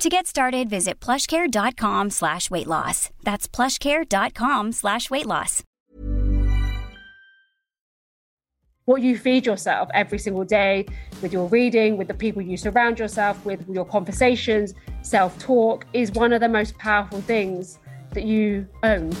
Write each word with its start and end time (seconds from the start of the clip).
To 0.00 0.08
get 0.08 0.26
started, 0.26 0.70
visit 0.70 0.98
plushcare.com 0.98 2.08
slash 2.08 2.50
weight 2.50 2.66
loss. 2.66 3.10
That's 3.22 3.46
plushcare.com 3.46 4.72
slash 4.72 5.10
weight 5.10 5.26
loss. 5.26 5.62
What 8.86 9.02
you 9.02 9.18
feed 9.18 9.44
yourself 9.44 9.90
every 9.92 10.18
single 10.18 10.44
day 10.44 10.86
with 11.20 11.34
your 11.34 11.48
reading, 11.48 11.98
with 11.98 12.08
the 12.08 12.14
people 12.14 12.40
you 12.40 12.56
surround 12.56 12.98
yourself 12.98 13.44
with, 13.44 13.68
your 13.68 13.84
conversations, 13.84 14.72
self 15.02 15.38
talk 15.38 15.84
is 15.92 16.10
one 16.12 16.32
of 16.32 16.40
the 16.40 16.48
most 16.48 16.78
powerful 16.78 17.20
things 17.20 17.78
that 18.14 18.24
you 18.24 18.66
own. 18.82 19.12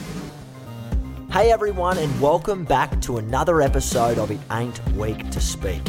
Hey 1.30 1.52
everyone, 1.52 1.98
and 1.98 2.20
welcome 2.22 2.64
back 2.64 3.02
to 3.02 3.18
another 3.18 3.60
episode 3.60 4.16
of 4.16 4.30
It 4.30 4.40
Ain't 4.50 4.82
Weak 4.96 5.28
to 5.28 5.42
Speak. 5.42 5.82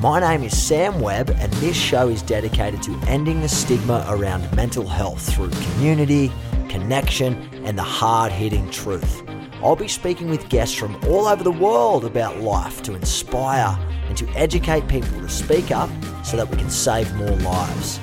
My 0.00 0.20
name 0.20 0.42
is 0.42 0.62
Sam 0.62 1.00
Webb, 1.00 1.30
and 1.30 1.50
this 1.54 1.74
show 1.74 2.08
is 2.08 2.20
dedicated 2.20 2.82
to 2.82 2.94
ending 3.06 3.40
the 3.40 3.48
stigma 3.48 4.04
around 4.10 4.54
mental 4.54 4.86
health 4.86 5.34
through 5.34 5.48
community, 5.48 6.30
connection, 6.68 7.34
and 7.64 7.78
the 7.78 7.82
hard 7.82 8.30
hitting 8.30 8.70
truth. 8.70 9.22
I'll 9.62 9.74
be 9.74 9.88
speaking 9.88 10.28
with 10.28 10.50
guests 10.50 10.74
from 10.74 10.96
all 11.06 11.26
over 11.26 11.42
the 11.42 11.50
world 11.50 12.04
about 12.04 12.40
life 12.40 12.82
to 12.82 12.94
inspire 12.94 13.78
and 14.06 14.18
to 14.18 14.28
educate 14.36 14.86
people 14.86 15.18
to 15.22 15.30
speak 15.30 15.70
up 15.70 15.88
so 16.22 16.36
that 16.36 16.50
we 16.50 16.58
can 16.58 16.68
save 16.68 17.14
more 17.14 17.36
lives. 17.36 17.96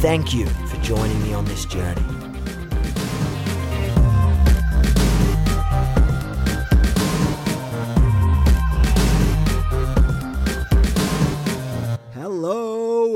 Thank 0.00 0.34
you 0.34 0.44
for 0.46 0.76
joining 0.82 1.22
me 1.22 1.32
on 1.32 1.46
this 1.46 1.64
journey. 1.64 2.29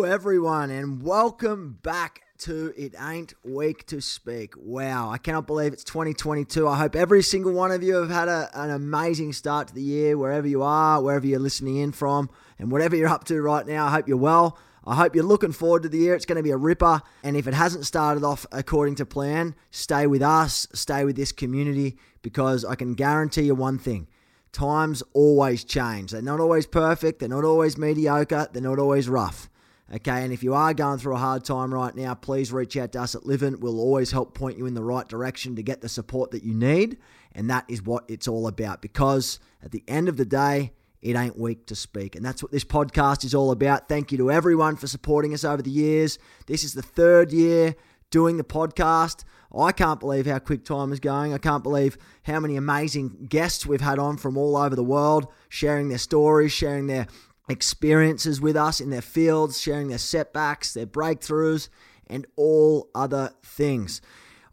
Everyone, 0.05 0.71
and 0.71 1.03
welcome 1.03 1.79
back 1.83 2.23
to 2.39 2.75
It 2.77 2.95
Ain't 3.01 3.33
Weak 3.43 3.87
to 3.87 4.03
Speak. 4.03 4.53
Wow, 4.57 5.11
I 5.11 5.17
cannot 5.17 5.47
believe 5.47 5.73
it's 5.73 5.83
2022. 5.83 6.69
I 6.69 6.77
hope 6.77 6.95
every 6.95 7.23
single 7.23 7.53
one 7.53 7.73
of 7.73 7.83
you 7.83 7.95
have 7.95 8.11
had 8.11 8.29
a, 8.29 8.51
an 8.53 8.71
amazing 8.71 9.33
start 9.33 9.69
to 9.69 9.75
the 9.75 9.83
year, 9.83 10.19
wherever 10.19 10.47
you 10.47 10.63
are, 10.63 11.01
wherever 11.01 11.27
you're 11.27 11.39
listening 11.39 11.77
in 11.77 11.93
from, 11.93 12.29
and 12.59 12.71
whatever 12.71 12.97
you're 12.97 13.09
up 13.09 13.25
to 13.25 13.41
right 13.41 13.67
now. 13.67 13.87
I 13.87 13.91
hope 13.93 14.07
you're 14.07 14.19
well. 14.19 14.59
I 14.85 14.95
hope 14.95 15.15
you're 15.15 15.25
looking 15.25 15.53
forward 15.53 15.85
to 15.85 15.89
the 15.89 15.99
year. 15.99 16.15
It's 16.15 16.27
going 16.27 16.37
to 16.37 16.43
be 16.43 16.51
a 16.51 16.57
ripper. 16.57 17.01
And 17.23 17.35
if 17.35 17.47
it 17.47 17.55
hasn't 17.55 17.87
started 17.87 18.25
off 18.25 18.45
according 18.53 18.97
to 18.97 19.07
plan, 19.07 19.55
stay 19.71 20.07
with 20.07 20.23
us, 20.23 20.67
stay 20.75 21.07
with 21.07 21.17
this 21.17 21.33
community, 21.33 21.97
because 22.21 22.63
I 22.65 22.75
can 22.75 22.95
guarantee 22.95 23.45
you 23.45 23.55
one 23.55 23.79
thing 23.79 24.09
times 24.53 25.03
always 25.15 25.65
change. 25.65 26.13
They're 26.13 26.23
not 26.23 26.41
always 26.41 26.67
perfect, 26.67 27.21
they're 27.21 27.29
not 27.29 27.45
always 27.45 27.79
mediocre, 27.79 28.49
they're 28.53 28.63
not 28.63 28.79
always 28.79 29.09
rough. 29.09 29.49
Okay, 29.95 30.25
and 30.25 30.33
if 30.33 30.43
you 30.43 30.55
are 30.55 30.75
going 30.75 30.99
through 30.99 31.15
a 31.15 31.19
hard 31.19 31.45
time 31.45 31.73
right 31.73 31.95
now, 31.95 32.15
please 32.15 32.53
reach 32.53 32.77
out 32.77 32.91
to 32.93 33.03
us 33.03 33.15
at 33.15 33.27
Livin. 33.27 33.61
We'll 33.61 33.79
always 33.79 34.11
help 34.11 34.35
point 34.35 34.59
you 34.59 34.67
in 34.67 34.75
the 34.75 34.83
right 34.83 35.09
direction 35.09 35.55
to 35.55 35.63
get 35.63 35.83
the 35.83 35.89
support 35.89 36.33
that 36.33 36.43
you 36.43 36.53
need. 36.53 36.99
And 37.33 37.49
that 37.51 37.65
is 37.69 37.81
what 37.81 38.03
it's 38.09 38.27
all 38.27 38.49
about 38.49 38.83
because 38.83 39.39
at 39.63 39.71
the 39.71 39.85
end 39.87 40.09
of 40.09 40.17
the 40.17 40.25
day, 40.25 40.73
it 41.01 41.15
ain't 41.15 41.39
weak 41.39 41.67
to 41.67 41.77
speak. 41.77 42.17
And 42.17 42.25
that's 42.25 42.43
what 42.43 42.51
this 42.51 42.65
podcast 42.65 43.25
is 43.25 43.37
all 43.37 43.53
about. 43.53 43.89
Thank 43.89 44.11
you 44.11 44.19
to 44.19 44.33
everyone 44.33 44.75
for 44.75 44.89
supporting 44.89 45.33
us 45.33 45.45
over 45.45 45.63
the 45.63 45.71
years. 45.71 46.19
This 46.47 46.65
is 46.65 46.75
the 46.75 46.83
third 46.83 47.31
year 47.31 47.77
doing 48.11 48.37
the 48.37 48.45
podcast. 48.45 49.23
I 49.57 49.71
can't 49.71 50.01
believe 50.01 50.27
how 50.27 50.41
quick 50.41 50.65
time 50.65 50.93
is 50.93 50.99
going. 50.99 51.33
I 51.33 51.39
can't 51.39 51.63
believe 51.63 51.97
how 52.25 52.41
many 52.41 52.57
amazing 52.57 53.27
guests 53.29 53.65
we've 53.65 53.81
had 53.81 54.01
on 54.01 54.17
from 54.17 54.37
all 54.37 54.57
over 54.57 54.75
the 54.75 54.83
world, 54.83 55.29
sharing 55.49 55.89
their 55.89 55.99
stories, 55.99 56.51
sharing 56.51 56.89
their 56.89 57.07
experiences 57.49 58.41
with 58.41 58.57
us 58.57 58.81
in 58.81 58.91
their 58.91 59.03
fields, 59.03 59.61
sharing 59.61 59.89
their 59.89 59.99
setbacks, 59.99 60.75
their 60.75 60.87
breakthroughs, 60.87 61.69
and 62.07 62.27
all 62.37 62.91
other 62.95 63.33
things. 63.43 64.01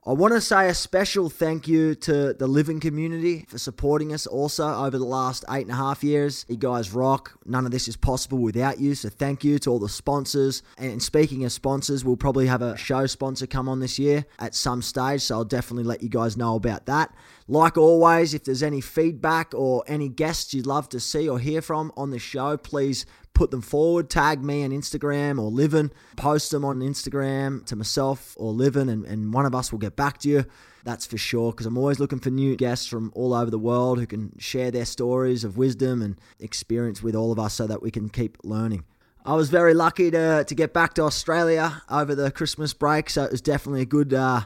I 0.03 0.13
want 0.13 0.33
to 0.33 0.41
say 0.41 0.67
a 0.67 0.73
special 0.73 1.29
thank 1.29 1.67
you 1.67 1.93
to 1.93 2.33
the 2.33 2.47
Livin 2.47 2.79
community 2.79 3.45
for 3.47 3.59
supporting 3.59 4.11
us 4.13 4.25
also 4.25 4.65
over 4.67 4.97
the 4.97 5.05
last 5.05 5.45
eight 5.51 5.61
and 5.61 5.69
a 5.69 5.75
half 5.75 6.03
years. 6.03 6.43
You 6.49 6.57
guys 6.57 6.91
rock. 6.91 7.37
None 7.45 7.65
of 7.65 7.71
this 7.71 7.87
is 7.87 7.95
possible 7.97 8.39
without 8.39 8.79
you. 8.79 8.95
So 8.95 9.09
thank 9.09 9.43
you 9.43 9.59
to 9.59 9.69
all 9.69 9.77
the 9.77 9.87
sponsors. 9.87 10.63
And 10.79 11.03
speaking 11.03 11.45
of 11.45 11.51
sponsors, 11.51 12.03
we'll 12.03 12.17
probably 12.17 12.47
have 12.47 12.63
a 12.63 12.75
show 12.77 13.05
sponsor 13.05 13.45
come 13.45 13.69
on 13.69 13.79
this 13.79 13.99
year 13.99 14.25
at 14.39 14.55
some 14.55 14.81
stage. 14.81 15.21
So 15.21 15.35
I'll 15.35 15.45
definitely 15.45 15.83
let 15.83 16.01
you 16.01 16.09
guys 16.09 16.35
know 16.35 16.55
about 16.55 16.87
that. 16.87 17.13
Like 17.47 17.77
always, 17.77 18.33
if 18.33 18.43
there's 18.43 18.63
any 18.63 18.81
feedback 18.81 19.53
or 19.53 19.83
any 19.85 20.09
guests 20.09 20.51
you'd 20.51 20.65
love 20.65 20.89
to 20.89 20.99
see 20.99 21.29
or 21.29 21.37
hear 21.37 21.61
from 21.61 21.91
on 21.95 22.09
the 22.09 22.17
show, 22.17 22.57
please 22.57 23.05
put 23.33 23.51
them 23.51 23.61
forward. 23.61 24.09
Tag 24.09 24.43
me 24.43 24.63
on 24.63 24.71
Instagram 24.71 25.39
or 25.39 25.49
Livin. 25.49 25.91
Post 26.15 26.51
them 26.51 26.65
on 26.65 26.79
Instagram 26.79 27.65
to 27.65 27.75
myself 27.75 28.35
or 28.37 28.51
Livin, 28.51 28.89
and, 28.89 29.05
and 29.05 29.33
one 29.33 29.45
of 29.45 29.55
us 29.55 29.71
will 29.71 29.79
get 29.79 29.95
back 29.95 30.17
to 30.19 30.29
you. 30.29 30.45
That's 30.83 31.05
for 31.05 31.17
sure, 31.17 31.51
because 31.51 31.65
I'm 31.65 31.77
always 31.77 31.99
looking 31.99 32.19
for 32.19 32.31
new 32.31 32.55
guests 32.55 32.87
from 32.87 33.11
all 33.15 33.33
over 33.33 33.51
the 33.51 33.59
world 33.59 33.99
who 33.99 34.07
can 34.07 34.33
share 34.39 34.71
their 34.71 34.85
stories 34.85 35.43
of 35.43 35.57
wisdom 35.57 36.01
and 36.01 36.19
experience 36.39 37.03
with 37.03 37.15
all 37.15 37.31
of 37.31 37.39
us 37.39 37.53
so 37.53 37.67
that 37.67 37.81
we 37.81 37.91
can 37.91 38.09
keep 38.09 38.37
learning. 38.43 38.83
I 39.23 39.35
was 39.35 39.49
very 39.49 39.75
lucky 39.75 40.09
to, 40.09 40.43
to 40.43 40.55
get 40.55 40.73
back 40.73 40.95
to 40.95 41.03
Australia 41.03 41.83
over 41.89 42.15
the 42.15 42.31
Christmas 42.31 42.73
break, 42.73 43.09
so 43.09 43.23
it 43.23 43.31
was 43.31 43.41
definitely 43.41 43.81
a 43.81 43.85
good 43.85 44.13
uh, 44.15 44.41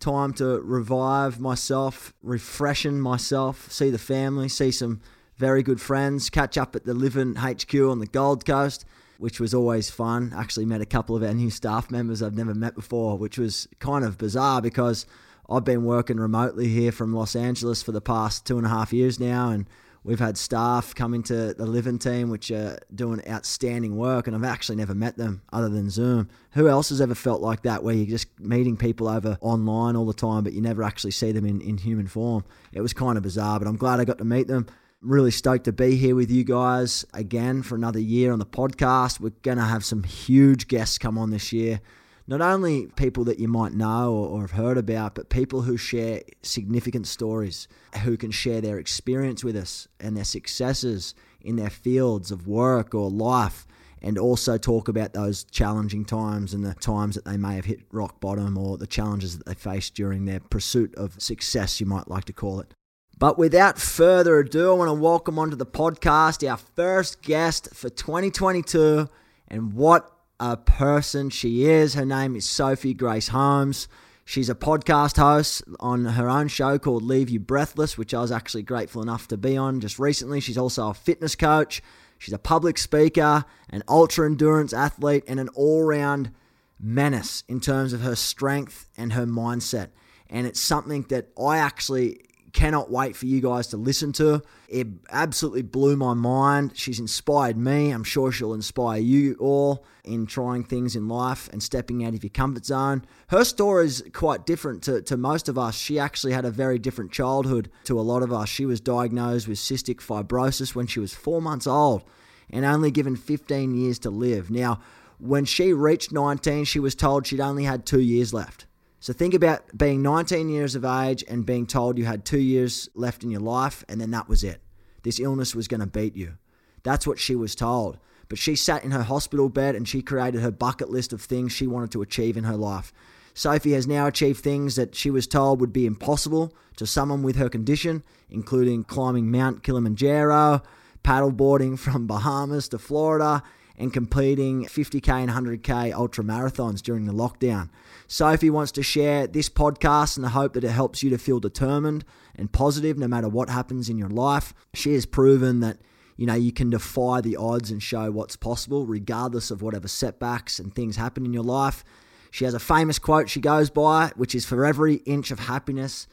time 0.00 0.32
to 0.34 0.60
revive 0.60 1.38
myself, 1.38 2.14
refreshen 2.22 3.00
myself, 3.00 3.70
see 3.70 3.90
the 3.90 3.98
family, 3.98 4.48
see 4.48 4.70
some 4.70 5.02
very 5.36 5.62
good 5.62 5.80
friends, 5.80 6.30
catch 6.30 6.56
up 6.56 6.76
at 6.76 6.84
the 6.84 6.94
Livin 6.94 7.36
HQ 7.36 7.74
on 7.74 7.98
the 7.98 8.06
Gold 8.06 8.44
Coast, 8.44 8.84
which 9.18 9.40
was 9.40 9.54
always 9.54 9.90
fun. 9.90 10.32
Actually, 10.34 10.66
met 10.66 10.80
a 10.80 10.86
couple 10.86 11.16
of 11.16 11.22
our 11.22 11.34
new 11.34 11.50
staff 11.50 11.90
members 11.90 12.22
I've 12.22 12.36
never 12.36 12.54
met 12.54 12.74
before, 12.74 13.18
which 13.18 13.38
was 13.38 13.68
kind 13.78 14.04
of 14.04 14.18
bizarre 14.18 14.62
because 14.62 15.06
I've 15.48 15.64
been 15.64 15.84
working 15.84 16.18
remotely 16.18 16.68
here 16.68 16.92
from 16.92 17.12
Los 17.12 17.36
Angeles 17.36 17.82
for 17.82 17.92
the 17.92 18.00
past 18.00 18.46
two 18.46 18.56
and 18.56 18.66
a 18.66 18.70
half 18.70 18.92
years 18.92 19.18
now, 19.18 19.50
and 19.50 19.66
we've 20.04 20.20
had 20.20 20.38
staff 20.38 20.94
come 20.94 21.14
into 21.14 21.52
the 21.54 21.66
Livin 21.66 21.98
team, 21.98 22.30
which 22.30 22.50
are 22.52 22.78
doing 22.94 23.20
outstanding 23.28 23.96
work, 23.96 24.26
and 24.26 24.36
I've 24.36 24.44
actually 24.44 24.76
never 24.76 24.94
met 24.94 25.16
them 25.16 25.42
other 25.52 25.68
than 25.68 25.90
Zoom. 25.90 26.28
Who 26.52 26.68
else 26.68 26.90
has 26.90 27.00
ever 27.00 27.14
felt 27.14 27.40
like 27.40 27.62
that, 27.62 27.82
where 27.82 27.94
you're 27.94 28.06
just 28.06 28.28
meeting 28.38 28.76
people 28.76 29.08
over 29.08 29.36
online 29.40 29.96
all 29.96 30.06
the 30.06 30.14
time, 30.14 30.44
but 30.44 30.52
you 30.52 30.60
never 30.60 30.84
actually 30.84 31.10
see 31.10 31.32
them 31.32 31.44
in, 31.44 31.60
in 31.60 31.78
human 31.78 32.06
form? 32.06 32.44
It 32.72 32.82
was 32.82 32.92
kind 32.92 33.16
of 33.16 33.24
bizarre, 33.24 33.58
but 33.58 33.66
I'm 33.66 33.76
glad 33.76 33.98
I 33.98 34.04
got 34.04 34.18
to 34.18 34.24
meet 34.24 34.46
them 34.46 34.66
really 35.04 35.30
stoked 35.30 35.64
to 35.64 35.72
be 35.72 35.96
here 35.96 36.16
with 36.16 36.30
you 36.30 36.44
guys 36.44 37.04
again 37.12 37.62
for 37.62 37.74
another 37.74 38.00
year 38.00 38.32
on 38.32 38.38
the 38.38 38.46
podcast. 38.46 39.20
We're 39.20 39.32
going 39.42 39.58
to 39.58 39.64
have 39.64 39.84
some 39.84 40.02
huge 40.02 40.66
guests 40.66 40.98
come 40.98 41.18
on 41.18 41.30
this 41.30 41.52
year. 41.52 41.80
Not 42.26 42.40
only 42.40 42.86
people 42.96 43.24
that 43.24 43.38
you 43.38 43.48
might 43.48 43.74
know 43.74 44.14
or, 44.14 44.40
have 44.40 44.52
heard 44.52 44.78
about, 44.78 45.14
but 45.14 45.28
people 45.28 45.62
who 45.62 45.76
share 45.76 46.22
significant 46.42 47.06
stories, 47.06 47.68
who 48.02 48.16
can 48.16 48.30
share 48.30 48.62
their 48.62 48.78
experience 48.78 49.44
with 49.44 49.56
us 49.56 49.88
and 50.00 50.16
their 50.16 50.24
successes 50.24 51.14
in 51.42 51.56
their 51.56 51.68
fields 51.68 52.30
of 52.30 52.46
work 52.46 52.94
or 52.94 53.10
life, 53.10 53.66
and 54.00 54.18
also 54.18 54.56
talk 54.56 54.88
about 54.88 55.12
those 55.12 55.44
challenging 55.44 56.06
times 56.06 56.54
and 56.54 56.64
the 56.64 56.72
times 56.74 57.14
that 57.14 57.26
they 57.26 57.36
may 57.36 57.56
have 57.56 57.66
hit 57.66 57.80
rock 57.92 58.20
bottom 58.20 58.56
or 58.56 58.78
the 58.78 58.86
challenges 58.86 59.36
that 59.36 59.44
they 59.44 59.54
faced 59.54 59.94
during 59.94 60.24
their 60.24 60.40
pursuit 60.40 60.94
of 60.94 61.20
success, 61.20 61.78
you 61.78 61.84
might 61.84 62.08
like 62.08 62.24
to 62.24 62.32
call 62.32 62.58
it. 62.60 62.72
But 63.18 63.38
without 63.38 63.78
further 63.78 64.38
ado, 64.38 64.72
I 64.72 64.74
want 64.74 64.88
to 64.88 64.94
welcome 64.94 65.38
onto 65.38 65.54
the 65.54 65.66
podcast 65.66 66.48
our 66.48 66.56
first 66.56 67.22
guest 67.22 67.68
for 67.72 67.88
2022. 67.88 69.08
And 69.46 69.72
what 69.72 70.10
a 70.40 70.56
person 70.56 71.30
she 71.30 71.64
is. 71.66 71.94
Her 71.94 72.04
name 72.04 72.34
is 72.34 72.48
Sophie 72.48 72.92
Grace 72.92 73.28
Holmes. 73.28 73.86
She's 74.24 74.50
a 74.50 74.54
podcast 74.54 75.16
host 75.16 75.62
on 75.78 76.04
her 76.06 76.28
own 76.28 76.48
show 76.48 76.76
called 76.78 77.04
Leave 77.04 77.30
You 77.30 77.38
Breathless, 77.38 77.96
which 77.96 78.12
I 78.12 78.20
was 78.20 78.32
actually 78.32 78.62
grateful 78.62 79.02
enough 79.02 79.28
to 79.28 79.36
be 79.36 79.56
on 79.56 79.80
just 79.80 79.98
recently. 79.98 80.40
She's 80.40 80.58
also 80.58 80.88
a 80.88 80.94
fitness 80.94 81.36
coach. 81.36 81.82
She's 82.18 82.34
a 82.34 82.38
public 82.38 82.78
speaker, 82.78 83.44
an 83.70 83.84
ultra 83.88 84.26
endurance 84.26 84.72
athlete, 84.72 85.24
and 85.28 85.38
an 85.38 85.50
all 85.50 85.84
round 85.84 86.32
menace 86.80 87.44
in 87.48 87.60
terms 87.60 87.92
of 87.92 88.00
her 88.00 88.16
strength 88.16 88.88
and 88.96 89.12
her 89.12 89.26
mindset. 89.26 89.90
And 90.28 90.46
it's 90.46 90.60
something 90.60 91.02
that 91.10 91.28
I 91.38 91.58
actually 91.58 92.20
cannot 92.54 92.90
wait 92.90 93.16
for 93.16 93.26
you 93.26 93.40
guys 93.40 93.66
to 93.66 93.76
listen 93.76 94.12
to. 94.12 94.40
It 94.68 94.86
absolutely 95.10 95.62
blew 95.62 95.96
my 95.96 96.14
mind. 96.14 96.72
She's 96.74 97.00
inspired 97.00 97.58
me. 97.58 97.90
I'm 97.90 98.04
sure 98.04 98.32
she'll 98.32 98.54
inspire 98.54 99.00
you 99.00 99.36
all 99.40 99.84
in 100.04 100.24
trying 100.24 100.62
things 100.62 100.94
in 100.94 101.08
life 101.08 101.50
and 101.52 101.62
stepping 101.62 102.04
out 102.04 102.14
of 102.14 102.22
your 102.22 102.30
comfort 102.30 102.64
zone. 102.64 103.04
Her 103.28 103.44
story 103.44 103.86
is 103.86 104.04
quite 104.12 104.46
different 104.46 104.82
to, 104.84 105.02
to 105.02 105.16
most 105.16 105.48
of 105.48 105.58
us. 105.58 105.74
She 105.74 105.98
actually 105.98 106.32
had 106.32 106.44
a 106.44 106.50
very 106.50 106.78
different 106.78 107.10
childhood 107.10 107.70
to 107.84 107.98
a 107.98 108.02
lot 108.02 108.22
of 108.22 108.32
us. 108.32 108.48
She 108.48 108.64
was 108.64 108.80
diagnosed 108.80 109.48
with 109.48 109.58
cystic 109.58 109.96
fibrosis 109.96 110.74
when 110.74 110.86
she 110.86 111.00
was 111.00 111.12
four 111.12 111.42
months 111.42 111.66
old 111.66 112.04
and 112.50 112.64
only 112.64 112.92
given 112.92 113.16
15 113.16 113.74
years 113.74 113.98
to 114.00 114.10
live. 114.10 114.48
Now, 114.50 114.80
when 115.18 115.44
she 115.44 115.72
reached 115.72 116.12
19, 116.12 116.64
she 116.64 116.78
was 116.78 116.94
told 116.94 117.26
she'd 117.26 117.40
only 117.40 117.64
had 117.64 117.84
two 117.84 118.00
years 118.00 118.32
left. 118.32 118.66
So 119.04 119.12
think 119.12 119.34
about 119.34 119.76
being 119.76 120.00
19 120.00 120.48
years 120.48 120.74
of 120.74 120.82
age 120.82 121.22
and 121.28 121.44
being 121.44 121.66
told 121.66 121.98
you 121.98 122.06
had 122.06 122.24
two 122.24 122.38
years 122.38 122.88
left 122.94 123.22
in 123.22 123.30
your 123.30 123.42
life, 123.42 123.84
and 123.86 124.00
then 124.00 124.12
that 124.12 124.30
was 124.30 124.42
it. 124.42 124.62
This 125.02 125.20
illness 125.20 125.54
was 125.54 125.68
going 125.68 125.82
to 125.82 125.86
beat 125.86 126.16
you. 126.16 126.38
That's 126.84 127.06
what 127.06 127.18
she 127.18 127.36
was 127.36 127.54
told. 127.54 127.98
But 128.30 128.38
she 128.38 128.56
sat 128.56 128.82
in 128.82 128.92
her 128.92 129.02
hospital 129.02 129.50
bed 129.50 129.74
and 129.74 129.86
she 129.86 130.00
created 130.00 130.40
her 130.40 130.50
bucket 130.50 130.88
list 130.88 131.12
of 131.12 131.20
things 131.20 131.52
she 131.52 131.66
wanted 131.66 131.92
to 131.92 132.00
achieve 132.00 132.38
in 132.38 132.44
her 132.44 132.56
life. 132.56 132.94
Sophie 133.34 133.72
has 133.72 133.86
now 133.86 134.06
achieved 134.06 134.42
things 134.42 134.74
that 134.76 134.94
she 134.94 135.10
was 135.10 135.26
told 135.26 135.60
would 135.60 135.70
be 135.70 135.84
impossible 135.84 136.56
to 136.76 136.86
someone 136.86 137.22
with 137.22 137.36
her 137.36 137.50
condition, 137.50 138.02
including 138.30 138.84
climbing 138.84 139.30
Mount 139.30 139.62
Kilimanjaro, 139.62 140.62
paddleboarding 141.04 141.78
from 141.78 142.06
Bahamas 142.06 142.70
to 142.70 142.78
Florida, 142.78 143.42
and 143.76 143.92
completing 143.92 144.64
50k 144.64 145.08
and 145.08 145.30
100k 145.30 145.92
ultra 145.92 146.22
marathons 146.22 146.80
during 146.80 147.06
the 147.06 147.12
lockdown. 147.12 147.70
Sophie 148.06 148.50
wants 148.50 148.72
to 148.72 148.82
share 148.82 149.26
this 149.26 149.48
podcast 149.48 150.16
in 150.16 150.22
the 150.22 150.30
hope 150.30 150.52
that 150.52 150.64
it 150.64 150.70
helps 150.70 151.02
you 151.02 151.10
to 151.10 151.18
feel 151.18 151.40
determined 151.40 152.04
and 152.36 152.52
positive 152.52 152.98
no 152.98 153.08
matter 153.08 153.28
what 153.28 153.50
happens 153.50 153.88
in 153.88 153.98
your 153.98 154.08
life. 154.08 154.54
She 154.74 154.94
has 154.94 155.06
proven 155.06 155.60
that 155.60 155.78
you 156.16 156.26
know 156.26 156.34
you 156.34 156.52
can 156.52 156.70
defy 156.70 157.20
the 157.20 157.36
odds 157.36 157.70
and 157.70 157.82
show 157.82 158.10
what's 158.10 158.36
possible 158.36 158.86
regardless 158.86 159.50
of 159.50 159.62
whatever 159.62 159.88
setbacks 159.88 160.58
and 160.58 160.74
things 160.74 160.96
happen 160.96 161.24
in 161.24 161.32
your 161.32 161.42
life. 161.42 161.84
She 162.30 162.44
has 162.44 162.54
a 162.54 162.60
famous 162.60 162.98
quote 162.98 163.28
she 163.28 163.40
goes 163.40 163.70
by, 163.70 164.12
which 164.16 164.34
is 164.34 164.44
for 164.44 164.64
every 164.64 164.96
inch 165.06 165.30
of 165.30 165.40
happiness 165.40 166.06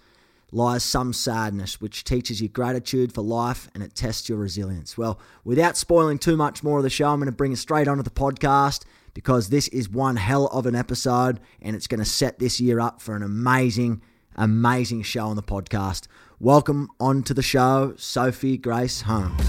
lies 0.51 0.83
some 0.83 1.13
sadness, 1.13 1.79
which 1.79 2.03
teaches 2.03 2.41
you 2.41 2.49
gratitude 2.49 3.13
for 3.13 3.21
life 3.21 3.69
and 3.73 3.81
it 3.81 3.95
tests 3.95 4.27
your 4.27 4.37
resilience. 4.37 4.97
Well, 4.97 5.19
without 5.43 5.77
spoiling 5.77 6.17
too 6.17 6.35
much 6.35 6.63
more 6.63 6.77
of 6.77 6.83
the 6.83 6.89
show, 6.89 7.09
I'm 7.09 7.19
going 7.19 7.27
to 7.27 7.31
bring 7.31 7.53
it 7.53 7.57
straight 7.57 7.87
onto 7.87 8.03
the 8.03 8.09
podcast 8.09 8.83
because 9.13 9.49
this 9.49 9.67
is 9.69 9.89
one 9.89 10.17
hell 10.17 10.47
of 10.47 10.65
an 10.65 10.75
episode 10.75 11.39
and 11.61 11.75
it's 11.75 11.87
going 11.87 11.99
to 11.99 12.05
set 12.05 12.39
this 12.39 12.59
year 12.59 12.79
up 12.79 13.01
for 13.01 13.15
an 13.15 13.23
amazing, 13.23 14.01
amazing 14.35 15.03
show 15.03 15.27
on 15.27 15.35
the 15.35 15.43
podcast. 15.43 16.07
Welcome 16.39 16.89
onto 16.99 17.33
the 17.33 17.43
show, 17.43 17.93
Sophie 17.97 18.57
Grace 18.57 19.01
Holmes. 19.01 19.41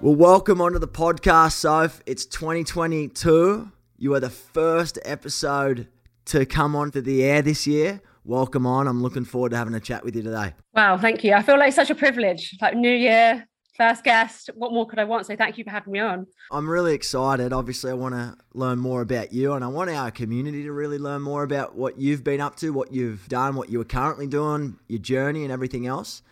Well, 0.00 0.14
welcome 0.14 0.60
onto 0.60 0.78
the 0.78 0.86
podcast, 0.86 1.52
Soph. 1.52 2.02
It's 2.04 2.26
2022. 2.26 3.72
You 3.96 4.12
are 4.12 4.20
the 4.20 4.28
first 4.28 4.98
episode 5.02 5.88
to 6.26 6.46
come 6.46 6.74
onto 6.74 7.00
the 7.00 7.22
air 7.22 7.42
this 7.42 7.66
year. 7.66 8.00
Welcome 8.24 8.66
on. 8.66 8.88
I'm 8.88 9.02
looking 9.02 9.24
forward 9.24 9.50
to 9.50 9.56
having 9.56 9.74
a 9.74 9.80
chat 9.80 10.04
with 10.04 10.16
you 10.16 10.22
today. 10.22 10.54
Wow, 10.74 10.96
thank 10.96 11.22
you. 11.24 11.34
I 11.34 11.42
feel 11.42 11.58
like 11.58 11.72
such 11.72 11.90
a 11.90 11.94
privilege. 11.94 12.56
Like 12.62 12.74
New 12.74 12.90
Year, 12.90 13.46
first 13.76 14.02
guest. 14.02 14.48
What 14.54 14.72
more 14.72 14.86
could 14.86 14.98
I 14.98 15.04
want? 15.04 15.26
So 15.26 15.36
thank 15.36 15.58
you 15.58 15.64
for 15.64 15.70
having 15.70 15.92
me 15.92 16.00
on. 16.00 16.26
I'm 16.50 16.68
really 16.68 16.94
excited. 16.94 17.52
Obviously, 17.52 17.90
I 17.90 17.94
want 17.94 18.14
to 18.14 18.36
learn 18.54 18.78
more 18.78 19.02
about 19.02 19.32
you 19.32 19.52
and 19.52 19.62
I 19.62 19.68
want 19.68 19.90
our 19.90 20.10
community 20.10 20.62
to 20.62 20.72
really 20.72 20.98
learn 20.98 21.20
more 21.20 21.42
about 21.42 21.76
what 21.76 21.98
you've 21.98 22.24
been 22.24 22.40
up 22.40 22.56
to, 22.56 22.70
what 22.70 22.92
you've 22.92 23.28
done, 23.28 23.56
what 23.56 23.68
you 23.68 23.80
are 23.80 23.84
currently 23.84 24.26
doing, 24.26 24.78
your 24.88 25.00
journey, 25.00 25.42
and 25.44 25.52
everything 25.52 25.86
else. 25.86 26.22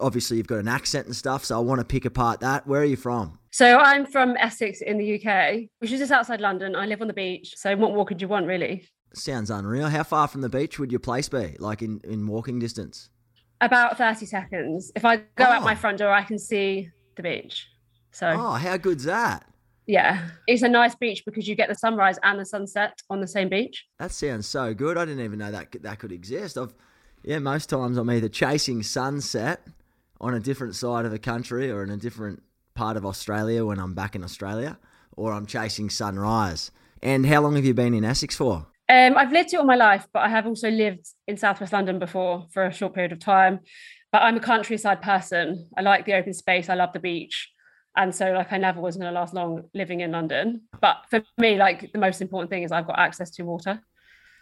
Obviously, 0.00 0.36
you've 0.36 0.46
got 0.46 0.58
an 0.58 0.68
accent 0.68 1.06
and 1.06 1.16
stuff, 1.16 1.44
so 1.44 1.56
I 1.56 1.60
want 1.60 1.80
to 1.80 1.84
pick 1.84 2.04
apart 2.04 2.40
that. 2.40 2.66
Where 2.66 2.82
are 2.82 2.84
you 2.84 2.96
from? 2.96 3.38
So 3.50 3.78
I'm 3.78 4.06
from 4.06 4.36
Essex 4.36 4.80
in 4.80 4.98
the 4.98 5.14
UK, 5.14 5.70
which 5.78 5.90
is 5.90 5.98
just 5.98 6.12
outside 6.12 6.40
London. 6.40 6.76
I 6.76 6.86
live 6.86 7.00
on 7.00 7.08
the 7.08 7.14
beach. 7.14 7.54
So 7.56 7.74
what 7.74 7.92
more 7.92 8.04
could 8.04 8.20
you 8.22 8.28
want, 8.28 8.46
really? 8.46 8.86
Sounds 9.18 9.50
unreal. 9.50 9.88
How 9.88 10.02
far 10.02 10.28
from 10.28 10.40
the 10.40 10.48
beach 10.48 10.78
would 10.78 10.92
your 10.92 11.00
place 11.00 11.28
be, 11.28 11.56
like 11.58 11.82
in, 11.82 12.00
in 12.04 12.26
walking 12.26 12.58
distance? 12.58 13.10
About 13.60 13.98
30 13.98 14.26
seconds. 14.26 14.92
If 14.94 15.04
I 15.04 15.16
go 15.16 15.24
oh. 15.40 15.44
out 15.44 15.62
my 15.62 15.72
oh. 15.72 15.76
front 15.76 15.98
door, 15.98 16.12
I 16.12 16.22
can 16.22 16.38
see 16.38 16.90
the 17.16 17.22
beach. 17.22 17.68
So, 18.12 18.28
oh, 18.28 18.52
how 18.52 18.76
good's 18.76 19.04
that? 19.04 19.44
Yeah, 19.86 20.28
it's 20.46 20.62
a 20.62 20.68
nice 20.68 20.94
beach 20.94 21.24
because 21.24 21.48
you 21.48 21.54
get 21.54 21.68
the 21.68 21.74
sunrise 21.74 22.18
and 22.22 22.38
the 22.38 22.44
sunset 22.44 23.00
on 23.08 23.20
the 23.20 23.26
same 23.26 23.48
beach. 23.48 23.86
That 23.98 24.12
sounds 24.12 24.46
so 24.46 24.74
good. 24.74 24.98
I 24.98 25.06
didn't 25.06 25.24
even 25.24 25.38
know 25.38 25.50
that 25.50 25.82
that 25.82 25.98
could 25.98 26.12
exist. 26.12 26.58
I've, 26.58 26.74
yeah, 27.22 27.38
most 27.38 27.70
times 27.70 27.96
I'm 27.96 28.10
either 28.10 28.28
chasing 28.28 28.82
sunset 28.82 29.66
on 30.20 30.34
a 30.34 30.40
different 30.40 30.74
side 30.74 31.06
of 31.06 31.12
a 31.12 31.18
country 31.18 31.70
or 31.70 31.82
in 31.82 31.90
a 31.90 31.96
different 31.96 32.42
part 32.74 32.96
of 32.96 33.06
Australia 33.06 33.64
when 33.64 33.78
I'm 33.78 33.94
back 33.94 34.14
in 34.14 34.22
Australia, 34.22 34.78
or 35.16 35.32
I'm 35.32 35.46
chasing 35.46 35.90
sunrise. 35.90 36.70
And 37.02 37.26
how 37.26 37.40
long 37.40 37.56
have 37.56 37.64
you 37.64 37.74
been 37.74 37.94
in 37.94 38.04
Essex 38.04 38.36
for? 38.36 38.66
Um, 38.88 39.18
I've 39.18 39.32
lived 39.32 39.50
here 39.50 39.60
all 39.60 39.66
my 39.66 39.76
life, 39.76 40.06
but 40.12 40.20
I 40.20 40.28
have 40.28 40.46
also 40.46 40.70
lived 40.70 41.06
in 41.26 41.36
Southwest 41.36 41.72
London 41.72 41.98
before 41.98 42.46
for 42.52 42.64
a 42.64 42.72
short 42.72 42.94
period 42.94 43.12
of 43.12 43.18
time. 43.18 43.60
But 44.10 44.22
I'm 44.22 44.36
a 44.36 44.40
countryside 44.40 45.02
person. 45.02 45.68
I 45.76 45.82
like 45.82 46.06
the 46.06 46.14
open 46.14 46.32
space. 46.32 46.70
I 46.70 46.74
love 46.74 46.94
the 46.94 47.00
beach. 47.00 47.50
And 47.96 48.14
so 48.14 48.32
like 48.32 48.52
I 48.52 48.58
never 48.58 48.80
was 48.80 48.96
going 48.96 49.12
to 49.12 49.18
last 49.18 49.34
long 49.34 49.64
living 49.74 50.00
in 50.00 50.12
London. 50.12 50.62
But 50.80 50.98
for 51.10 51.22
me, 51.36 51.56
like 51.56 51.92
the 51.92 51.98
most 51.98 52.22
important 52.22 52.48
thing 52.48 52.62
is 52.62 52.72
I've 52.72 52.86
got 52.86 52.98
access 52.98 53.30
to 53.32 53.42
water. 53.42 53.82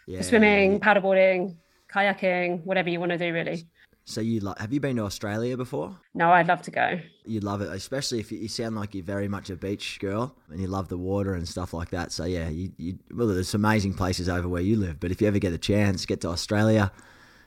Yeah. 0.07 0.21
Swimming, 0.21 0.79
paddleboarding, 0.79 1.57
kayaking, 1.91 2.63
whatever 2.63 2.89
you 2.89 2.99
want 2.99 3.11
to 3.11 3.17
do 3.17 3.33
really. 3.33 3.67
So 4.09 4.21
you 4.21 4.39
like? 4.39 4.57
Have 4.59 4.71
you 4.71 4.79
been 4.79 4.95
to 4.95 5.03
Australia 5.03 5.57
before? 5.57 5.93
No, 6.13 6.31
I'd 6.31 6.47
love 6.47 6.61
to 6.61 6.71
go. 6.71 6.97
You'd 7.25 7.43
love 7.43 7.59
it, 7.59 7.69
especially 7.73 8.21
if 8.21 8.31
you, 8.31 8.39
you, 8.39 8.47
sound 8.47 8.77
like 8.77 8.95
you're 8.95 9.03
very 9.03 9.27
much 9.27 9.49
a 9.49 9.57
beach 9.57 9.99
girl 9.99 10.33
and 10.49 10.61
you 10.61 10.67
love 10.67 10.87
the 10.87 10.97
water 10.97 11.33
and 11.33 11.45
stuff 11.45 11.73
like 11.73 11.89
that. 11.89 12.13
So 12.13 12.23
yeah, 12.23 12.47
you, 12.47 12.71
you 12.77 12.99
well, 13.13 13.27
there's 13.27 13.53
amazing 13.53 13.95
places 13.95 14.29
over 14.29 14.47
where 14.47 14.61
you 14.61 14.77
live. 14.77 15.01
But 15.01 15.11
if 15.11 15.19
you 15.19 15.27
ever 15.27 15.39
get 15.39 15.51
a 15.51 15.57
chance, 15.57 16.05
get 16.05 16.21
to 16.21 16.29
Australia. 16.29 16.89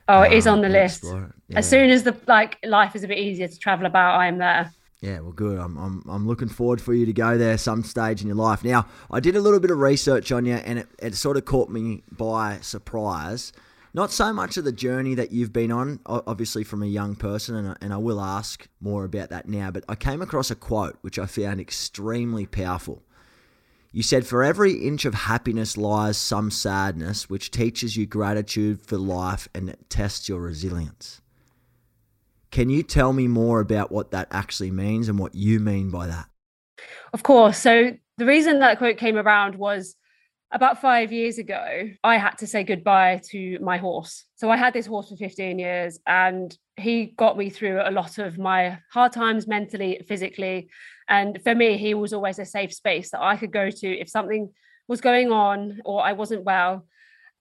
Oh, 0.07 0.21
it 0.21 0.35
is 0.35 0.47
um, 0.47 0.57
on 0.57 0.61
the 0.61 0.69
list. 0.69 1.03
Yeah. 1.03 1.29
As 1.55 1.67
soon 1.67 1.89
as 1.89 2.03
the 2.03 2.15
like 2.27 2.59
life 2.63 2.95
is 2.95 3.05
a 3.05 3.09
bit 3.09 3.17
easier 3.17 3.49
to 3.49 3.59
travel 3.59 3.87
about, 3.87 4.21
I 4.21 4.27
am 4.27 4.37
there. 4.37 4.71
Yeah, 5.01 5.21
well, 5.21 5.33
good. 5.33 5.59
I'm, 5.59 5.79
I'm, 5.79 6.05
I'm 6.07 6.29
looking 6.29 6.51
forward 6.51 6.83
for 6.83 6.93
you 6.93 7.07
to 7.07 7.13
go 7.15 7.39
there 7.39 7.57
some 7.57 7.85
stage 7.85 8.21
in 8.21 8.27
your 8.27 8.37
life. 8.37 8.63
Now, 8.63 8.87
I 9.11 9.21
did 9.21 9.35
a 9.35 9.41
little 9.41 9.61
bit 9.61 9.71
of 9.71 9.79
research 9.79 10.31
on 10.31 10.45
you, 10.45 10.57
and 10.57 10.81
it, 10.81 10.89
it 10.99 11.15
sort 11.15 11.39
of 11.39 11.47
caught 11.47 11.71
me 11.71 12.03
by 12.13 12.59
surprise 12.61 13.55
not 13.93 14.13
so 14.13 14.33
much 14.33 14.57
of 14.57 14.65
the 14.65 14.73
journey 14.73 15.15
that 15.15 15.33
you've 15.33 15.53
been 15.53 15.73
on, 15.73 16.01
obviously 16.07 16.65
from 16.65 16.83
a 16.83 16.87
young 16.87 17.17
person, 17.17 17.57
and 17.57 17.69
I, 17.69 17.77
and 17.81 17.93
I 17.93 17.97
will 17.97 18.21
ask 18.21 18.69
more 18.81 19.05
about 19.05 19.31
that 19.31 19.49
now, 19.49 19.71
but 19.71 19.85
I 19.89 19.95
came 19.95 20.23
across 20.23 20.51
a 20.51 20.55
quote 20.55 20.97
which 21.01 21.19
I 21.19 21.27
found 21.27 21.61
extremely 21.61 22.47
powerful. 22.47 23.03
You 23.93 24.05
said, 24.05 24.27
For 24.27 24.45
every 24.45 24.75
inch 24.75 25.05
of 25.05 25.15
happiness 25.15 25.77
lies 25.77 26.17
some 26.17 26.51
sadness, 26.51 27.29
which 27.29 27.51
teaches 27.51 27.97
you 27.97 28.07
gratitude 28.07 28.87
for 28.87 28.97
life 28.97 29.49
and 29.53 29.75
tests 29.89 30.29
your 30.29 30.41
resilience. 30.41 31.21
Can 32.53 32.71
you 32.71 32.83
tell 32.83 33.13
me 33.13 33.27
more 33.27 33.61
about 33.61 33.91
what 33.91 34.13
that 34.13 34.29
actually 34.31 34.71
means 34.71 35.09
and 35.09 35.19
what 35.19 35.35
you 35.35 35.59
mean 35.59 35.91
by 35.91 36.07
that? 36.07 36.29
Of 37.13 37.23
course. 37.23 37.59
So, 37.59 37.97
the 38.17 38.27
reason 38.27 38.61
that 38.61 38.79
quote 38.79 38.97
came 38.97 39.17
around 39.17 39.57
was 39.57 39.97
about 40.53 40.81
five 40.81 41.13
years 41.13 41.39
ago, 41.39 41.91
I 42.03 42.17
had 42.17 42.37
to 42.39 42.47
say 42.47 42.65
goodbye 42.65 43.21
to 43.31 43.59
my 43.61 43.77
horse. 43.77 44.25
So 44.35 44.51
I 44.51 44.57
had 44.57 44.75
this 44.75 44.87
horse 44.87 45.09
for 45.09 45.17
15 45.17 45.59
years 45.59 46.01
and 46.07 46.57
he 46.77 47.15
got 47.17 47.39
me 47.39 47.51
through 47.51 47.81
a 47.85 47.91
lot 47.91 48.19
of 48.19 48.39
my 48.39 48.79
hard 48.93 49.13
times 49.13 49.47
mentally, 49.47 50.01
physically. 50.09 50.69
And 51.09 51.41
for 51.43 51.55
me, 51.55 51.77
he 51.77 51.95
was 51.95 52.13
always 52.13 52.39
a 52.39 52.45
safe 52.45 52.75
space 52.75 53.11
that 53.11 53.23
I 53.23 53.37
could 53.37 53.53
go 53.53 53.71
to 53.71 53.89
if 53.89 54.09
something 54.09 54.51
was 54.89 55.01
going 55.01 55.31
on 55.31 55.81
or 55.85 56.03
I 56.05 56.13
wasn't 56.13 56.45
well. 56.45 56.87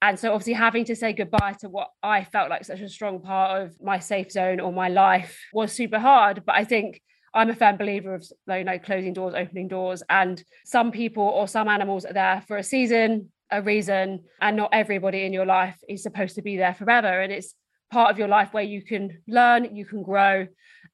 And 0.02 0.18
so, 0.18 0.32
obviously, 0.32 0.54
having 0.54 0.86
to 0.86 0.96
say 0.96 1.12
goodbye 1.12 1.56
to 1.60 1.68
what 1.68 1.90
I 2.02 2.24
felt 2.24 2.48
like 2.48 2.64
such 2.64 2.80
a 2.80 2.88
strong 2.88 3.20
part 3.20 3.62
of 3.62 3.76
my 3.82 3.98
safe 3.98 4.32
zone 4.32 4.58
or 4.58 4.72
my 4.72 4.88
life 4.88 5.38
was 5.52 5.72
super 5.72 5.98
hard. 5.98 6.42
But 6.46 6.54
I 6.54 6.64
think 6.64 7.02
I'm 7.32 7.50
a 7.50 7.54
firm 7.54 7.76
believer 7.76 8.14
of 8.14 8.24
you 8.48 8.64
know 8.64 8.78
closing 8.78 9.12
doors, 9.12 9.34
opening 9.36 9.68
doors, 9.68 10.02
and 10.08 10.42
some 10.64 10.90
people 10.90 11.22
or 11.22 11.46
some 11.46 11.68
animals 11.68 12.04
are 12.04 12.12
there 12.12 12.42
for 12.48 12.56
a 12.56 12.62
season, 12.62 13.30
a 13.50 13.62
reason, 13.62 14.24
and 14.40 14.56
not 14.56 14.70
everybody 14.72 15.24
in 15.24 15.32
your 15.32 15.46
life 15.46 15.76
is 15.88 16.02
supposed 16.02 16.34
to 16.36 16.42
be 16.42 16.56
there 16.56 16.74
forever. 16.74 17.20
And 17.20 17.32
it's 17.32 17.54
part 17.92 18.10
of 18.10 18.18
your 18.18 18.28
life 18.28 18.52
where 18.52 18.64
you 18.64 18.82
can 18.82 19.22
learn, 19.28 19.76
you 19.76 19.84
can 19.84 20.02
grow, 20.02 20.46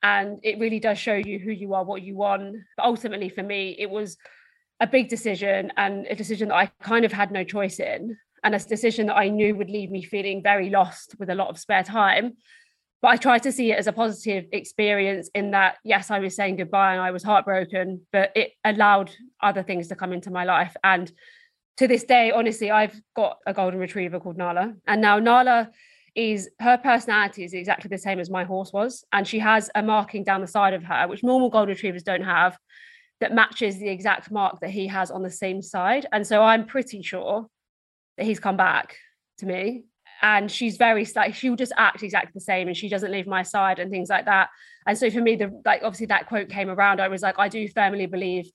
and 0.02 0.38
it 0.42 0.58
really 0.58 0.78
does 0.78 0.98
show 0.98 1.14
you 1.14 1.38
who 1.38 1.50
you 1.50 1.72
are, 1.74 1.84
what 1.84 2.02
you 2.02 2.16
want. 2.16 2.56
But 2.76 2.86
ultimately, 2.86 3.30
for 3.30 3.42
me, 3.42 3.74
it 3.78 3.88
was 3.88 4.18
a 4.80 4.86
big 4.86 5.08
decision 5.08 5.72
and 5.78 6.06
a 6.06 6.14
decision 6.14 6.48
that 6.48 6.56
I 6.56 6.66
kind 6.82 7.06
of 7.06 7.12
had 7.12 7.30
no 7.30 7.44
choice 7.44 7.80
in, 7.80 8.16
and 8.44 8.54
a 8.54 8.58
decision 8.58 9.06
that 9.06 9.16
I 9.16 9.30
knew 9.30 9.54
would 9.54 9.70
leave 9.70 9.90
me 9.90 10.02
feeling 10.02 10.42
very 10.42 10.68
lost 10.68 11.14
with 11.18 11.30
a 11.30 11.34
lot 11.34 11.48
of 11.48 11.58
spare 11.58 11.82
time 11.82 12.34
but 13.02 13.08
I 13.08 13.16
tried 13.16 13.42
to 13.44 13.52
see 13.52 13.72
it 13.72 13.78
as 13.78 13.86
a 13.86 13.92
positive 13.92 14.46
experience 14.52 15.30
in 15.34 15.50
that, 15.50 15.76
yes, 15.84 16.10
I 16.10 16.18
was 16.18 16.34
saying 16.34 16.56
goodbye 16.56 16.92
and 16.92 17.02
I 17.02 17.10
was 17.10 17.22
heartbroken, 17.22 18.06
but 18.12 18.32
it 18.34 18.52
allowed 18.64 19.10
other 19.42 19.62
things 19.62 19.88
to 19.88 19.96
come 19.96 20.12
into 20.12 20.30
my 20.30 20.44
life. 20.44 20.74
And 20.82 21.10
to 21.76 21.86
this 21.86 22.04
day, 22.04 22.32
honestly, 22.32 22.70
I've 22.70 22.98
got 23.14 23.38
a 23.46 23.52
golden 23.52 23.78
retriever 23.78 24.18
called 24.18 24.38
Nala. 24.38 24.74
And 24.86 25.02
now 25.02 25.18
Nala 25.18 25.70
is 26.14 26.48
her 26.60 26.78
personality 26.78 27.44
is 27.44 27.52
exactly 27.52 27.88
the 27.88 27.98
same 27.98 28.18
as 28.18 28.30
my 28.30 28.44
horse 28.44 28.72
was. 28.72 29.04
And 29.12 29.28
she 29.28 29.38
has 29.38 29.70
a 29.74 29.82
marking 29.82 30.24
down 30.24 30.40
the 30.40 30.46
side 30.46 30.72
of 30.72 30.82
her, 30.84 31.06
which 31.06 31.22
normal 31.22 31.50
golden 31.50 31.74
retrievers 31.74 32.02
don't 32.02 32.24
have, 32.24 32.56
that 33.20 33.34
matches 33.34 33.78
the 33.78 33.88
exact 33.88 34.30
mark 34.30 34.60
that 34.60 34.70
he 34.70 34.86
has 34.86 35.10
on 35.10 35.22
the 35.22 35.30
same 35.30 35.60
side. 35.60 36.06
And 36.12 36.26
so 36.26 36.42
I'm 36.42 36.66
pretty 36.66 37.02
sure 37.02 37.46
that 38.16 38.24
he's 38.24 38.40
come 38.40 38.56
back 38.56 38.96
to 39.38 39.46
me. 39.46 39.84
And 40.23 40.50
she's 40.50 40.76
very 40.76 41.06
like 41.14 41.35
she'll 41.35 41.56
just 41.56 41.73
act 41.76 42.02
exactly 42.02 42.32
the 42.35 42.40
same 42.40 42.68
and 42.68 42.76
she 42.76 42.88
doesn't 42.88 43.12
leave 43.12 43.26
my 43.26 43.42
side 43.42 43.78
and 43.78 43.90
things 43.90 44.08
like 44.08 44.25
that. 44.25 44.49
And 44.87 44.96
so 44.96 45.11
for 45.11 45.20
me, 45.20 45.37
the 45.37 45.61
like 45.64 45.82
obviously 45.82 46.06
that 46.06 46.28
quote 46.28 46.49
came 46.49 46.70
around. 46.70 47.00
I 47.00 47.08
was 47.08 47.23
like, 47.23 47.38
I 47.38 47.49
do 47.49 47.68
firmly 47.68 48.06
believe 48.06 48.50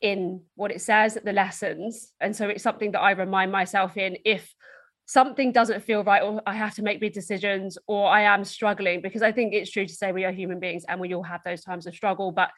in 0.00 0.42
what 0.56 0.72
it 0.72 0.80
says, 0.80 1.16
the 1.22 1.32
lessons. 1.32 2.12
And 2.20 2.34
so 2.34 2.48
it's 2.48 2.62
something 2.62 2.92
that 2.92 3.00
I 3.00 3.12
remind 3.12 3.52
myself 3.52 3.96
in 3.96 4.16
if 4.24 4.52
something 5.06 5.52
doesn't 5.52 5.82
feel 5.82 6.04
right 6.04 6.22
or 6.22 6.40
I 6.46 6.54
have 6.54 6.74
to 6.76 6.82
make 6.82 7.00
big 7.00 7.12
decisions 7.12 7.76
or 7.86 8.08
I 8.08 8.22
am 8.22 8.44
struggling 8.44 9.00
because 9.02 9.22
I 9.22 9.32
think 9.32 9.52
it's 9.52 9.70
true 9.70 9.86
to 9.86 9.94
say 9.94 10.12
we 10.12 10.24
are 10.24 10.32
human 10.32 10.60
beings 10.60 10.84
and 10.88 11.00
we 11.00 11.14
all 11.14 11.22
have 11.22 11.42
those 11.44 11.62
times 11.62 11.86
of 11.86 11.94
struggle 11.94 12.32
but 12.32 12.50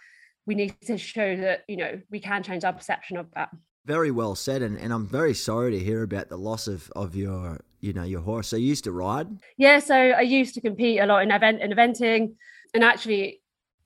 we 0.47 0.55
need 0.55 0.75
to 0.83 0.99
show 0.99 1.37
that 1.37 1.65
you 1.69 1.77
know 1.77 2.01
we 2.11 2.21
can 2.21 2.43
change 2.43 2.65
our 2.65 2.73
perception 2.73 3.17
of 3.17 3.27
that 3.35 3.49
very 3.87 4.11
well 4.11 4.35
said 4.35 4.63
and, 4.63 4.79
and 4.79 4.93
I'm 4.93 5.07
very 5.07 5.35
sorry 5.35 5.73
to 5.73 5.79
hear 5.79 6.03
about 6.03 6.29
the 6.29 6.37
loss 6.37 6.69
of 6.69 6.93
of 6.95 7.17
your 7.17 7.61
you 7.85 7.93
know 7.93 8.03
your 8.03 8.23
horse 8.23 8.49
so 8.49 8.57
you 8.57 8.67
used 8.67 8.85
to 8.85 8.93
ride 8.93 9.29
yeah 9.59 9.79
so 9.79 9.95
I 9.95 10.23
used 10.23 10.55
to 10.55 10.63
compete 10.63 11.01
a 11.01 11.07
lot 11.07 11.23
in 11.23 11.31
event 11.31 11.61
in 11.61 11.71
eventing 11.71 12.35
and 12.73 12.83
actually 12.83 13.43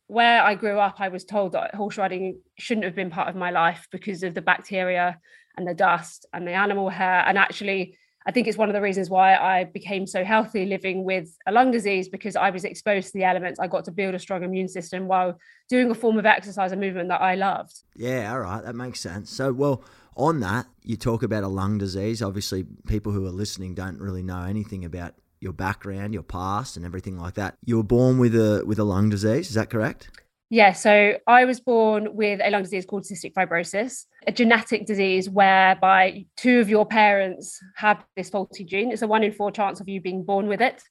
where 0.07 0.41
I 0.43 0.55
grew 0.55 0.79
up 0.79 1.01
I 1.01 1.09
was 1.09 1.25
told 1.25 1.53
that 1.53 1.75
horse 1.75 1.99
riding 1.99 2.41
shouldn't 2.59 2.85
have 2.85 2.95
been 2.95 3.11
part 3.11 3.29
of 3.29 3.35
my 3.35 3.51
life 3.51 3.89
because 3.91 4.23
of 4.23 4.35
the 4.35 4.41
bacteria 4.41 5.19
and 5.57 5.67
the 5.67 5.75
dust 5.75 6.27
and 6.33 6.47
the 6.47 6.53
animal 6.53 6.89
hair 6.89 7.25
and 7.27 7.37
actually 7.37 7.99
I 8.29 8.31
think 8.31 8.47
it's 8.47 8.59
one 8.59 8.69
of 8.69 8.75
the 8.75 8.83
reasons 8.83 9.09
why 9.09 9.37
I 9.37 9.65
became 9.65 10.07
so 10.07 10.23
healthy 10.23 10.67
living 10.67 11.03
with 11.03 11.35
a 11.47 11.53
lung 11.53 11.71
disease 11.71 12.11
because 12.11 12.37
I 12.37 12.51
was 12.51 12.63
exposed 12.65 13.07
to 13.07 13.13
the 13.15 13.25
elements. 13.25 13.59
I 13.59 13.69
got 13.69 13.87
to 13.87 13.91
build 13.91 14.15
a 14.15 14.19
strong 14.19 14.43
immune 14.43 14.69
system 14.69 15.09
while 15.09 15.39
doing 15.71 15.91
a 15.91 15.95
form 15.95 16.19
of 16.19 16.27
exercise 16.27 16.71
and 16.71 16.81
movement 16.81 17.09
that 17.09 17.23
I 17.23 17.37
loved. 17.37 17.85
Yeah, 17.97 18.31
all 18.31 18.41
right, 18.41 18.63
that 18.63 18.75
makes 18.75 19.01
sense. 19.01 19.31
So, 19.31 19.55
well, 19.55 19.83
on 20.19 20.41
that, 20.41 20.67
you 20.83 20.97
talk 20.97 21.23
about 21.23 21.45
a 21.45 21.49
lung 21.49 21.79
disease. 21.79 22.21
Obviously, 22.21 22.67
people 22.87 23.13
who 23.13 23.25
are 23.27 23.31
listening 23.31 23.75
don't 23.75 23.99
really 23.99 24.23
know 24.23 24.43
anything 24.43 24.85
about 24.85 25.15
your 25.41 25.53
background, 25.53 26.13
your 26.13 26.25
past, 26.25 26.77
and 26.77 26.85
everything 26.85 27.17
like 27.17 27.35
that. 27.35 27.57
You 27.65 27.77
were 27.77 27.85
born 27.85 28.19
with 28.19 28.35
a 28.35 28.65
with 28.67 28.79
a 28.79 28.85
lung 28.85 29.09
disease. 29.09 29.49
Is 29.49 29.55
that 29.55 29.71
correct? 29.71 30.11
Yeah, 30.51 30.73
so 30.73 31.19
I 31.27 31.45
was 31.45 31.61
born 31.61 32.17
with 32.17 32.41
a 32.43 32.51
lung 32.51 32.63
disease 32.63 32.87
called 32.87 33.05
cystic 33.05 33.35
fibrosis, 33.35 34.07
a 34.27 34.33
genetic 34.33 34.87
disease 34.87 35.29
whereby 35.29 36.25
two 36.39 36.61
of 36.61 36.71
your 36.71 36.87
parents 36.87 37.61
have 37.77 38.03
this 38.17 38.31
faulty 38.31 38.65
gene. 38.65 38.91
It's 38.91 39.03
a 39.03 39.07
one 39.07 39.23
in 39.23 39.33
four 39.33 39.51
chance 39.53 39.79
of 39.79 39.89
you 39.89 40.01
being 40.01 40.25
born 40.25 40.49
with 40.49 40.63
it. 40.63 40.83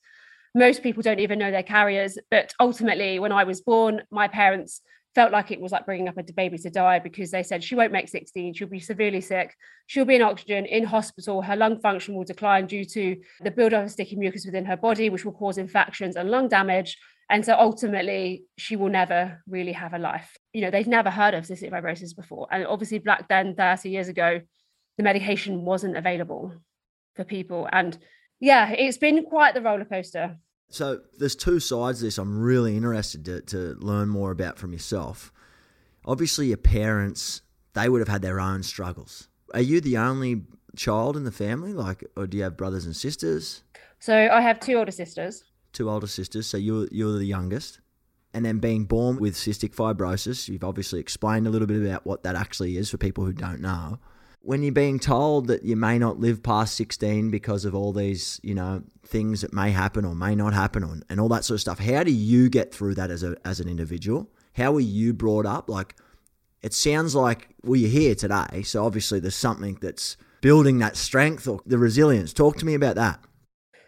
Most 0.53 0.83
people 0.83 1.01
don't 1.01 1.19
even 1.19 1.39
know 1.39 1.49
they're 1.49 1.63
carriers, 1.63 2.17
but 2.29 2.53
ultimately, 2.59 3.19
when 3.19 3.31
I 3.31 3.43
was 3.43 3.61
born, 3.61 4.03
my 4.11 4.27
parents 4.27 4.81
felt 5.15 5.31
like 5.31 5.51
it 5.51 5.59
was 5.59 5.71
like 5.71 5.85
bringing 5.85 6.07
up 6.07 6.17
a 6.17 6.33
baby 6.33 6.57
to 6.57 6.69
die 6.69 6.99
because 6.99 7.31
they 7.31 7.43
said 7.43 7.63
she 7.63 7.75
won't 7.75 7.91
make 7.91 8.07
16 8.07 8.53
she'll 8.53 8.67
be 8.67 8.79
severely 8.79 9.21
sick 9.21 9.55
she'll 9.87 10.05
be 10.05 10.15
in 10.15 10.21
oxygen 10.21 10.65
in 10.65 10.83
hospital 10.83 11.41
her 11.41 11.55
lung 11.55 11.79
function 11.79 12.15
will 12.15 12.23
decline 12.23 12.67
due 12.67 12.85
to 12.85 13.15
the 13.41 13.51
buildup 13.51 13.85
of 13.85 13.91
sticky 13.91 14.15
mucus 14.15 14.45
within 14.45 14.65
her 14.65 14.77
body 14.77 15.09
which 15.09 15.25
will 15.25 15.31
cause 15.31 15.57
infections 15.57 16.15
and 16.15 16.29
lung 16.29 16.47
damage 16.47 16.97
and 17.29 17.43
so 17.43 17.55
ultimately, 17.59 18.45
she 18.57 18.75
will 18.75 18.89
never 18.89 19.43
really 19.47 19.73
have 19.73 19.93
a 19.93 19.99
life. 19.99 20.37
You 20.53 20.61
know, 20.61 20.71
they've 20.71 20.87
never 20.87 21.09
heard 21.09 21.33
of 21.33 21.43
cystic 21.43 21.71
fibrosis 21.71 22.15
before. 22.15 22.47
And 22.51 22.65
obviously, 22.65 22.99
back 22.99 23.27
then, 23.27 23.55
30 23.55 23.89
years 23.89 24.07
ago, 24.07 24.41
the 24.97 25.03
medication 25.03 25.65
wasn't 25.65 25.97
available 25.97 26.53
for 27.15 27.25
people. 27.25 27.67
And 27.71 27.97
yeah, 28.39 28.71
it's 28.71 28.97
been 28.97 29.25
quite 29.25 29.53
the 29.53 29.61
roller 29.61 29.83
coaster. 29.83 30.37
So 30.69 31.01
there's 31.17 31.35
two 31.35 31.59
sides 31.59 31.99
to 31.99 32.05
this 32.05 32.17
I'm 32.17 32.39
really 32.39 32.75
interested 32.75 33.25
to, 33.25 33.41
to 33.41 33.75
learn 33.79 34.09
more 34.09 34.31
about 34.31 34.57
from 34.57 34.73
yourself. 34.73 35.31
Obviously, 36.05 36.47
your 36.47 36.57
parents, 36.57 37.41
they 37.73 37.89
would 37.89 37.99
have 37.99 38.07
had 38.07 38.21
their 38.21 38.39
own 38.39 38.63
struggles. 38.63 39.29
Are 39.53 39.61
you 39.61 39.81
the 39.81 39.97
only 39.97 40.43
child 40.75 41.15
in 41.15 41.23
the 41.23 41.31
family? 41.31 41.73
Like, 41.73 42.03
or 42.15 42.27
do 42.27 42.37
you 42.37 42.43
have 42.43 42.57
brothers 42.57 42.85
and 42.85 42.95
sisters? 42.95 43.63
So 43.99 44.13
I 44.15 44.41
have 44.41 44.59
two 44.59 44.75
older 44.75 44.91
sisters 44.91 45.43
two 45.77 45.89
older 45.89 46.07
sisters, 46.07 46.47
so 46.47 46.57
you're 46.57 46.87
you're 46.91 47.17
the 47.17 47.25
youngest. 47.25 47.79
And 48.33 48.43
then 48.43 48.59
being 48.59 48.85
born 48.85 49.17
with 49.17 49.35
cystic 49.35 49.73
fibrosis, 49.73 50.49
you've 50.49 50.63
obviously 50.63 50.99
explained 50.99 51.47
a 51.47 51.49
little 51.49 51.67
bit 51.67 51.81
about 51.81 52.05
what 52.05 52.23
that 52.23 52.35
actually 52.35 52.77
is 52.77 52.89
for 52.89 52.97
people 52.97 53.25
who 53.25 53.33
don't 53.33 53.61
know. 53.61 53.99
When 54.47 54.63
you're 54.63 54.71
being 54.71 54.97
told 54.97 55.47
that 55.47 55.63
you 55.63 55.75
may 55.75 55.99
not 55.99 56.21
live 56.21 56.41
past 56.41 56.75
16 56.75 57.29
because 57.29 57.65
of 57.65 57.75
all 57.75 57.91
these, 57.91 58.39
you 58.43 58.55
know, 58.55 58.81
things 59.05 59.41
that 59.41 59.51
may 59.51 59.71
happen 59.71 60.05
or 60.05 60.15
may 60.15 60.35
not 60.35 60.53
happen 60.53 60.85
or, 60.85 61.01
and 61.09 61.19
all 61.19 61.27
that 61.27 61.43
sort 61.43 61.55
of 61.55 61.59
stuff, 61.59 61.79
how 61.79 62.05
do 62.05 62.13
you 62.13 62.47
get 62.47 62.73
through 62.73 62.95
that 62.95 63.11
as 63.11 63.23
a 63.23 63.35
as 63.43 63.59
an 63.59 63.67
individual? 63.67 64.29
How 64.55 64.71
were 64.71 64.79
you 64.79 65.13
brought 65.13 65.45
up? 65.45 65.69
Like, 65.69 65.95
it 66.61 66.73
sounds 66.73 67.13
like 67.13 67.49
well, 67.61 67.75
you're 67.75 67.89
here 67.89 68.15
today, 68.15 68.61
so 68.61 68.85
obviously 68.85 69.19
there's 69.19 69.35
something 69.35 69.79
that's 69.81 70.15
building 70.39 70.79
that 70.79 70.95
strength 70.95 71.45
or 71.45 71.59
the 71.65 71.77
resilience. 71.77 72.31
Talk 72.31 72.55
to 72.59 72.65
me 72.65 72.73
about 72.73 72.95
that. 72.95 73.19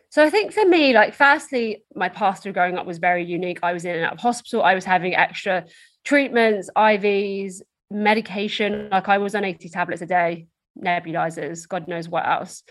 So 0.09 0.25
I 0.25 0.29
think 0.29 0.51
for 0.51 0.65
me, 0.65 0.91
like, 0.91 1.13
firstly, 1.13 1.85
my 1.95 2.09
past 2.09 2.45
of 2.45 2.53
growing 2.53 2.77
up 2.77 2.85
was 2.85 2.97
very 2.97 3.23
unique. 3.23 3.59
I 3.63 3.71
was 3.71 3.85
in 3.85 3.95
and 3.95 4.03
out 4.03 4.13
of 4.13 4.19
hospital. 4.19 4.61
I 4.61 4.75
was 4.75 4.83
having 4.83 5.15
extra 5.15 5.63
treatments, 6.03 6.69
IVs, 6.75 7.61
medication. 7.91 8.89
Like 8.91 9.09
I 9.09 9.17
was 9.17 9.35
on 9.35 9.45
80 9.45 9.69
tablets 9.69 10.01
a 10.01 10.05
day, 10.05 10.47
nebulizers, 10.77 11.67
God 11.67 11.87
knows 11.87 12.07
what 12.07 12.27
else. 12.27 12.63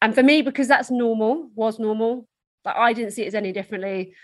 And 0.00 0.14
for 0.14 0.22
me, 0.22 0.42
because 0.42 0.68
that's 0.68 0.90
normal, 0.90 1.50
was 1.54 1.78
normal. 1.78 2.28
Like 2.64 2.76
I 2.76 2.92
didn't 2.92 3.12
see 3.12 3.22
it 3.22 3.28
as 3.28 3.34
any 3.34 3.52
differently. 3.52 4.14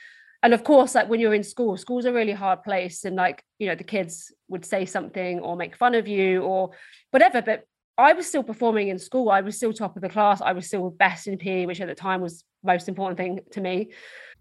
And 0.43 0.53
of 0.53 0.63
course, 0.63 0.95
like 0.95 1.09
when 1.09 1.21
you're 1.21 1.35
in 1.35 1.43
school, 1.43 1.77
school's 1.77 2.05
a 2.05 2.13
really 2.13 2.33
hard 2.33 2.63
place. 2.63 3.05
And 3.05 3.17
like, 3.17 3.43
you 3.59 3.67
know, 3.67 3.75
the 3.75 3.85
kids 3.85 4.33
would 4.49 4.65
say 4.65 4.85
something 4.85 5.41
or 5.41 5.57
make 5.57 5.75
fun 5.75 5.95
of 5.95 6.07
you 6.07 6.43
or 6.43 6.71
whatever. 7.11 7.41
But 7.41 7.65
I 7.97 8.13
was 8.13 8.27
still 8.27 8.43
performing 8.43 8.89
in 8.89 8.99
school. 8.99 9.31
I 9.31 9.41
was 9.41 9.57
still 9.57 9.73
top 9.73 9.97
of 9.97 10.03
the 10.03 10.09
class. 10.09 10.41
I 10.41 10.53
was 10.53 10.67
still 10.67 10.91
best 10.91 11.27
in 11.27 11.39
PE, 11.39 11.67
which 11.67 11.81
at 11.81 11.89
the 11.89 11.95
time 11.95 12.21
was 12.21 12.45
most 12.63 12.89
important 12.89 13.17
thing 13.17 13.41
to 13.53 13.61
me. 13.61 13.93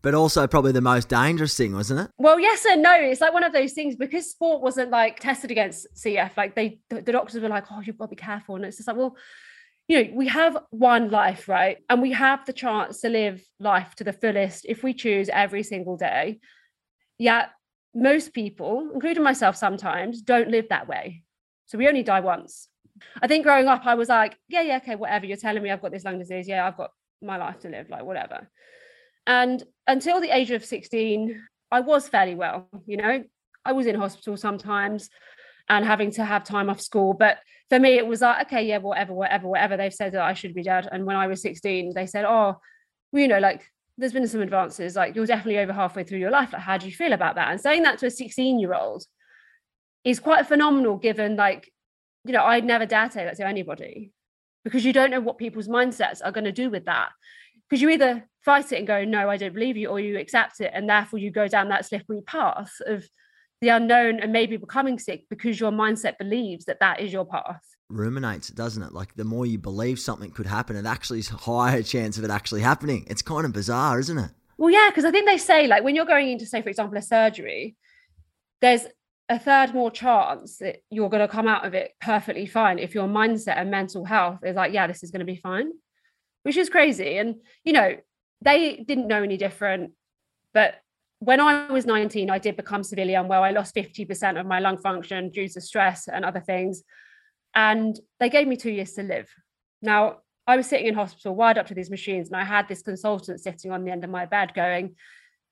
But 0.03 0.13
also 0.13 0.45
probably 0.48 0.74
the 0.74 0.81
most 0.81 1.07
dangerous 1.07 1.55
thing, 1.55 1.74
wasn't 1.74 2.01
it? 2.01 2.12
Well, 2.17 2.38
yes 2.39 2.65
and 2.65 2.83
no. 2.83 2.93
It's 2.93 3.22
like 3.22 3.33
one 3.33 3.45
of 3.45 3.53
those 3.53 3.72
things 3.72 3.95
because 3.95 4.29
sport 4.29 4.62
wasn't 4.62 4.91
like 4.91 5.22
tested 5.22 5.50
against 5.50 5.88
CF. 5.95 6.36
Like 6.36 6.55
they, 6.55 6.79
the, 6.89 7.01
doctors 7.01 7.41
were 7.41 7.48
like, 7.48 7.65
"Oh, 7.72 7.79
you've 7.79 7.98
got 7.98 8.05
to 8.05 8.10
be 8.10 8.17
careful," 8.17 8.55
and 8.55 8.65
it's 8.65 8.77
just 8.77 8.88
like, 8.88 8.98
well, 8.98 9.15
you 9.88 10.03
know, 10.03 10.12
we 10.13 10.27
have 10.27 10.57
one 10.72 11.10
life, 11.10 11.48
right? 11.48 11.77
And 11.89 12.01
we 12.01 12.12
have 12.12 12.45
the 12.45 12.53
chance 12.53 13.01
to 13.01 13.10
live 13.10 13.41
life 13.60 13.95
to 13.95 14.03
the 14.03 14.13
fullest 14.13 14.65
if 14.65 14.83
we 14.83 14.93
choose 14.93 15.29
every 15.29 15.63
single 15.63 15.95
day. 15.95 16.39
Yet 17.17 17.50
most 17.95 18.33
people, 18.33 18.89
including 18.93 19.24
myself 19.24 19.55
sometimes, 19.55 20.22
don't 20.22 20.50
live 20.50 20.69
that 20.69 20.88
way. 20.88 21.24
So 21.65 21.77
we 21.77 21.88
only 21.88 22.03
die 22.03 22.19
once. 22.19 22.67
I 23.22 23.27
think 23.27 23.43
growing 23.43 23.67
up, 23.67 23.86
I 23.86 23.95
was 23.95 24.10
like, 24.10 24.38
yeah, 24.48 24.62
yeah, 24.62 24.77
okay, 24.77 24.95
whatever. 24.95 25.25
You're 25.25 25.38
telling 25.38 25.63
me 25.63 25.72
I've 25.72 25.81
got 25.81 25.91
this 25.91 26.03
lung 26.03 26.19
disease. 26.19 26.48
Yeah, 26.48 26.67
I've 26.67 26.77
got 26.77 26.91
my 27.22 27.38
life 27.38 27.60
to 27.60 27.69
live, 27.69 27.89
like 27.89 28.03
whatever. 28.03 28.50
And 29.27 29.63
until 29.87 30.19
the 30.19 30.35
age 30.35 30.51
of 30.51 30.65
16, 30.65 31.41
I 31.71 31.79
was 31.79 32.07
fairly 32.07 32.35
well, 32.35 32.67
you 32.85 32.97
know, 32.97 33.23
I 33.65 33.71
was 33.71 33.87
in 33.87 33.95
hospital 33.95 34.37
sometimes 34.37 35.09
and 35.69 35.85
having 35.85 36.11
to 36.11 36.25
have 36.25 36.43
time 36.43 36.69
off 36.69 36.81
school. 36.81 37.13
But 37.13 37.37
for 37.69 37.79
me, 37.79 37.97
it 37.97 38.05
was 38.05 38.21
like, 38.21 38.47
okay, 38.47 38.67
yeah, 38.67 38.77
whatever, 38.79 39.13
whatever, 39.13 39.47
whatever. 39.47 39.77
They've 39.77 39.93
said 39.93 40.11
that 40.13 40.21
I 40.21 40.33
should 40.33 40.53
be 40.53 40.63
dead. 40.63 40.87
And 40.91 41.05
when 41.05 41.15
I 41.15 41.27
was 41.27 41.41
16, 41.41 41.93
they 41.93 42.05
said, 42.05 42.25
oh, 42.25 42.57
well, 43.11 43.21
you 43.21 43.27
know, 43.27 43.39
like 43.39 43.69
there's 43.97 44.13
been 44.13 44.27
some 44.27 44.41
advances, 44.41 44.95
like 44.95 45.15
you're 45.15 45.25
definitely 45.25 45.59
over 45.59 45.71
halfway 45.71 46.03
through 46.03 46.19
your 46.19 46.31
life. 46.31 46.51
Like, 46.51 46.61
how 46.61 46.77
do 46.77 46.85
you 46.85 46.91
feel 46.91 47.13
about 47.13 47.35
that? 47.35 47.51
And 47.51 47.61
saying 47.61 47.83
that 47.83 47.99
to 47.99 48.07
a 48.07 48.11
16 48.11 48.59
year 48.59 48.73
old 48.73 49.05
is 50.03 50.19
quite 50.19 50.47
phenomenal 50.47 50.97
given 50.97 51.35
like 51.37 51.71
you 52.25 52.33
know, 52.33 52.43
I'd 52.43 52.65
never 52.65 52.85
dare 52.85 53.11
say 53.11 53.25
that 53.25 53.35
to 53.37 53.47
anybody 53.47 54.11
because 54.63 54.85
you 54.85 54.93
don't 54.93 55.11
know 55.11 55.19
what 55.19 55.37
people's 55.37 55.67
mindsets 55.67 56.21
are 56.23 56.31
going 56.31 56.45
to 56.45 56.51
do 56.51 56.69
with 56.69 56.85
that. 56.85 57.09
Because 57.70 57.82
you 57.82 57.89
either 57.89 58.27
fight 58.41 58.72
it 58.72 58.77
and 58.77 58.88
go, 58.88 59.03
no, 59.03 59.29
I 59.29 59.38
don't 59.38 59.53
believe 59.53 59.77
you, 59.77 59.88
or 59.88 60.00
you 60.00 60.17
accept 60.17 60.62
it. 60.62 60.72
And 60.74 60.89
therefore 60.89 61.20
you 61.20 61.32
go 61.32 61.48
down 61.48 61.70
that 61.70 61.86
slippery 61.86 62.22
path 62.22 62.74
of 62.86 63.05
the 63.62 63.70
unknown 63.70 64.20
and 64.20 64.34
maybe 64.34 64.58
becoming 64.58 65.00
sick 65.00 65.24
because 65.29 65.60
your 65.60 65.72
mindset 65.72 66.17
believes 66.17 66.65
that 66.65 66.82
that 66.82 67.00
is 67.00 67.13
your 67.13 67.25
path. 67.25 67.62
Ruminates, 67.89 68.50
doesn't 68.50 68.84
it? 68.84 68.91
Like 68.91 69.15
the 69.15 69.24
more 69.24 69.46
you 69.46 69.58
believe 69.58 70.00
something 70.00 70.32
could 70.32 70.48
happen, 70.48 70.75
it 70.75 70.86
actually 70.86 71.20
is 71.20 71.32
a 71.32 71.36
higher 71.36 71.82
chance 71.82 72.17
of 72.17 72.24
it 72.24 72.29
actually 72.29 72.62
happening. 72.62 73.05
It's 73.10 73.22
kind 73.22 73.46
of 73.46 73.53
bizarre, 73.53 74.00
isn't 74.00 74.17
it? 74.17 74.32
Well, 74.58 74.70
yeah, 74.70 74.89
because 74.89 75.05
I 75.05 75.12
think 75.12 75.27
they 75.27 75.38
say, 75.38 75.67
like, 75.67 75.84
when 75.84 75.96
you're 75.96 76.05
going 76.05 76.29
into, 76.29 76.46
say, 76.46 76.62
for 76.62 76.70
example, 76.70 76.98
a 76.98 77.01
surgery, 77.01 77.75
there's 78.62 78.86
a 79.29 79.39
third 79.39 79.74
more 79.74 79.89
chance 79.89 80.58
that 80.58 80.77
you're 80.89 81.10
going 81.10 81.25
to 81.25 81.27
come 81.27 81.48
out 81.48 81.65
of 81.65 81.74
it 81.74 81.93
perfectly 82.01 82.46
fine 82.46 82.79
if 82.79 82.93
your 82.93 83.08
mindset 83.08 83.58
and 83.58 83.72
mental 83.72 84.05
health 84.05 84.39
is 84.43 84.55
like, 84.55 84.74
yeah, 84.74 84.88
this 84.88 85.03
is 85.03 85.12
going 85.12 85.22
to 85.22 85.25
be 85.25 85.38
fine, 85.38 85.72
which 86.43 86.57
is 86.57 86.69
crazy. 86.69 87.17
And, 87.17 87.38
you 87.63 87.73
know, 87.73 87.95
they 88.41 88.77
didn't 88.77 89.07
know 89.07 89.23
any 89.23 89.38
different. 89.38 89.91
But 90.53 90.75
when 91.19 91.39
I 91.39 91.71
was 91.71 91.85
19, 91.85 92.29
I 92.29 92.38
did 92.38 92.57
become 92.57 92.83
severely 92.83 93.15
unwell. 93.15 93.43
I 93.43 93.51
lost 93.51 93.75
50% 93.75 94.39
of 94.39 94.45
my 94.45 94.59
lung 94.59 94.77
function 94.77 95.29
due 95.29 95.47
to 95.47 95.62
stress 95.62 96.07
and 96.07 96.25
other 96.25 96.41
things. 96.41 96.83
And 97.55 97.97
they 98.19 98.29
gave 98.29 98.47
me 98.47 98.57
two 98.57 98.71
years 98.71 98.93
to 98.93 99.03
live. 99.03 99.29
Now, 99.81 100.17
I 100.45 100.57
was 100.57 100.67
sitting 100.67 100.88
in 100.88 100.95
hospital, 100.95 101.35
wired 101.35 101.57
up 101.57 101.67
to 101.67 101.73
these 101.73 101.89
machines, 101.89 102.27
and 102.27 102.35
I 102.35 102.43
had 102.43 102.67
this 102.67 102.81
consultant 102.81 103.39
sitting 103.39 103.71
on 103.71 103.85
the 103.85 103.91
end 103.91 104.03
of 104.03 104.09
my 104.09 104.25
bed 104.25 104.53
going, 104.53 104.95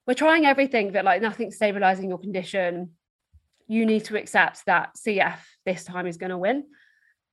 We're 0.06 0.16
trying 0.16 0.46
everything, 0.46 0.92
but 0.92 1.06
like 1.06 1.22
nothing's 1.22 1.56
stabilizing 1.56 2.10
your 2.10 2.18
condition. 2.18 2.92
You 3.68 3.86
need 3.86 4.04
to 4.06 4.18
accept 4.18 4.66
that 4.66 4.96
CF 4.98 5.38
this 5.66 5.86
time 5.86 6.08
is 6.08 6.18
going 6.18 6.32
to 6.32 6.38
win. 6.38 6.66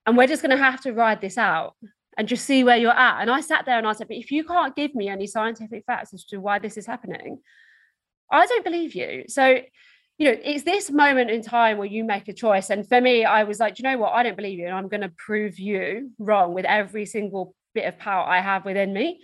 And 0.06 0.16
we're 0.16 0.28
just 0.28 0.42
going 0.42 0.56
to 0.56 0.62
have 0.62 0.80
to 0.82 0.92
ride 0.92 1.20
this 1.20 1.36
out 1.36 1.74
and 2.18 2.28
just 2.28 2.44
see 2.44 2.64
where 2.64 2.76
you're 2.76 2.90
at. 2.90 3.22
And 3.22 3.30
I 3.30 3.40
sat 3.40 3.64
there 3.64 3.78
and 3.78 3.86
I 3.86 3.92
said, 3.92 4.08
But 4.08 4.18
if 4.18 4.30
you 4.30 4.44
can't 4.44 4.76
give 4.76 4.94
me 4.94 5.08
any 5.08 5.26
scientific 5.26 5.84
facts 5.86 6.12
as 6.12 6.24
to 6.26 6.38
why 6.38 6.58
this 6.58 6.76
is 6.76 6.84
happening, 6.84 7.38
I 8.30 8.44
don't 8.44 8.64
believe 8.64 8.94
you. 8.94 9.24
So 9.28 9.60
you 10.18 10.26
know, 10.26 10.36
it's 10.42 10.64
this 10.64 10.90
moment 10.90 11.30
in 11.30 11.42
time 11.42 11.78
where 11.78 11.86
you 11.86 12.02
make 12.02 12.26
a 12.26 12.32
choice. 12.32 12.70
And 12.70 12.86
for 12.86 13.00
me, 13.00 13.24
I 13.24 13.44
was 13.44 13.60
like, 13.60 13.78
you 13.78 13.84
know 13.84 13.98
what? 13.98 14.12
I 14.12 14.24
don't 14.24 14.36
believe 14.36 14.58
you. 14.58 14.66
And 14.66 14.74
I'm 14.74 14.88
going 14.88 15.02
to 15.02 15.12
prove 15.16 15.60
you 15.60 16.10
wrong 16.18 16.54
with 16.54 16.64
every 16.64 17.06
single 17.06 17.54
bit 17.72 17.84
of 17.84 17.98
power 17.98 18.24
I 18.24 18.40
have 18.40 18.64
within 18.64 18.92
me. 18.92 19.20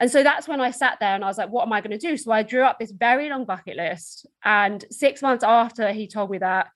And 0.00 0.10
so 0.10 0.22
that's 0.22 0.48
when 0.48 0.62
I 0.62 0.70
sat 0.70 0.96
there 0.98 1.14
and 1.14 1.22
I 1.22 1.26
was 1.26 1.36
like, 1.36 1.50
what 1.50 1.66
am 1.66 1.74
I 1.74 1.82
going 1.82 1.90
to 1.90 1.98
do? 1.98 2.16
So 2.16 2.32
I 2.32 2.42
drew 2.42 2.62
up 2.62 2.78
this 2.78 2.90
very 2.90 3.28
long 3.28 3.44
bucket 3.44 3.76
list. 3.76 4.26
And 4.42 4.82
six 4.90 5.20
months 5.20 5.44
after 5.44 5.92
he 5.92 6.08
told 6.08 6.30
me 6.30 6.38
that, 6.38 6.68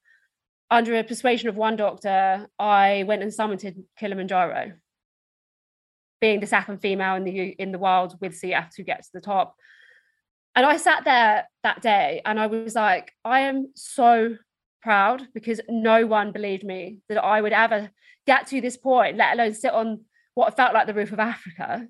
under 0.70 0.94
a 0.98 1.04
persuasion 1.04 1.48
of 1.48 1.56
one 1.56 1.76
doctor, 1.76 2.46
I 2.58 3.04
went 3.06 3.22
and 3.22 3.32
summited 3.32 3.82
Kilimanjaro, 3.98 4.72
being 6.24 6.40
the 6.40 6.46
second 6.46 6.78
female 6.78 7.16
in 7.16 7.24
the 7.24 7.50
in 7.58 7.70
the 7.70 7.78
wild 7.78 8.16
with 8.18 8.32
CF 8.32 8.70
to 8.70 8.82
get 8.82 9.02
to 9.02 9.10
the 9.12 9.20
top. 9.20 9.54
And 10.56 10.64
I 10.64 10.78
sat 10.78 11.04
there 11.04 11.46
that 11.62 11.82
day 11.82 12.22
and 12.24 12.40
I 12.40 12.46
was 12.46 12.74
like, 12.74 13.12
I 13.26 13.40
am 13.40 13.72
so 13.74 14.36
proud 14.80 15.28
because 15.34 15.60
no 15.68 16.06
one 16.06 16.32
believed 16.32 16.64
me 16.64 17.00
that 17.10 17.22
I 17.22 17.42
would 17.42 17.52
ever 17.52 17.90
get 18.26 18.46
to 18.46 18.62
this 18.62 18.78
point, 18.78 19.18
let 19.18 19.34
alone 19.34 19.52
sit 19.52 19.74
on 19.74 20.06
what 20.32 20.56
felt 20.56 20.72
like 20.72 20.86
the 20.86 20.94
roof 20.94 21.12
of 21.12 21.18
Africa. 21.18 21.86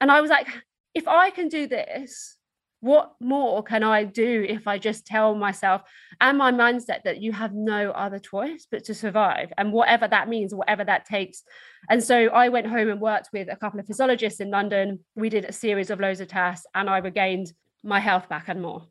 And 0.00 0.10
I 0.10 0.20
was 0.20 0.28
like, 0.28 0.48
if 0.92 1.06
I 1.06 1.30
can 1.30 1.46
do 1.48 1.68
this, 1.68 2.36
what 2.80 3.12
more 3.20 3.62
can 3.62 3.82
I 3.82 4.04
do 4.04 4.44
if 4.48 4.66
I 4.68 4.78
just 4.78 5.06
tell 5.06 5.34
myself 5.34 5.82
and 6.20 6.38
my 6.38 6.52
mindset 6.52 7.02
that 7.04 7.20
you 7.20 7.32
have 7.32 7.54
no 7.54 7.90
other 7.90 8.18
choice 8.18 8.66
but 8.70 8.84
to 8.84 8.94
survive 8.94 9.52
and 9.56 9.72
whatever 9.72 10.06
that 10.08 10.28
means, 10.28 10.54
whatever 10.54 10.84
that 10.84 11.06
takes. 11.06 11.42
And 11.88 12.02
so 12.02 12.26
I 12.26 12.48
went 12.48 12.66
home 12.66 12.88
and 12.88 13.00
worked 13.00 13.30
with 13.32 13.48
a 13.50 13.56
couple 13.56 13.80
of 13.80 13.86
physiologists 13.86 14.40
in 14.40 14.50
London. 14.50 15.00
We 15.14 15.28
did 15.28 15.44
a 15.44 15.52
series 15.52 15.90
of 15.90 16.00
loads 16.00 16.20
of 16.20 16.28
tests 16.28 16.66
and 16.74 16.88
I 16.88 16.98
regained 16.98 17.52
my 17.82 18.00
health 18.00 18.28
back 18.28 18.48
and 18.48 18.60
more. 18.60 18.86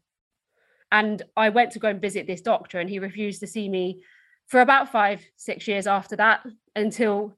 And 0.92 1.22
I 1.36 1.50
went 1.50 1.72
to 1.72 1.80
go 1.80 1.90
and 1.90 2.02
visit 2.02 2.28
this 2.28 2.42
doctor, 2.42 2.80
and 2.80 2.90
he 2.90 3.00
refused 3.00 3.42
to 3.42 3.48
see 3.48 3.68
me 3.68 4.04
for 4.48 4.62
about 4.62 4.92
five, 4.92 5.22
six 5.36 5.68
years 5.68 5.88
after 5.88 6.16
that 6.16 6.46
until 6.76 7.36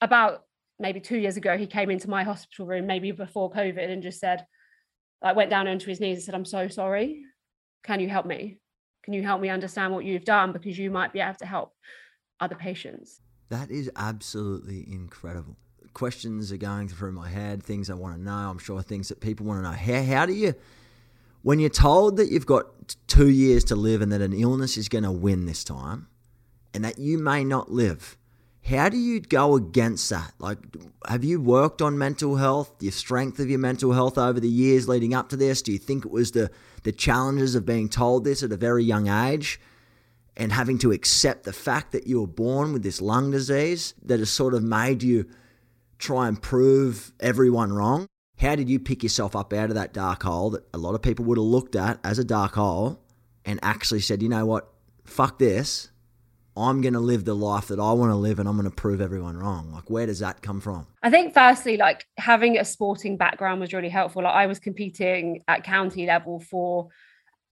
about 0.00 0.42
maybe 0.78 1.00
two 1.00 1.16
years 1.16 1.36
ago. 1.36 1.56
He 1.56 1.66
came 1.66 1.90
into 1.90 2.10
my 2.10 2.24
hospital 2.24 2.66
room, 2.66 2.86
maybe 2.86 3.12
before 3.12 3.52
COVID, 3.52 3.90
and 3.90 4.02
just 4.02 4.20
said, 4.20 4.44
I 5.22 5.32
went 5.32 5.50
down 5.50 5.66
onto 5.68 5.88
his 5.88 6.00
knees 6.00 6.18
and 6.18 6.24
said, 6.24 6.34
I'm 6.34 6.44
so 6.44 6.68
sorry. 6.68 7.22
Can 7.82 8.00
you 8.00 8.08
help 8.08 8.26
me? 8.26 8.58
Can 9.04 9.14
you 9.14 9.22
help 9.22 9.40
me 9.40 9.48
understand 9.48 9.92
what 9.92 10.04
you've 10.04 10.24
done? 10.24 10.52
Because 10.52 10.78
you 10.78 10.90
might 10.90 11.12
be 11.12 11.20
able 11.20 11.34
to 11.34 11.46
help 11.46 11.72
other 12.40 12.54
patients. 12.54 13.20
That 13.48 13.70
is 13.70 13.90
absolutely 13.96 14.86
incredible. 14.90 15.56
Questions 15.94 16.52
are 16.52 16.58
going 16.58 16.88
through 16.88 17.12
my 17.12 17.28
head, 17.28 17.62
things 17.62 17.90
I 17.90 17.94
want 17.94 18.16
to 18.16 18.22
know. 18.22 18.50
I'm 18.50 18.58
sure 18.58 18.82
things 18.82 19.08
that 19.08 19.20
people 19.20 19.46
want 19.46 19.60
to 19.60 19.70
know. 19.70 19.76
How, 19.76 20.02
how 20.02 20.26
do 20.26 20.34
you 20.34 20.54
when 21.42 21.60
you're 21.60 21.70
told 21.70 22.16
that 22.16 22.30
you've 22.30 22.46
got 22.46 22.66
two 23.06 23.28
years 23.28 23.64
to 23.64 23.76
live 23.76 24.02
and 24.02 24.12
that 24.12 24.20
an 24.20 24.32
illness 24.32 24.76
is 24.76 24.88
going 24.88 25.04
to 25.04 25.12
win 25.12 25.46
this 25.46 25.64
time 25.64 26.08
and 26.74 26.84
that 26.84 26.98
you 26.98 27.18
may 27.18 27.44
not 27.44 27.70
live, 27.70 28.18
how 28.68 28.90
do 28.90 28.98
you 28.98 29.20
go 29.20 29.54
against 29.54 30.10
that? 30.10 30.34
Like, 30.38 30.58
have 31.08 31.24
you 31.24 31.40
worked 31.40 31.80
on 31.80 31.96
mental 31.96 32.36
health, 32.36 32.70
your 32.80 32.92
strength 32.92 33.38
of 33.38 33.48
your 33.48 33.58
mental 33.58 33.92
health 33.92 34.18
over 34.18 34.38
the 34.38 34.48
years 34.48 34.86
leading 34.86 35.14
up 35.14 35.30
to 35.30 35.36
this? 35.36 35.62
Do 35.62 35.72
you 35.72 35.78
think 35.78 36.04
it 36.04 36.10
was 36.10 36.32
the, 36.32 36.50
the 36.82 36.92
challenges 36.92 37.54
of 37.54 37.64
being 37.64 37.88
told 37.88 38.24
this 38.24 38.42
at 38.42 38.52
a 38.52 38.58
very 38.58 38.84
young 38.84 39.08
age 39.08 39.58
and 40.36 40.52
having 40.52 40.76
to 40.80 40.92
accept 40.92 41.44
the 41.44 41.52
fact 41.52 41.92
that 41.92 42.06
you 42.06 42.20
were 42.20 42.26
born 42.26 42.74
with 42.74 42.82
this 42.82 43.00
lung 43.00 43.30
disease 43.30 43.94
that 44.04 44.18
has 44.18 44.30
sort 44.30 44.52
of 44.52 44.62
made 44.62 45.02
you 45.02 45.26
try 45.98 46.28
and 46.28 46.42
prove 46.42 47.12
everyone 47.20 47.72
wrong? 47.72 48.06
How 48.38 48.54
did 48.54 48.68
you 48.68 48.78
pick 48.78 49.02
yourself 49.02 49.34
up 49.34 49.54
out 49.54 49.70
of 49.70 49.76
that 49.76 49.94
dark 49.94 50.22
hole 50.24 50.50
that 50.50 50.64
a 50.74 50.78
lot 50.78 50.94
of 50.94 51.00
people 51.00 51.24
would 51.24 51.38
have 51.38 51.44
looked 51.44 51.74
at 51.74 52.00
as 52.04 52.18
a 52.18 52.24
dark 52.24 52.54
hole 52.54 53.00
and 53.46 53.58
actually 53.62 54.00
said, 54.00 54.22
you 54.22 54.28
know 54.28 54.44
what, 54.44 54.70
fuck 55.04 55.38
this. 55.38 55.90
I'm 56.58 56.80
going 56.80 56.94
to 56.94 57.00
live 57.00 57.24
the 57.24 57.34
life 57.34 57.68
that 57.68 57.78
I 57.78 57.92
want 57.92 58.10
to 58.10 58.16
live 58.16 58.38
and 58.38 58.48
I'm 58.48 58.56
going 58.56 58.68
to 58.68 58.74
prove 58.74 59.00
everyone 59.00 59.36
wrong. 59.36 59.72
Like, 59.72 59.88
where 59.88 60.06
does 60.06 60.18
that 60.18 60.42
come 60.42 60.60
from? 60.60 60.86
I 61.02 61.10
think, 61.10 61.34
firstly, 61.34 61.76
like 61.76 62.06
having 62.18 62.58
a 62.58 62.64
sporting 62.64 63.16
background 63.16 63.60
was 63.60 63.72
really 63.72 63.88
helpful. 63.88 64.22
Like, 64.22 64.34
I 64.34 64.46
was 64.46 64.58
competing 64.58 65.42
at 65.48 65.64
county 65.64 66.06
level 66.06 66.40
for 66.40 66.88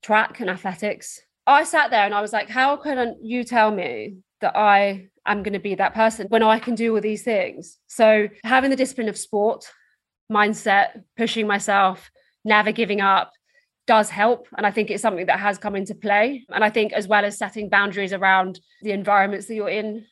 track 0.02 0.40
and 0.40 0.50
athletics. 0.50 1.20
I 1.46 1.64
sat 1.64 1.90
there 1.90 2.04
and 2.04 2.14
I 2.14 2.20
was 2.20 2.32
like, 2.32 2.50
how 2.50 2.76
can 2.76 3.16
you 3.22 3.44
tell 3.44 3.70
me 3.70 4.16
that 4.40 4.56
I 4.56 5.08
am 5.24 5.42
going 5.42 5.54
to 5.54 5.60
be 5.60 5.76
that 5.76 5.94
person 5.94 6.26
when 6.28 6.42
I 6.42 6.58
can 6.58 6.74
do 6.74 6.94
all 6.94 7.00
these 7.00 7.22
things? 7.22 7.78
So, 7.86 8.28
having 8.44 8.70
the 8.70 8.76
discipline 8.76 9.08
of 9.08 9.16
sport 9.16 9.70
mindset, 10.30 11.02
pushing 11.16 11.46
myself, 11.46 12.10
never 12.44 12.72
giving 12.72 13.00
up 13.00 13.32
does 13.86 14.10
help. 14.10 14.48
And 14.56 14.66
I 14.66 14.70
think 14.70 14.90
it's 14.90 15.02
something 15.02 15.26
that 15.26 15.40
has 15.40 15.58
come 15.58 15.76
into 15.76 15.94
play. 15.94 16.44
And 16.50 16.64
I 16.64 16.70
think, 16.70 16.92
as 16.92 17.08
well 17.08 17.24
as 17.24 17.38
setting 17.38 17.68
boundaries 17.68 18.12
around 18.12 18.60
the 18.82 18.92
environments 18.92 19.46
that 19.46 19.54
you're 19.54 19.68
in 19.68 20.06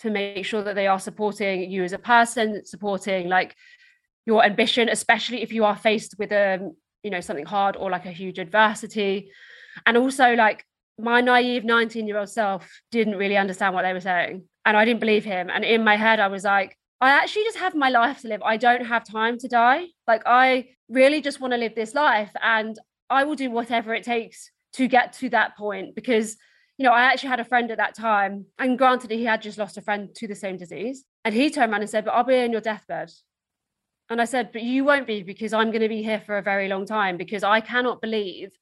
to 0.00 0.10
make 0.10 0.44
sure 0.46 0.62
that 0.62 0.74
they 0.74 0.86
are 0.86 0.98
supporting 0.98 1.70
you 1.70 1.84
as 1.84 1.92
a 1.92 1.98
person, 1.98 2.64
supporting 2.64 3.28
like 3.28 3.54
your 4.26 4.44
ambition, 4.44 4.88
especially 4.88 5.42
if 5.42 5.52
you 5.52 5.64
are 5.64 5.76
faced 5.76 6.14
with 6.18 6.32
a, 6.32 6.54
um, 6.54 6.76
you 7.02 7.10
know, 7.10 7.20
something 7.20 7.46
hard 7.46 7.76
or 7.76 7.90
like 7.90 8.06
a 8.06 8.12
huge 8.12 8.38
adversity. 8.38 9.30
And 9.86 9.96
also, 9.96 10.34
like, 10.34 10.64
my 10.98 11.20
naive 11.20 11.64
19 11.64 12.06
year 12.06 12.18
old 12.18 12.28
self 12.28 12.80
didn't 12.90 13.16
really 13.16 13.36
understand 13.36 13.74
what 13.74 13.82
they 13.82 13.92
were 13.92 14.00
saying. 14.00 14.44
And 14.66 14.76
I 14.76 14.84
didn't 14.84 15.00
believe 15.00 15.24
him. 15.24 15.48
And 15.50 15.64
in 15.64 15.82
my 15.84 15.96
head, 15.96 16.20
I 16.20 16.28
was 16.28 16.44
like, 16.44 16.76
I 17.00 17.10
actually 17.10 17.44
just 17.44 17.56
have 17.56 17.74
my 17.74 17.88
life 17.88 18.20
to 18.20 18.28
live. 18.28 18.42
I 18.42 18.58
don't 18.58 18.84
have 18.84 19.04
time 19.04 19.38
to 19.38 19.48
die. 19.48 19.86
Like, 20.06 20.22
I 20.26 20.68
really 20.90 21.22
just 21.22 21.40
want 21.40 21.54
to 21.54 21.58
live 21.58 21.74
this 21.74 21.94
life 21.94 22.30
and 22.42 22.78
I 23.10 23.24
will 23.24 23.34
do 23.34 23.50
whatever 23.50 23.92
it 23.92 24.04
takes 24.04 24.50
to 24.74 24.86
get 24.86 25.12
to 25.14 25.28
that 25.30 25.56
point 25.56 25.94
because, 25.94 26.36
you 26.78 26.84
know, 26.84 26.92
I 26.92 27.02
actually 27.02 27.30
had 27.30 27.40
a 27.40 27.44
friend 27.44 27.70
at 27.70 27.78
that 27.78 27.96
time, 27.96 28.46
and 28.58 28.78
granted, 28.78 29.10
he 29.10 29.24
had 29.24 29.42
just 29.42 29.58
lost 29.58 29.76
a 29.76 29.82
friend 29.82 30.14
to 30.14 30.28
the 30.28 30.34
same 30.34 30.56
disease. 30.56 31.04
And 31.24 31.34
he 31.34 31.50
turned 31.50 31.72
around 31.72 31.82
and 31.82 31.90
said, 31.90 32.04
But 32.04 32.12
I'll 32.12 32.24
be 32.24 32.36
in 32.36 32.52
your 32.52 32.60
deathbed. 32.60 33.10
And 34.08 34.20
I 34.20 34.24
said, 34.24 34.52
But 34.52 34.62
you 34.62 34.84
won't 34.84 35.06
be 35.06 35.22
because 35.22 35.52
I'm 35.52 35.70
going 35.70 35.82
to 35.82 35.88
be 35.88 36.02
here 36.02 36.22
for 36.24 36.38
a 36.38 36.42
very 36.42 36.68
long 36.68 36.86
time 36.86 37.16
because 37.16 37.44
I 37.44 37.60
cannot 37.60 38.00
believe 38.00 38.52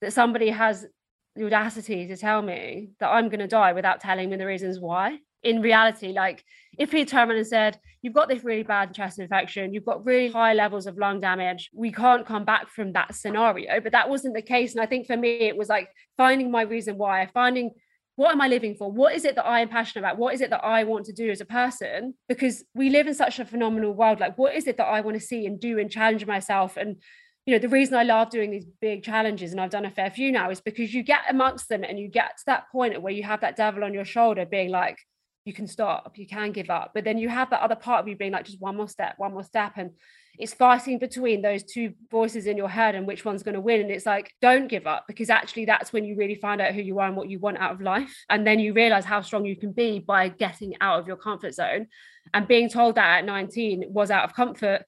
that 0.00 0.12
somebody 0.12 0.50
has 0.50 0.86
the 1.34 1.44
audacity 1.44 2.06
to 2.06 2.16
tell 2.16 2.40
me 2.40 2.90
that 3.00 3.08
I'm 3.08 3.28
going 3.28 3.40
to 3.40 3.46
die 3.46 3.72
without 3.72 4.00
telling 4.00 4.30
me 4.30 4.36
the 4.36 4.46
reasons 4.46 4.80
why 4.80 5.18
in 5.42 5.60
reality, 5.60 6.12
like 6.12 6.44
if 6.78 6.92
he 6.92 7.04
turned 7.04 7.30
around 7.30 7.38
and 7.38 7.46
said, 7.46 7.78
You've 8.02 8.14
got 8.14 8.28
this 8.28 8.44
really 8.44 8.62
bad 8.62 8.94
chest 8.94 9.18
infection, 9.18 9.74
you've 9.74 9.84
got 9.84 10.06
really 10.06 10.30
high 10.30 10.52
levels 10.52 10.86
of 10.86 10.96
lung 10.96 11.18
damage, 11.18 11.70
we 11.74 11.90
can't 11.90 12.24
come 12.24 12.44
back 12.44 12.68
from 12.68 12.92
that 12.92 13.16
scenario. 13.16 13.80
But 13.80 13.90
that 13.90 14.08
wasn't 14.08 14.34
the 14.34 14.42
case. 14.42 14.74
And 14.74 14.80
I 14.80 14.86
think 14.86 15.08
for 15.08 15.16
me, 15.16 15.40
it 15.40 15.56
was 15.56 15.68
like 15.68 15.88
finding 16.16 16.52
my 16.52 16.62
reason 16.62 16.98
why, 16.98 17.26
finding 17.34 17.72
what 18.14 18.30
am 18.30 18.40
I 18.40 18.46
living 18.46 18.76
for? 18.76 18.92
What 18.92 19.14
is 19.14 19.24
it 19.24 19.34
that 19.34 19.44
I 19.44 19.60
am 19.60 19.68
passionate 19.68 20.02
about? 20.02 20.18
What 20.18 20.34
is 20.34 20.40
it 20.40 20.50
that 20.50 20.64
I 20.64 20.84
want 20.84 21.06
to 21.06 21.12
do 21.12 21.30
as 21.30 21.40
a 21.40 21.44
person? 21.44 22.14
Because 22.28 22.64
we 22.74 22.90
live 22.90 23.08
in 23.08 23.14
such 23.14 23.40
a 23.40 23.44
phenomenal 23.44 23.92
world. 23.92 24.20
Like, 24.20 24.38
what 24.38 24.54
is 24.54 24.68
it 24.68 24.76
that 24.76 24.86
I 24.86 25.00
want 25.00 25.16
to 25.16 25.26
see 25.26 25.44
and 25.44 25.58
do 25.58 25.80
and 25.80 25.90
challenge 25.90 26.24
myself? 26.26 26.76
And 26.76 27.02
you 27.44 27.54
know, 27.54 27.58
the 27.58 27.68
reason 27.68 27.94
I 27.94 28.04
love 28.04 28.30
doing 28.30 28.50
these 28.50 28.66
big 28.80 29.02
challenges, 29.02 29.52
and 29.52 29.60
I've 29.60 29.70
done 29.70 29.84
a 29.84 29.90
fair 29.90 30.10
few 30.10 30.32
now, 30.32 30.50
is 30.50 30.60
because 30.60 30.94
you 30.94 31.02
get 31.02 31.20
amongst 31.28 31.68
them 31.68 31.84
and 31.84 31.98
you 31.98 32.08
get 32.08 32.36
to 32.38 32.42
that 32.46 32.70
point 32.70 33.00
where 33.02 33.12
you 33.12 33.22
have 33.22 33.40
that 33.42 33.56
devil 33.56 33.84
on 33.84 33.94
your 33.94 34.04
shoulder 34.04 34.46
being 34.46 34.70
like, 34.70 34.98
you 35.46 35.52
can 35.52 35.68
stop, 35.68 36.18
you 36.18 36.26
can 36.26 36.50
give 36.50 36.70
up. 36.70 36.90
But 36.92 37.04
then 37.04 37.18
you 37.18 37.28
have 37.28 37.50
that 37.50 37.62
other 37.62 37.76
part 37.76 38.00
of 38.00 38.08
you 38.08 38.16
being 38.16 38.32
like, 38.32 38.44
just 38.44 38.60
one 38.60 38.76
more 38.76 38.88
step, 38.88 39.14
one 39.16 39.32
more 39.32 39.44
step. 39.44 39.74
And 39.76 39.92
it's 40.38 40.52
fighting 40.52 40.98
between 40.98 41.40
those 41.40 41.62
two 41.62 41.94
voices 42.10 42.46
in 42.46 42.56
your 42.56 42.68
head 42.68 42.96
and 42.96 43.06
which 43.06 43.24
one's 43.24 43.44
going 43.44 43.54
to 43.54 43.60
win. 43.60 43.80
And 43.80 43.90
it's 43.90 44.04
like, 44.04 44.34
don't 44.42 44.66
give 44.66 44.88
up 44.88 45.04
because 45.06 45.30
actually 45.30 45.64
that's 45.64 45.92
when 45.92 46.04
you 46.04 46.16
really 46.16 46.34
find 46.34 46.60
out 46.60 46.74
who 46.74 46.82
you 46.82 46.98
are 46.98 47.06
and 47.06 47.16
what 47.16 47.30
you 47.30 47.38
want 47.38 47.58
out 47.58 47.70
of 47.70 47.80
life. 47.80 48.24
And 48.28 48.44
then 48.44 48.58
you 48.58 48.72
realize 48.72 49.04
how 49.04 49.22
strong 49.22 49.46
you 49.46 49.54
can 49.54 49.70
be 49.70 50.00
by 50.00 50.28
getting 50.28 50.74
out 50.80 50.98
of 50.98 51.06
your 51.06 51.16
comfort 51.16 51.54
zone. 51.54 51.86
And 52.34 52.48
being 52.48 52.68
told 52.68 52.96
that 52.96 53.18
at 53.18 53.24
19 53.24 53.84
was 53.86 54.10
out 54.10 54.24
of 54.24 54.34
comfort. 54.34 54.84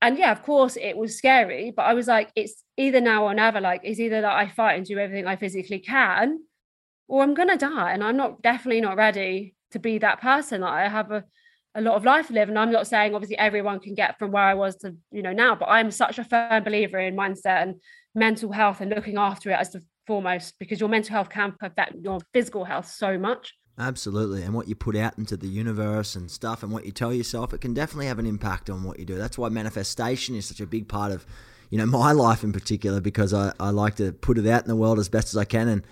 And 0.00 0.18
yeah, 0.18 0.32
of 0.32 0.42
course, 0.42 0.76
it 0.80 0.96
was 0.96 1.18
scary, 1.18 1.72
but 1.76 1.82
I 1.82 1.92
was 1.92 2.08
like, 2.08 2.30
it's 2.34 2.62
either 2.78 3.02
now 3.02 3.24
or 3.24 3.34
never. 3.34 3.60
Like, 3.60 3.82
it's 3.84 4.00
either 4.00 4.22
that 4.22 4.32
I 4.32 4.48
fight 4.48 4.76
and 4.76 4.86
do 4.86 4.98
everything 4.98 5.26
I 5.26 5.36
physically 5.36 5.78
can, 5.78 6.40
or 7.06 7.22
I'm 7.22 7.34
to 7.34 7.56
die. 7.56 7.92
And 7.92 8.02
I'm 8.02 8.16
not 8.16 8.42
definitely 8.42 8.80
not 8.80 8.96
ready 8.96 9.53
to 9.74 9.78
be 9.78 9.98
that 9.98 10.20
person. 10.20 10.62
Like 10.62 10.72
I 10.72 10.88
have 10.88 11.10
a, 11.10 11.24
a 11.74 11.80
lot 11.80 11.96
of 11.96 12.04
life 12.04 12.28
to 12.28 12.32
live. 12.32 12.48
And 12.48 12.58
I'm 12.58 12.72
not 12.72 12.86
saying 12.86 13.14
obviously 13.14 13.36
everyone 13.38 13.80
can 13.80 13.94
get 13.94 14.18
from 14.18 14.30
where 14.30 14.42
I 14.42 14.54
was 14.54 14.76
to, 14.76 14.96
you 15.12 15.22
know, 15.22 15.32
now, 15.32 15.54
but 15.54 15.68
I'm 15.68 15.90
such 15.90 16.18
a 16.18 16.24
firm 16.24 16.64
believer 16.64 16.98
in 16.98 17.14
mindset 17.14 17.62
and 17.62 17.80
mental 18.14 18.52
health 18.52 18.80
and 18.80 18.90
looking 18.90 19.18
after 19.18 19.50
it 19.50 19.58
as 19.58 19.72
the 19.72 19.82
foremost 20.06 20.54
because 20.58 20.80
your 20.80 20.88
mental 20.88 21.12
health 21.12 21.28
can 21.28 21.54
affect 21.60 21.96
your 22.00 22.20
physical 22.32 22.64
health 22.64 22.86
so 22.86 23.18
much. 23.18 23.52
Absolutely. 23.76 24.42
And 24.42 24.54
what 24.54 24.68
you 24.68 24.76
put 24.76 24.94
out 24.94 25.18
into 25.18 25.36
the 25.36 25.48
universe 25.48 26.14
and 26.14 26.30
stuff 26.30 26.62
and 26.62 26.70
what 26.70 26.86
you 26.86 26.92
tell 26.92 27.12
yourself, 27.12 27.52
it 27.52 27.60
can 27.60 27.74
definitely 27.74 28.06
have 28.06 28.20
an 28.20 28.26
impact 28.26 28.70
on 28.70 28.84
what 28.84 29.00
you 29.00 29.04
do. 29.04 29.16
That's 29.16 29.36
why 29.36 29.48
manifestation 29.48 30.36
is 30.36 30.46
such 30.46 30.60
a 30.60 30.66
big 30.66 30.88
part 30.88 31.10
of, 31.10 31.26
you 31.70 31.78
know, 31.78 31.86
my 32.00 32.12
life 32.12 32.44
in 32.44 32.52
particular 32.52 33.00
because 33.00 33.34
I, 33.34 33.52
I 33.58 33.70
like 33.70 33.96
to 33.96 34.12
put 34.12 34.38
it 34.38 34.46
out 34.46 34.62
in 34.62 34.68
the 34.68 34.76
world 34.76 35.00
as 35.00 35.08
best 35.08 35.28
as 35.28 35.36
I 35.36 35.44
can 35.44 35.66
and 35.66 35.84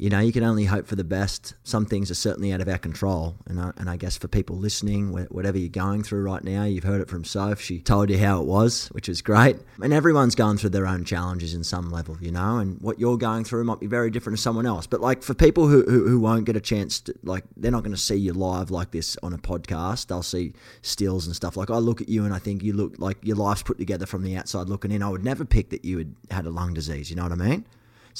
you 0.00 0.08
know, 0.08 0.18
you 0.18 0.32
can 0.32 0.42
only 0.42 0.64
hope 0.64 0.86
for 0.86 0.96
the 0.96 1.04
best. 1.04 1.52
Some 1.62 1.84
things 1.84 2.10
are 2.10 2.14
certainly 2.14 2.54
out 2.54 2.62
of 2.62 2.68
our 2.68 2.78
control. 2.78 3.36
And 3.46 3.60
I, 3.60 3.72
and 3.76 3.90
I 3.90 3.98
guess 3.98 4.16
for 4.16 4.28
people 4.28 4.56
listening, 4.56 5.12
whatever 5.12 5.58
you're 5.58 5.68
going 5.68 6.02
through 6.02 6.22
right 6.22 6.42
now, 6.42 6.64
you've 6.64 6.84
heard 6.84 7.02
it 7.02 7.10
from 7.10 7.22
Soph. 7.22 7.60
She 7.60 7.80
told 7.80 8.08
you 8.08 8.16
how 8.16 8.40
it 8.40 8.46
was, 8.46 8.86
which 8.92 9.10
is 9.10 9.20
great. 9.20 9.58
And 9.82 9.92
everyone's 9.92 10.34
going 10.34 10.56
through 10.56 10.70
their 10.70 10.86
own 10.86 11.04
challenges 11.04 11.52
in 11.52 11.64
some 11.64 11.90
level, 11.90 12.16
you 12.18 12.32
know, 12.32 12.56
and 12.56 12.80
what 12.80 12.98
you're 12.98 13.18
going 13.18 13.44
through 13.44 13.64
might 13.64 13.78
be 13.78 13.86
very 13.86 14.10
different 14.10 14.38
to 14.38 14.42
someone 14.42 14.64
else. 14.64 14.86
But 14.86 15.02
like 15.02 15.22
for 15.22 15.34
people 15.34 15.68
who, 15.68 15.82
who, 15.82 16.08
who 16.08 16.18
won't 16.18 16.46
get 16.46 16.56
a 16.56 16.62
chance 16.62 17.00
to, 17.00 17.14
like, 17.22 17.44
they're 17.58 17.70
not 17.70 17.82
going 17.82 17.92
to 17.94 18.00
see 18.00 18.16
you 18.16 18.32
live 18.32 18.70
like 18.70 18.92
this 18.92 19.18
on 19.22 19.34
a 19.34 19.38
podcast. 19.38 20.06
They'll 20.06 20.22
see 20.22 20.54
stills 20.80 21.26
and 21.26 21.36
stuff. 21.36 21.58
Like 21.58 21.68
I 21.68 21.76
look 21.76 22.00
at 22.00 22.08
you 22.08 22.24
and 22.24 22.32
I 22.32 22.38
think 22.38 22.62
you 22.62 22.72
look 22.72 22.94
like 22.98 23.18
your 23.22 23.36
life's 23.36 23.62
put 23.62 23.76
together 23.76 24.06
from 24.06 24.22
the 24.22 24.34
outside 24.34 24.70
looking 24.70 24.92
in. 24.92 25.02
I 25.02 25.10
would 25.10 25.24
never 25.24 25.44
pick 25.44 25.68
that 25.70 25.84
you 25.84 25.98
had 25.98 26.14
had 26.30 26.46
a 26.46 26.50
lung 26.50 26.72
disease. 26.72 27.10
You 27.10 27.16
know 27.16 27.24
what 27.24 27.32
I 27.32 27.36
mean? 27.36 27.66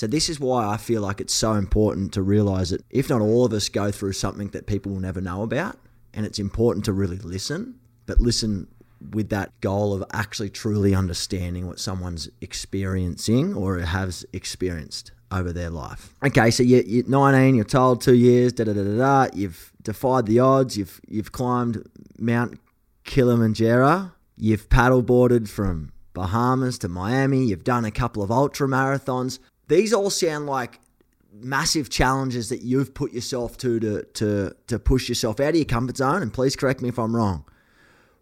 So, 0.01 0.07
this 0.07 0.31
is 0.31 0.41
why 0.41 0.67
I 0.67 0.79
feel 0.79 1.03
like 1.03 1.21
it's 1.21 1.35
so 1.35 1.53
important 1.53 2.15
to 2.15 2.23
realize 2.23 2.71
that 2.71 2.83
if 2.89 3.11
not 3.11 3.21
all 3.21 3.45
of 3.45 3.53
us 3.53 3.69
go 3.69 3.91
through 3.91 4.15
something 4.15 4.49
that 4.49 4.67
people 4.67 4.93
will 4.93 5.01
never 5.01 5.21
know 5.21 5.43
about, 5.43 5.77
and 6.15 6.25
it's 6.25 6.39
important 6.39 6.87
to 6.87 6.95
really 6.95 7.19
listen, 7.19 7.79
but 8.07 8.19
listen 8.19 8.67
with 9.11 9.29
that 9.29 9.61
goal 9.61 9.93
of 9.93 10.03
actually 10.11 10.49
truly 10.49 10.95
understanding 10.95 11.67
what 11.67 11.79
someone's 11.79 12.31
experiencing 12.41 13.53
or 13.53 13.81
has 13.81 14.25
experienced 14.33 15.13
over 15.31 15.53
their 15.53 15.69
life. 15.69 16.15
Okay, 16.25 16.51
so 16.51 16.63
you're, 16.63 16.81
you're 16.81 17.07
19, 17.07 17.55
you're 17.55 17.65
told 17.67 18.01
two 18.01 18.15
years, 18.15 18.55
da 18.55 18.65
da 18.65 18.73
da 18.73 18.83
da 18.83 18.97
da. 18.97 19.31
You've 19.35 19.71
defied 19.83 20.25
the 20.25 20.39
odds. 20.39 20.79
You've 20.79 20.99
you've 21.09 21.33
climbed 21.33 21.87
Mount 22.19 22.59
Kilimanjaro. 23.05 24.13
You've 24.39 24.67
paddleboarded 24.71 25.47
from 25.47 25.93
Bahamas 26.15 26.79
to 26.79 26.89
Miami. 26.89 27.45
You've 27.45 27.65
done 27.65 27.85
a 27.85 27.91
couple 27.91 28.23
of 28.23 28.31
ultra 28.31 28.67
marathons. 28.67 29.39
These 29.71 29.93
all 29.93 30.11
sound 30.11 30.47
like 30.47 30.81
massive 31.33 31.89
challenges 31.91 32.49
that 32.49 32.63
you've 32.63 32.93
put 32.93 33.13
yourself 33.13 33.57
to 33.59 33.79
to 33.79 34.03
to 34.03 34.57
to 34.67 34.79
push 34.81 35.09
yourself 35.09 35.39
out 35.39 35.51
of 35.51 35.55
your 35.55 35.65
comfort 35.65 35.97
zone. 35.97 36.23
And 36.23 36.33
please 36.33 36.57
correct 36.57 36.83
me 36.83 36.89
if 36.89 36.99
I'm 36.99 37.15
wrong. 37.15 37.45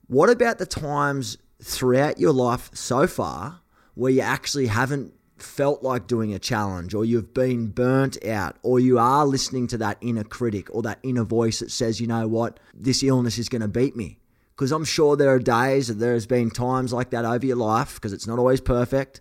What 0.08 0.28
about 0.28 0.58
the 0.58 0.66
times 0.66 1.38
throughout 1.62 2.20
your 2.20 2.32
life 2.32 2.70
so 2.74 3.06
far 3.06 3.60
where 3.94 4.12
you 4.12 4.20
actually 4.20 4.66
haven't 4.66 5.14
felt 5.38 5.82
like 5.82 6.06
doing 6.06 6.34
a 6.34 6.38
challenge 6.38 6.92
or 6.92 7.06
you've 7.06 7.32
been 7.32 7.68
burnt 7.68 8.22
out 8.26 8.56
or 8.62 8.78
you 8.78 8.98
are 8.98 9.24
listening 9.24 9.66
to 9.68 9.78
that 9.78 9.96
inner 10.02 10.24
critic 10.24 10.68
or 10.74 10.82
that 10.82 10.98
inner 11.02 11.24
voice 11.24 11.60
that 11.60 11.70
says, 11.70 11.98
you 11.98 12.06
know 12.06 12.28
what, 12.28 12.60
this 12.74 13.02
illness 13.02 13.38
is 13.38 13.48
going 13.48 13.62
to 13.62 13.68
beat 13.68 13.96
me? 13.96 14.18
Because 14.54 14.70
I'm 14.70 14.84
sure 14.84 15.16
there 15.16 15.32
are 15.32 15.38
days, 15.38 15.88
that 15.88 15.94
there 15.94 16.12
has 16.12 16.26
been 16.26 16.50
times 16.50 16.92
like 16.92 17.10
that 17.10 17.24
over 17.24 17.46
your 17.46 17.56
life 17.56 17.94
because 17.94 18.12
it's 18.12 18.26
not 18.26 18.38
always 18.38 18.60
perfect 18.60 19.20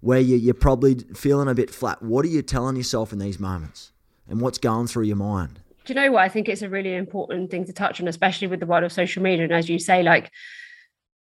where 0.00 0.20
you, 0.20 0.50
are 0.50 0.54
probably 0.54 0.96
feeling 1.14 1.48
a 1.48 1.54
bit 1.54 1.70
flat. 1.70 2.02
What 2.02 2.24
are 2.24 2.28
you 2.28 2.42
telling 2.42 2.76
yourself 2.76 3.12
in 3.12 3.18
these 3.18 3.38
moments? 3.38 3.92
And 4.28 4.40
what's 4.40 4.58
going 4.58 4.86
through 4.86 5.04
your 5.04 5.16
mind? 5.16 5.60
Do 5.84 5.94
you 5.94 6.00
know 6.00 6.12
what? 6.12 6.22
I 6.22 6.28
think 6.28 6.48
it's 6.48 6.62
a 6.62 6.68
really 6.68 6.94
important 6.94 7.50
thing 7.50 7.64
to 7.64 7.72
touch 7.72 8.00
on, 8.00 8.08
especially 8.08 8.46
with 8.48 8.60
the 8.60 8.66
world 8.66 8.84
of 8.84 8.92
social 8.92 9.22
media. 9.22 9.44
And 9.44 9.52
as 9.52 9.68
you 9.68 9.78
say, 9.78 10.02
like, 10.02 10.30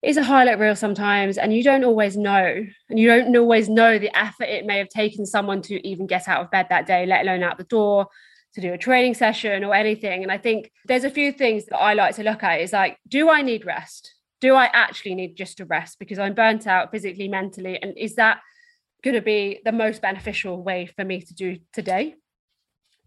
it's 0.01 0.17
a 0.17 0.23
highlight 0.23 0.59
reel 0.59 0.75
sometimes, 0.75 1.37
and 1.37 1.53
you 1.53 1.63
don't 1.63 1.83
always 1.83 2.17
know. 2.17 2.65
And 2.89 2.99
you 2.99 3.07
don't 3.07 3.35
always 3.35 3.69
know 3.69 3.97
the 3.97 4.15
effort 4.17 4.45
it 4.45 4.65
may 4.65 4.77
have 4.77 4.89
taken 4.89 5.25
someone 5.25 5.61
to 5.63 5.87
even 5.87 6.07
get 6.07 6.27
out 6.27 6.41
of 6.41 6.51
bed 6.51 6.67
that 6.69 6.85
day, 6.85 7.05
let 7.05 7.21
alone 7.21 7.43
out 7.43 7.57
the 7.57 7.63
door 7.63 8.07
to 8.55 8.61
do 8.61 8.73
a 8.73 8.77
training 8.77 9.13
session 9.13 9.63
or 9.63 9.75
anything. 9.75 10.23
And 10.23 10.31
I 10.31 10.37
think 10.37 10.71
there's 10.85 11.03
a 11.03 11.09
few 11.09 11.31
things 11.31 11.65
that 11.65 11.77
I 11.77 11.93
like 11.93 12.15
to 12.15 12.23
look 12.23 12.41
at 12.43 12.61
is 12.61 12.73
like, 12.73 12.97
do 13.07 13.29
I 13.29 13.41
need 13.41 13.65
rest? 13.65 14.13
Do 14.41 14.55
I 14.55 14.65
actually 14.73 15.15
need 15.15 15.35
just 15.35 15.57
to 15.57 15.65
rest 15.65 15.99
because 15.99 16.19
I'm 16.19 16.33
burnt 16.33 16.65
out 16.65 16.91
physically, 16.91 17.27
mentally? 17.27 17.81
And 17.81 17.97
is 17.97 18.15
that 18.15 18.39
going 19.05 19.15
to 19.15 19.21
be 19.21 19.61
the 19.63 19.71
most 19.71 20.01
beneficial 20.01 20.61
way 20.61 20.87
for 20.87 21.05
me 21.05 21.21
to 21.21 21.33
do 21.33 21.59
today? 21.71 22.15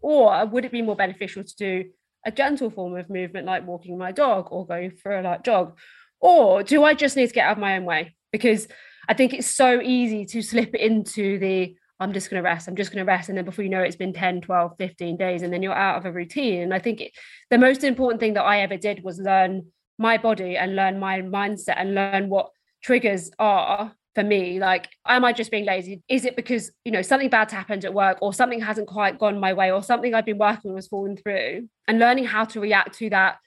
Or 0.01 0.33
uh, 0.33 0.45
would 0.45 0.65
it 0.65 0.71
be 0.71 0.81
more 0.81 0.95
beneficial 0.95 1.43
to 1.43 1.55
do 1.55 1.89
a 2.25 2.31
gentle 2.31 2.69
form 2.69 2.95
of 2.95 3.09
movement 3.09 3.45
like 3.45 3.67
walking 3.67 3.97
my 3.97 4.13
dog 4.13 4.47
or 4.49 4.65
going 4.65 4.91
for 4.91 5.11
a 5.11 5.21
light 5.21 5.43
jog? 5.43 5.77
Or 6.21 6.63
do 6.63 6.83
I 6.83 6.93
just 6.93 7.17
need 7.17 7.27
to 7.27 7.33
get 7.33 7.45
out 7.45 7.57
of 7.57 7.61
my 7.61 7.75
own 7.77 7.85
way? 7.85 8.15
Because 8.31 8.67
I 9.09 9.13
think 9.13 9.33
it's 9.33 9.53
so 9.53 9.81
easy 9.81 10.25
to 10.27 10.41
slip 10.41 10.73
into 10.73 11.37
the 11.37 11.75
I'm 12.01 12.13
just 12.13 12.29
going 12.29 12.41
to 12.41 12.49
rest, 12.49 12.69
I'm 12.69 12.77
just 12.77 12.93
going 12.93 13.05
to 13.05 13.11
rest. 13.11 13.27
And 13.27 13.37
then 13.37 13.43
before 13.43 13.63
you 13.63 13.69
know 13.69 13.83
it, 13.83 13.87
it's 13.87 13.97
been 13.97 14.13
10, 14.13 14.39
12, 14.39 14.71
15 14.77 15.17
days, 15.17 15.41
and 15.41 15.51
then 15.51 15.61
you're 15.61 15.73
out 15.73 15.97
of 15.97 16.05
a 16.05 16.11
routine. 16.13 16.61
And 16.61 16.73
I 16.73 16.79
think 16.79 17.01
it, 17.01 17.11
the 17.49 17.57
most 17.57 17.83
important 17.83 18.21
thing 18.21 18.35
that 18.35 18.45
I 18.45 18.61
ever 18.61 18.77
did 18.77 19.03
was 19.03 19.19
learn 19.19 19.65
my 19.97 20.17
body 20.17 20.55
and 20.55 20.77
learn 20.77 20.97
my 20.97 21.19
mindset 21.21 21.75
and 21.75 21.93
learn 21.93 22.29
what 22.29 22.51
triggers 22.81 23.31
are 23.37 23.93
for 24.15 24.23
me 24.23 24.59
like 24.59 24.89
am 25.05 25.23
i 25.23 25.31
just 25.31 25.51
being 25.51 25.65
lazy? 25.65 26.01
Is 26.07 26.25
it 26.25 26.35
because 26.35 26.71
you 26.83 26.91
know 26.91 27.01
something 27.01 27.29
bad's 27.29 27.53
happened 27.53 27.85
at 27.85 27.93
work 27.93 28.17
or 28.21 28.33
something 28.33 28.61
hasn't 28.61 28.87
quite 28.87 29.19
gone 29.19 29.39
my 29.39 29.53
way 29.53 29.71
or 29.71 29.83
something 29.83 30.13
i've 30.13 30.25
been 30.25 30.37
working 30.37 30.71
on 30.71 30.77
has 30.77 30.87
fallen 30.87 31.17
through? 31.17 31.69
And 31.87 31.99
learning 31.99 32.25
how 32.25 32.45
to 32.45 32.59
react 32.59 32.97
to 32.99 33.09
that 33.11 33.37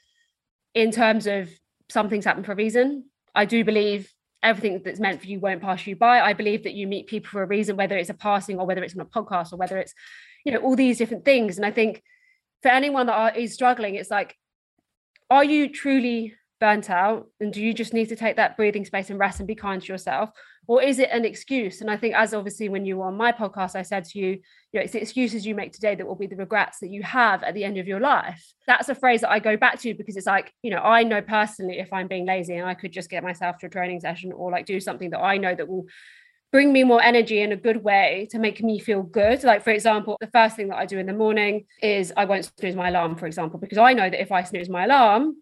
in 0.75 0.91
terms 0.91 1.27
of 1.27 1.51
something's 1.91 2.25
happened 2.25 2.47
for 2.47 2.53
a 2.53 2.57
reason. 2.57 3.05
I 3.35 3.45
do 3.45 3.65
believe 3.65 4.11
everything 4.43 4.83
that's 4.85 5.01
meant 5.01 5.21
for 5.21 5.27
you 5.27 5.39
won't 5.39 5.63
pass 5.63 5.87
you 5.87 5.95
by. 5.95 6.21
I 6.21 6.33
believe 6.33 6.65
that 6.65 6.75
you 6.75 6.87
meet 6.87 7.07
people 7.07 7.31
for 7.31 7.43
a 7.43 7.47
reason 7.47 7.77
whether 7.77 7.97
it's 7.97 8.11
a 8.11 8.15
passing 8.15 8.59
or 8.59 8.67
whether 8.67 8.83
it's 8.83 8.95
on 8.95 9.01
a 9.01 9.05
podcast 9.05 9.53
or 9.53 9.57
whether 9.57 9.79
it's 9.79 9.95
you 10.45 10.53
know 10.53 10.59
all 10.59 10.77
these 10.77 10.99
different 10.99 11.25
things. 11.25 11.57
And 11.57 11.67
i 11.67 11.71
think 11.71 12.03
for 12.63 12.69
anyone 12.69 13.07
that 13.07 13.15
are, 13.15 13.37
is 13.37 13.55
struggling 13.55 13.97
it's 13.97 14.11
like 14.11 14.37
are 15.31 15.45
you 15.45 15.69
truly 15.69 16.35
burnt 16.63 16.89
out 16.89 17.27
and 17.41 17.53
do 17.53 17.61
you 17.61 17.75
just 17.75 17.93
need 17.93 18.09
to 18.09 18.15
take 18.15 18.37
that 18.37 18.57
breathing 18.57 18.85
space 18.85 19.11
and 19.11 19.19
rest 19.19 19.41
and 19.41 19.49
be 19.49 19.57
kind 19.57 19.83
to 19.83 19.93
yourself? 19.93 20.31
Or 20.69 20.81
is 20.81 21.01
it 21.01 21.09
an 21.11 21.25
excuse? 21.25 21.81
And 21.81 21.91
i 21.91 21.97
think 21.97 22.15
as 22.15 22.33
obviously 22.33 22.69
when 22.69 22.87
you 22.87 22.99
were 22.99 23.07
on 23.07 23.17
my 23.17 23.33
podcast 23.33 23.75
i 23.75 23.83
said 23.83 24.05
to 24.05 24.19
you 24.21 24.29
you 24.29 24.75
know 24.75 24.83
it's 24.85 24.93
the 24.93 25.03
excuses 25.03 25.45
you 25.45 25.57
make 25.57 25.73
today 25.73 25.95
that 25.97 26.07
will 26.07 26.23
be 26.25 26.29
the 26.29 26.37
regrets 26.37 26.79
that 26.79 26.91
you 26.97 27.03
have 27.03 27.43
at 27.43 27.55
the 27.55 27.65
end 27.65 27.79
of 27.79 27.89
your 27.89 27.99
life. 27.99 28.43
That's 28.69 28.89
a 28.89 28.95
phrase 28.95 29.23
that 29.23 29.33
i 29.37 29.41
go 29.41 29.57
back 29.65 29.81
to 29.81 29.93
because 29.93 30.17
it's 30.17 30.33
like 30.37 30.53
you 30.63 30.71
know 30.71 30.83
i 30.97 31.03
know 31.03 31.21
personally 31.21 31.81
if 31.81 31.93
i'm 31.93 32.07
being 32.07 32.27
lazy 32.27 32.55
and 32.55 32.69
i 32.69 32.75
could 32.75 32.93
just 32.93 33.11
get 33.11 33.25
myself 33.25 33.59
to 33.59 33.67
a 33.67 33.75
training 33.77 34.01
session 34.01 34.31
or 34.33 34.53
like 34.53 34.67
do 34.67 34.79
something 34.79 35.11
that 35.11 35.21
i 35.33 35.37
know 35.37 35.55
that 35.57 35.69
will 35.69 35.87
bring 36.53 36.73
me 36.73 36.85
more 36.85 37.03
energy 37.03 37.41
in 37.41 37.51
a 37.51 37.57
good 37.57 37.83
way 37.83 38.29
to 38.31 38.39
make 38.39 38.63
me 38.63 38.79
feel 38.79 39.03
good. 39.03 39.43
Like, 39.43 39.65
for 39.65 39.71
example, 39.71 40.19
the 40.21 40.27
first 40.39 40.55
thing 40.55 40.69
that 40.69 40.77
I 40.77 40.85
do 40.85 40.99
in 40.99 41.07
the 41.07 41.15
morning 41.15 41.65
is 41.83 42.13
I 42.15 42.27
won't 42.27 42.45
snooze 42.59 42.77
my 42.77 42.89
alarm, 42.91 43.17
for 43.17 43.27
example, 43.27 43.59
because 43.59 43.79
I 43.79 43.95
know 43.95 44.09
that 44.11 44.21
if 44.21 44.31
I 44.31 44.43
snooze 44.43 44.69
my 44.69 44.85
alarm, 44.85 45.37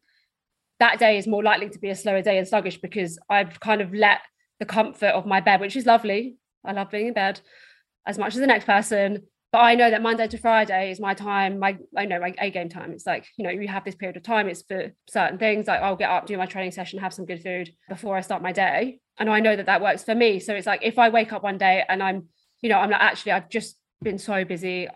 that 0.80 0.98
day 0.98 1.18
is 1.18 1.26
more 1.26 1.42
likely 1.42 1.68
to 1.68 1.78
be 1.78 1.90
a 1.90 1.94
slower 1.94 2.22
day 2.22 2.38
and 2.38 2.48
sluggish 2.48 2.80
because 2.80 3.18
I've 3.28 3.60
kind 3.60 3.80
of 3.80 3.94
let 3.94 4.20
the 4.58 4.66
comfort 4.66 5.10
of 5.10 5.26
my 5.26 5.40
bed, 5.40 5.60
which 5.60 5.76
is 5.76 5.86
lovely. 5.86 6.36
I 6.64 6.72
love 6.72 6.90
being 6.90 7.08
in 7.08 7.14
bed 7.14 7.40
as 8.06 8.18
much 8.18 8.34
as 8.34 8.40
the 8.40 8.46
next 8.46 8.64
person. 8.64 9.22
But 9.52 9.58
I 9.58 9.74
know 9.74 9.90
that 9.90 10.02
Monday 10.02 10.28
to 10.28 10.38
Friday 10.38 10.90
is 10.90 11.00
my 11.00 11.12
time, 11.12 11.58
my 11.58 11.76
I 11.96 12.06
know 12.06 12.20
my 12.20 12.32
A 12.38 12.50
game 12.50 12.68
time. 12.68 12.92
It's 12.92 13.06
like, 13.06 13.26
you 13.36 13.44
know, 13.44 13.50
you 13.50 13.66
have 13.68 13.84
this 13.84 13.96
period 13.96 14.16
of 14.16 14.22
time, 14.22 14.48
it's 14.48 14.62
for 14.62 14.92
certain 15.08 15.38
things. 15.38 15.66
Like 15.66 15.82
I'll 15.82 15.96
get 15.96 16.08
up, 16.08 16.26
do 16.26 16.36
my 16.38 16.46
training 16.46 16.70
session, 16.70 17.00
have 17.00 17.12
some 17.12 17.26
good 17.26 17.42
food 17.42 17.70
before 17.88 18.16
I 18.16 18.20
start 18.20 18.42
my 18.42 18.52
day. 18.52 19.00
And 19.18 19.28
I 19.28 19.40
know 19.40 19.56
that 19.56 19.66
that 19.66 19.82
works 19.82 20.04
for 20.04 20.14
me. 20.14 20.38
So 20.38 20.54
it's 20.54 20.66
like 20.66 20.80
if 20.82 20.98
I 20.98 21.08
wake 21.08 21.32
up 21.32 21.42
one 21.42 21.58
day 21.58 21.84
and 21.88 22.02
I'm, 22.02 22.28
you 22.62 22.68
know, 22.68 22.78
I'm 22.78 22.90
like, 22.90 23.00
actually, 23.00 23.32
I've 23.32 23.48
just 23.48 23.76
been 24.00 24.18
so 24.18 24.44
busy. 24.44 24.88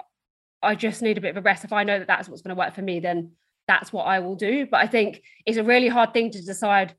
I 0.63 0.77
just 0.77 1.03
need 1.03 1.19
a 1.19 1.21
bit 1.21 1.31
of 1.31 1.37
a 1.37 1.43
rest. 1.43 1.65
If 1.65 1.73
I 1.73 1.83
know 1.83 1.99
that 1.99 2.07
that's 2.07 2.29
what's 2.29 2.43
going 2.43 2.55
to 2.55 2.59
work 2.59 2.75
for 2.75 2.83
me, 2.83 3.01
then 3.01 3.33
that's 3.67 3.93
what 3.93 4.05
I 4.05 4.19
will 4.21 4.35
do. 4.35 4.67
But 4.67 4.81
I 4.81 4.87
think 4.87 5.23
it's 5.47 5.57
a 5.57 5.65
really 5.65 5.89
hard 5.89 6.13
thing 6.13 6.31
to 6.33 6.43
decide 6.43 6.95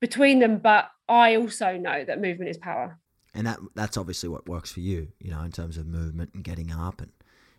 between 0.00 0.38
them. 0.38 0.58
But 0.58 0.90
I 1.08 1.36
also 1.36 1.76
know 1.76 2.04
that 2.04 2.20
movement 2.20 2.50
is 2.50 2.58
power. 2.58 2.98
And 3.34 3.46
that 3.46 3.58
that's 3.74 3.96
obviously 3.96 4.28
what 4.28 4.48
works 4.48 4.72
for 4.72 4.80
you, 4.80 5.08
you 5.20 5.30
know, 5.30 5.42
in 5.42 5.52
terms 5.52 5.76
of 5.76 5.86
movement 5.86 6.30
and 6.34 6.42
getting 6.42 6.72
up 6.72 7.00
and, 7.00 7.12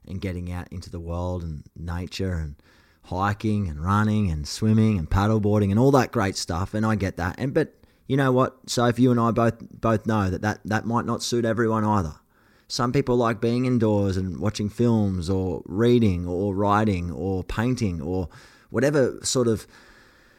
and 0.08 0.20
getting 0.20 0.52
out 0.52 0.68
into 0.72 0.90
the 0.90 1.00
world 1.00 1.44
and 1.44 1.64
nature 1.76 2.34
and 2.34 2.56
hiking 3.04 3.68
and 3.68 3.84
running 3.84 4.30
and 4.30 4.48
swimming 4.48 4.98
and 5.00 5.10
paddleboarding 5.10 5.72
and 5.72 5.80
all 5.80 5.92
that 5.92 6.12
great 6.12 6.36
stuff. 6.36 6.74
And 6.74 6.86
I 6.86 6.96
get 6.96 7.18
that. 7.18 7.36
And 7.38 7.54
but 7.54 7.74
you 8.08 8.18
know 8.18 8.32
what? 8.32 8.58
So 8.68 8.86
if 8.86 9.00
you 9.00 9.12
and 9.12 9.20
I 9.20 9.32
both 9.32 9.56
both 9.72 10.06
know 10.06 10.30
that 10.30 10.42
that, 10.42 10.60
that 10.66 10.86
might 10.86 11.06
not 11.06 11.24
suit 11.24 11.46
everyone 11.46 11.86
either. 11.86 12.16
Some 12.72 12.94
people 12.94 13.18
like 13.18 13.42
being 13.42 13.66
indoors 13.66 14.16
and 14.16 14.40
watching 14.40 14.70
films 14.70 15.30
or 15.30 15.62
reading 15.66 16.26
or 16.26 16.56
writing 16.56 17.12
or 17.12 17.44
painting 17.44 18.00
or 18.00 18.30
whatever 18.70 19.20
sort 19.24 19.50
of 19.50 19.68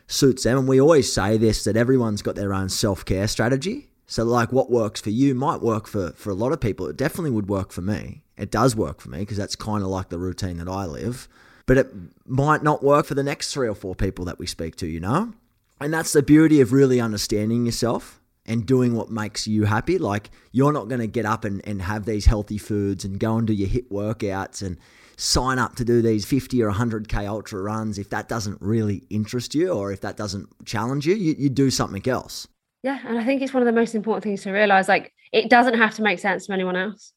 suits 0.06 0.44
them. 0.44 0.56
And 0.56 0.66
we 0.66 0.80
always 0.80 1.12
say 1.12 1.36
this 1.36 1.62
that 1.64 1.76
everyone's 1.76 2.22
got 2.22 2.34
their 2.34 2.54
own 2.54 2.70
self 2.70 3.04
care 3.04 3.28
strategy. 3.28 3.90
So, 4.06 4.24
like, 4.24 4.50
what 4.50 4.70
works 4.70 4.98
for 4.98 5.10
you 5.10 5.34
might 5.34 5.60
work 5.60 5.86
for, 5.86 6.12
for 6.12 6.30
a 6.30 6.34
lot 6.34 6.52
of 6.52 6.60
people. 6.60 6.86
It 6.86 6.96
definitely 6.96 7.32
would 7.32 7.50
work 7.50 7.70
for 7.70 7.82
me. 7.82 8.22
It 8.38 8.50
does 8.50 8.74
work 8.74 9.02
for 9.02 9.10
me 9.10 9.18
because 9.18 9.36
that's 9.36 9.54
kind 9.54 9.82
of 9.82 9.90
like 9.90 10.08
the 10.08 10.18
routine 10.18 10.56
that 10.56 10.68
I 10.68 10.86
live. 10.86 11.28
But 11.66 11.76
it 11.76 11.92
might 12.24 12.62
not 12.62 12.82
work 12.82 13.04
for 13.04 13.14
the 13.14 13.22
next 13.22 13.52
three 13.52 13.68
or 13.68 13.74
four 13.74 13.94
people 13.94 14.24
that 14.24 14.38
we 14.38 14.46
speak 14.46 14.76
to, 14.76 14.86
you 14.86 15.00
know? 15.00 15.34
And 15.82 15.92
that's 15.92 16.14
the 16.14 16.22
beauty 16.22 16.62
of 16.62 16.72
really 16.72 16.98
understanding 16.98 17.66
yourself 17.66 18.21
and 18.46 18.66
doing 18.66 18.94
what 18.94 19.10
makes 19.10 19.46
you 19.46 19.64
happy. 19.64 19.98
Like 19.98 20.30
you're 20.50 20.72
not 20.72 20.88
going 20.88 21.00
to 21.00 21.06
get 21.06 21.26
up 21.26 21.44
and, 21.44 21.66
and 21.66 21.82
have 21.82 22.04
these 22.04 22.26
healthy 22.26 22.58
foods 22.58 23.04
and 23.04 23.18
go 23.18 23.36
and 23.36 23.46
do 23.46 23.52
your 23.52 23.68
HIIT 23.68 23.90
workouts 23.90 24.62
and 24.62 24.78
sign 25.16 25.58
up 25.58 25.76
to 25.76 25.84
do 25.84 26.02
these 26.02 26.24
50 26.24 26.62
or 26.62 26.72
100k 26.72 27.28
ultra 27.28 27.60
runs 27.62 27.98
if 27.98 28.10
that 28.10 28.28
doesn't 28.28 28.60
really 28.60 29.04
interest 29.10 29.54
you 29.54 29.70
or 29.70 29.92
if 29.92 30.00
that 30.00 30.16
doesn't 30.16 30.48
challenge 30.66 31.06
you, 31.06 31.14
you, 31.14 31.34
you 31.38 31.48
do 31.48 31.70
something 31.70 32.06
else. 32.08 32.48
Yeah, 32.82 32.98
and 33.06 33.16
I 33.16 33.24
think 33.24 33.42
it's 33.42 33.54
one 33.54 33.62
of 33.62 33.66
the 33.66 33.72
most 33.72 33.94
important 33.94 34.24
things 34.24 34.42
to 34.42 34.50
realize. 34.50 34.88
Like, 34.88 35.12
it 35.32 35.48
doesn't 35.48 35.78
have 35.78 35.94
to 35.94 36.02
make 36.02 36.18
sense 36.18 36.46
to 36.46 36.52
anyone 36.52 36.76
else. 36.76 37.12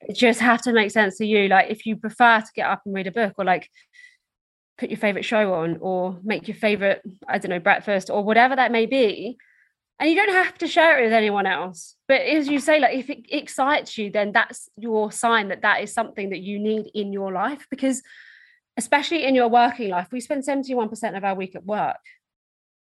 It 0.00 0.16
just 0.16 0.40
have 0.40 0.62
to 0.62 0.72
make 0.72 0.90
sense 0.90 1.18
to 1.18 1.26
you. 1.26 1.48
Like, 1.48 1.70
if 1.70 1.84
you 1.84 1.96
prefer 1.96 2.40
to 2.40 2.52
get 2.54 2.66
up 2.66 2.82
and 2.86 2.94
read 2.94 3.06
a 3.06 3.12
book, 3.12 3.34
or 3.36 3.44
like 3.44 3.68
put 4.78 4.88
your 4.88 4.98
favorite 4.98 5.24
show 5.24 5.52
on, 5.54 5.76
or 5.80 6.18
make 6.22 6.48
your 6.48 6.56
favorite, 6.56 7.02
I 7.28 7.36
don't 7.36 7.50
know, 7.50 7.58
breakfast, 7.58 8.08
or 8.08 8.24
whatever 8.24 8.56
that 8.56 8.72
may 8.72 8.86
be, 8.86 9.36
and 9.98 10.08
you 10.08 10.16
don't 10.16 10.32
have 10.32 10.56
to 10.58 10.68
share 10.68 10.98
it 10.98 11.04
with 11.04 11.12
anyone 11.12 11.46
else 11.46 11.96
but 12.06 12.20
as 12.20 12.48
you 12.48 12.58
say 12.58 12.80
like 12.80 12.96
if 12.96 13.10
it 13.10 13.26
excites 13.30 13.98
you 13.98 14.10
then 14.10 14.32
that's 14.32 14.68
your 14.76 15.10
sign 15.10 15.48
that 15.48 15.62
that 15.62 15.82
is 15.82 15.92
something 15.92 16.30
that 16.30 16.40
you 16.40 16.58
need 16.58 16.90
in 16.94 17.12
your 17.12 17.32
life 17.32 17.66
because 17.70 18.02
especially 18.76 19.24
in 19.24 19.34
your 19.34 19.48
working 19.48 19.90
life 19.90 20.08
we 20.12 20.20
spend 20.20 20.44
71% 20.44 21.16
of 21.16 21.24
our 21.24 21.34
week 21.34 21.54
at 21.56 21.64
work 21.64 21.96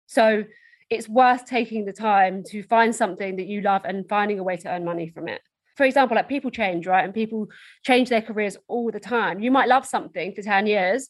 so 0.07 0.45
it's 0.91 1.09
worth 1.09 1.45
taking 1.45 1.85
the 1.85 1.93
time 1.93 2.43
to 2.45 2.63
find 2.63 2.95
something 2.95 3.37
that 3.37 3.47
you 3.47 3.61
love 3.61 3.83
and 3.85 4.09
finding 4.09 4.39
a 4.39 4.43
way 4.43 4.57
to 4.57 4.69
earn 4.69 4.85
money 4.85 5.09
from 5.09 5.29
it 5.29 5.41
for 5.77 5.85
example 5.85 6.15
like 6.17 6.29
people 6.29 6.51
change 6.51 6.87
right 6.87 7.05
and 7.05 7.15
people 7.15 7.47
change 7.85 8.09
their 8.09 8.23
careers 8.23 8.57
all 8.69 8.91
the 8.91 9.01
time 9.01 9.41
you 9.41 9.51
might 9.51 9.69
love 9.69 9.87
something 9.87 10.35
for 10.35 10.43
10 10.43 10.67
years 10.67 11.09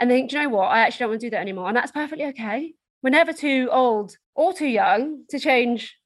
and 0.00 0.08
think, 0.08 0.32
you 0.32 0.42
know 0.42 0.48
what? 0.48 0.64
I 0.64 0.80
actually 0.80 1.04
don't 1.04 1.10
want 1.10 1.20
to 1.20 1.26
do 1.26 1.30
that 1.30 1.40
anymore. 1.40 1.68
And 1.68 1.76
that's 1.76 1.92
perfectly 1.92 2.24
okay. 2.26 2.72
We're 3.02 3.10
never 3.10 3.32
too 3.32 3.68
old 3.72 4.16
or 4.34 4.52
too 4.52 4.66
young 4.66 5.24
to 5.30 5.38
change 5.38 5.96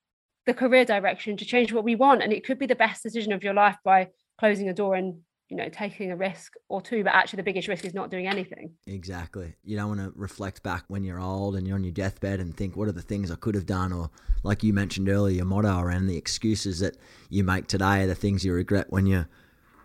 the 0.47 0.55
career 0.55 0.85
direction, 0.85 1.37
to 1.37 1.45
change 1.45 1.73
what 1.73 1.85
we 1.85 1.95
want. 1.95 2.23
And 2.23 2.33
it 2.33 2.45
could 2.45 2.59
be 2.59 2.67
the 2.67 2.77
best 2.77 3.03
decision 3.03 3.33
of 3.33 3.43
your 3.43 3.55
life 3.55 3.77
by 3.85 4.09
closing 4.39 4.69
a 4.69 4.75
door 4.75 4.95
and 4.95 5.21
you 5.49 5.57
know 5.57 5.69
taking 5.69 6.11
a 6.11 6.17
risk 6.17 6.53
or 6.69 6.81
two. 6.81 7.03
But 7.03 7.15
actually 7.15 7.39
the 7.39 7.45
biggest 7.45 7.69
risk 7.69 7.85
is 7.85 7.95
not 7.95 8.11
doing 8.11 8.27
anything. 8.27 8.75
Exactly. 8.87 9.55
You 9.65 9.77
don't 9.77 9.89
want 9.89 10.01
to 10.01 10.13
reflect 10.15 10.63
back 10.63 10.85
when 10.89 11.03
you're 11.03 11.21
old 11.21 11.57
and 11.57 11.67
you're 11.67 11.77
on 11.77 11.85
your 11.85 11.93
deathbed 11.93 12.41
and 12.41 12.57
think 12.57 12.77
what 12.77 12.89
are 12.89 12.93
the 12.93 13.03
things 13.03 13.31
i 13.31 13.37
could 13.37 13.55
have 13.55 13.67
done? 13.67 13.93
Or 13.93 14.11
like 14.43 14.63
you 14.63 14.73
mentioned 14.73 15.09
earlier 15.09 15.37
your 15.37 15.47
motto 15.47 15.81
around 15.81 16.07
the 16.07 16.17
excuses 16.17 16.81
that 16.81 16.97
you 17.29 17.43
make 17.43 17.67
today 17.67 18.03
are 18.03 18.07
the 18.07 18.15
things 18.15 18.45
you 18.45 18.53
regret 18.53 18.87
when 18.91 19.07
you're 19.07 19.29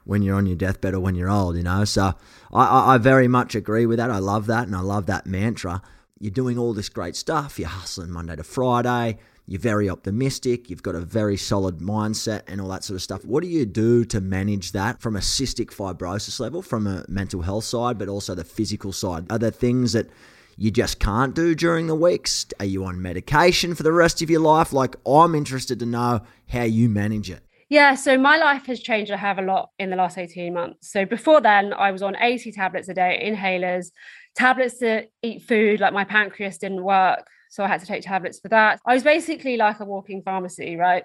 when 0.05 0.21
you're 0.21 0.37
on 0.37 0.47
your 0.47 0.55
deathbed 0.55 0.93
or 0.93 0.99
when 0.99 1.15
you're 1.15 1.29
old 1.29 1.57
you 1.57 1.63
know? 1.63 1.85
So 1.85 2.13
I, 2.53 2.95
I 2.95 2.97
very 2.97 3.27
much 3.27 3.55
agree 3.55 3.85
with 3.85 3.97
that. 3.97 4.11
I 4.11 4.19
love 4.19 4.45
that 4.47 4.67
and 4.67 4.75
i 4.75 4.81
love 4.81 5.07
that 5.07 5.25
mantra 5.25 5.81
you're 6.19 6.31
doing 6.31 6.57
all 6.57 6.73
this 6.73 6.89
great 6.89 7.15
stuff, 7.15 7.57
you're 7.57 7.69
hustling 7.69 8.11
Monday 8.11 8.35
to 8.35 8.43
Friday, 8.43 9.17
you're 9.47 9.59
very 9.59 9.89
optimistic, 9.89 10.69
you've 10.69 10.83
got 10.83 10.95
a 10.95 10.99
very 10.99 11.37
solid 11.37 11.79
mindset 11.79 12.43
and 12.47 12.61
all 12.61 12.67
that 12.67 12.83
sort 12.83 12.95
of 12.95 13.01
stuff. 13.01 13.25
What 13.25 13.41
do 13.41 13.49
you 13.49 13.65
do 13.65 14.05
to 14.05 14.21
manage 14.21 14.73
that 14.73 15.01
from 15.01 15.15
a 15.15 15.19
cystic 15.19 15.67
fibrosis 15.67 16.39
level, 16.39 16.61
from 16.61 16.85
a 16.85 17.05
mental 17.07 17.41
health 17.41 17.63
side, 17.63 17.97
but 17.97 18.09
also 18.09 18.35
the 18.35 18.43
physical 18.43 18.91
side? 18.91 19.25
Are 19.31 19.39
there 19.39 19.49
things 19.49 19.93
that 19.93 20.09
you 20.57 20.69
just 20.71 20.99
can't 20.99 21.33
do 21.33 21.55
during 21.55 21.87
the 21.87 21.95
weeks? 21.95 22.45
Are 22.59 22.65
you 22.65 22.83
on 22.83 23.01
medication 23.01 23.73
for 23.73 23.83
the 23.83 23.93
rest 23.93 24.21
of 24.21 24.29
your 24.29 24.41
life? 24.41 24.73
Like, 24.73 24.97
I'm 25.07 25.33
interested 25.33 25.79
to 25.79 25.85
know 25.85 26.21
how 26.49 26.63
you 26.63 26.89
manage 26.89 27.31
it. 27.31 27.43
Yeah, 27.69 27.93
so 27.93 28.17
my 28.17 28.37
life 28.37 28.65
has 28.65 28.79
changed. 28.79 29.11
I 29.11 29.17
have 29.17 29.37
a 29.37 29.43
lot 29.43 29.69
in 29.77 29.91
the 29.91 29.95
last 29.95 30.17
18 30.17 30.53
months. 30.53 30.91
So 30.91 31.05
before 31.05 31.39
then, 31.39 31.71
I 31.71 31.91
was 31.91 32.01
on 32.01 32.15
80 32.19 32.51
tablets 32.51 32.89
a 32.89 32.95
day, 32.95 33.21
inhalers, 33.23 33.91
tablets 34.35 34.79
to 34.79 35.05
eat 35.21 35.43
food, 35.43 35.79
like 35.79 35.93
my 35.93 36.03
pancreas 36.03 36.57
didn't 36.57 36.83
work. 36.83 37.27
So 37.49 37.63
I 37.63 37.67
had 37.67 37.79
to 37.79 37.85
take 37.85 38.03
tablets 38.03 38.39
for 38.39 38.49
that. 38.49 38.79
I 38.85 38.93
was 38.93 39.03
basically 39.03 39.57
like 39.57 39.79
a 39.79 39.85
walking 39.85 40.21
pharmacy, 40.21 40.75
right? 40.75 41.03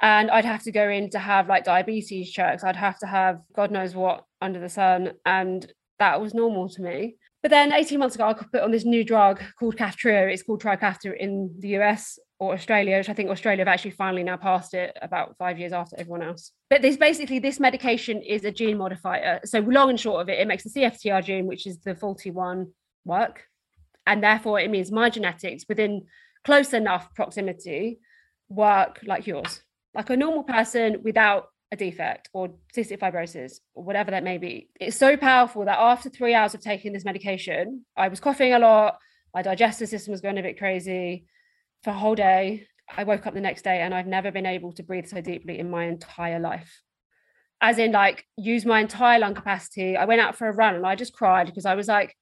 And 0.00 0.30
I'd 0.30 0.44
have 0.44 0.62
to 0.64 0.72
go 0.72 0.88
in 0.88 1.10
to 1.10 1.18
have 1.18 1.48
like 1.48 1.64
diabetes 1.64 2.30
checks. 2.30 2.64
I'd 2.64 2.76
have 2.76 2.98
to 3.00 3.06
have 3.06 3.40
God 3.54 3.70
knows 3.70 3.94
what 3.94 4.24
under 4.40 4.60
the 4.60 4.68
sun. 4.68 5.12
And 5.24 5.70
that 5.98 6.20
was 6.20 6.34
normal 6.34 6.68
to 6.70 6.82
me. 6.82 7.16
But 7.42 7.50
then 7.50 7.72
18 7.72 7.98
months 7.98 8.16
ago, 8.16 8.26
I 8.26 8.32
put 8.32 8.62
on 8.62 8.72
this 8.72 8.84
new 8.84 9.04
drug 9.04 9.40
called 9.58 9.76
Kaftrio. 9.76 10.32
It's 10.32 10.42
called 10.42 10.62
Trikafta 10.62 11.16
in 11.16 11.54
the 11.58 11.76
US 11.78 12.18
or 12.40 12.54
Australia, 12.54 12.96
which 12.98 13.08
I 13.08 13.12
think 13.12 13.30
Australia 13.30 13.60
have 13.60 13.72
actually 13.72 13.92
finally 13.92 14.24
now 14.24 14.36
passed 14.36 14.74
it 14.74 14.96
about 15.00 15.36
five 15.38 15.58
years 15.58 15.72
after 15.72 15.96
everyone 15.98 16.22
else. 16.22 16.52
But 16.68 16.82
this 16.82 16.96
basically, 16.96 17.38
this 17.38 17.60
medication 17.60 18.22
is 18.22 18.44
a 18.44 18.50
gene 18.50 18.78
modifier. 18.78 19.40
So 19.44 19.60
long 19.60 19.90
and 19.90 20.00
short 20.00 20.20
of 20.20 20.28
it, 20.28 20.40
it 20.40 20.48
makes 20.48 20.64
the 20.64 20.80
CFTR 20.80 21.24
gene, 21.24 21.46
which 21.46 21.66
is 21.66 21.78
the 21.78 21.94
faulty 21.94 22.30
one, 22.30 22.72
work. 23.04 23.44
And 24.06 24.22
therefore 24.22 24.58
it 24.58 24.70
means 24.70 24.90
my 24.90 25.08
genetics 25.08 25.64
within 25.68 26.06
close 26.44 26.72
enough 26.72 27.14
proximity 27.14 28.00
work 28.48 29.00
like 29.04 29.26
yours, 29.26 29.62
like 29.94 30.10
a 30.10 30.16
normal 30.16 30.42
person 30.42 31.02
without 31.04 31.48
a 31.70 31.76
defect 31.76 32.30
or 32.32 32.48
cystic 32.74 32.98
fibrosis 32.98 33.60
or 33.74 33.84
whatever 33.84 34.10
that 34.10 34.24
may 34.24 34.38
be. 34.38 34.70
It's 34.80 34.96
so 34.96 35.16
powerful 35.16 35.64
that 35.66 35.78
after 35.78 36.08
three 36.08 36.34
hours 36.34 36.54
of 36.54 36.60
taking 36.60 36.92
this 36.92 37.04
medication, 37.04 37.84
I 37.96 38.08
was 38.08 38.20
coughing 38.20 38.54
a 38.54 38.58
lot, 38.58 38.98
my 39.34 39.42
digestive 39.42 39.88
system 39.88 40.12
was 40.12 40.20
going 40.20 40.38
a 40.38 40.42
bit 40.42 40.58
crazy 40.58 41.26
for 41.84 41.90
a 41.90 41.94
whole 41.94 42.14
day. 42.14 42.66
I 42.96 43.04
woke 43.04 43.26
up 43.26 43.34
the 43.34 43.40
next 43.40 43.62
day 43.62 43.80
and 43.80 43.94
I've 43.94 44.06
never 44.06 44.30
been 44.30 44.46
able 44.46 44.72
to 44.72 44.82
breathe 44.82 45.06
so 45.06 45.20
deeply 45.20 45.58
in 45.58 45.70
my 45.70 45.84
entire 45.84 46.40
life. 46.40 46.82
As 47.60 47.78
in, 47.78 47.92
like, 47.92 48.24
use 48.36 48.64
my 48.64 48.80
entire 48.80 49.18
lung 49.18 49.34
capacity. 49.34 49.96
I 49.96 50.06
went 50.06 50.20
out 50.20 50.36
for 50.36 50.48
a 50.48 50.52
run 50.52 50.76
and 50.76 50.86
I 50.86 50.94
just 50.94 51.12
cried 51.12 51.46
because 51.46 51.66
I 51.66 51.74
was 51.74 51.88
like, 51.88 52.14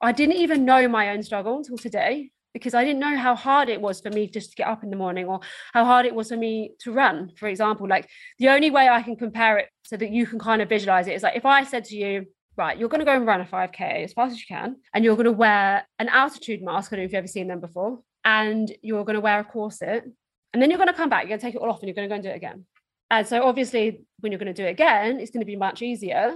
I 0.00 0.12
didn't 0.12 0.36
even 0.36 0.64
know 0.64 0.88
my 0.88 1.10
own 1.10 1.22
struggle 1.22 1.58
until 1.58 1.76
today 1.76 2.30
because 2.54 2.72
I 2.72 2.84
didn't 2.84 3.00
know 3.00 3.16
how 3.18 3.34
hard 3.34 3.68
it 3.68 3.80
was 3.80 4.00
for 4.00 4.10
me 4.10 4.28
just 4.28 4.50
to 4.50 4.56
get 4.56 4.68
up 4.68 4.82
in 4.82 4.90
the 4.90 4.96
morning 4.96 5.26
or 5.26 5.40
how 5.74 5.84
hard 5.84 6.06
it 6.06 6.14
was 6.14 6.28
for 6.28 6.36
me 6.36 6.70
to 6.80 6.92
run, 6.92 7.32
for 7.36 7.48
example. 7.48 7.86
Like 7.86 8.08
the 8.38 8.48
only 8.48 8.70
way 8.70 8.88
I 8.88 9.02
can 9.02 9.16
compare 9.16 9.58
it 9.58 9.68
so 9.82 9.96
that 9.96 10.10
you 10.10 10.26
can 10.26 10.38
kind 10.38 10.62
of 10.62 10.68
visualize 10.68 11.06
it 11.08 11.14
is 11.14 11.22
like 11.22 11.36
if 11.36 11.44
I 11.44 11.64
said 11.64 11.84
to 11.86 11.96
you, 11.96 12.26
right, 12.56 12.78
you're 12.78 12.88
going 12.88 13.00
to 13.00 13.04
go 13.04 13.14
and 13.14 13.26
run 13.26 13.40
a 13.40 13.44
5K 13.44 14.04
as 14.04 14.12
fast 14.12 14.32
as 14.32 14.38
you 14.38 14.46
can, 14.48 14.76
and 14.94 15.04
you're 15.04 15.16
going 15.16 15.24
to 15.24 15.32
wear 15.32 15.86
an 15.98 16.08
altitude 16.08 16.62
mask. 16.62 16.92
I 16.92 16.96
don't 16.96 17.02
know 17.02 17.06
if 17.06 17.10
you've 17.12 17.18
ever 17.18 17.26
seen 17.26 17.48
them 17.48 17.60
before, 17.60 18.00
and 18.24 18.72
you're 18.80 19.04
going 19.04 19.14
to 19.14 19.20
wear 19.20 19.40
a 19.40 19.44
corset, 19.44 20.04
and 20.52 20.62
then 20.62 20.70
you're 20.70 20.78
going 20.78 20.88
to 20.88 20.94
come 20.94 21.10
back, 21.10 21.22
you're 21.22 21.30
going 21.30 21.40
to 21.40 21.46
take 21.46 21.56
it 21.56 21.60
all 21.60 21.70
off, 21.70 21.80
and 21.80 21.88
you're 21.88 21.96
going 21.96 22.08
to 22.08 22.12
go 22.12 22.14
and 22.14 22.22
do 22.22 22.30
it 22.30 22.36
again. 22.36 22.64
And 23.10 23.26
so 23.26 23.42
obviously, 23.42 24.04
when 24.20 24.30
you're 24.30 24.38
going 24.38 24.54
to 24.54 24.62
do 24.62 24.66
it 24.66 24.70
again, 24.70 25.18
it's 25.18 25.32
going 25.32 25.40
to 25.40 25.46
be 25.46 25.56
much 25.56 25.82
easier 25.82 26.32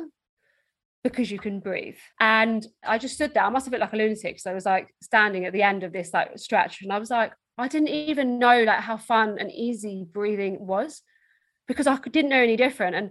because 1.05 1.31
you 1.31 1.39
can 1.39 1.61
breathe. 1.61 1.97
And 2.21 2.67
I 2.85 2.99
just 2.99 3.15
stood 3.15 3.35
there. 3.35 3.45
I 3.45 3.51
must 3.51 3.67
have 3.67 3.73
looked 3.73 3.83
like 3.83 3.93
a 3.93 3.97
lunatic. 3.97 4.41
So 4.41 4.51
I 4.51 4.55
was 4.55 4.67
like 4.67 4.89
standing 5.03 5.45
at 5.45 5.53
the 5.53 5.63
end 5.63 5.85
of 5.85 5.93
this 5.93 6.11
like 6.13 6.39
stretch. 6.39 6.83
And 6.83 6.93
I 6.93 6.99
was 6.99 7.11
like, 7.11 7.33
I 7.57 7.69
didn't 7.69 7.89
even 7.89 8.39
know 8.39 8.63
like 8.63 8.81
how 8.81 8.97
fun 8.97 9.37
and 9.39 9.51
easy 9.51 10.07
breathing 10.11 10.59
was 10.61 11.03
because 11.67 11.87
I 11.87 11.97
didn't 11.97 12.31
know 12.31 12.43
any 12.43 12.57
different. 12.57 12.97
And 12.97 13.11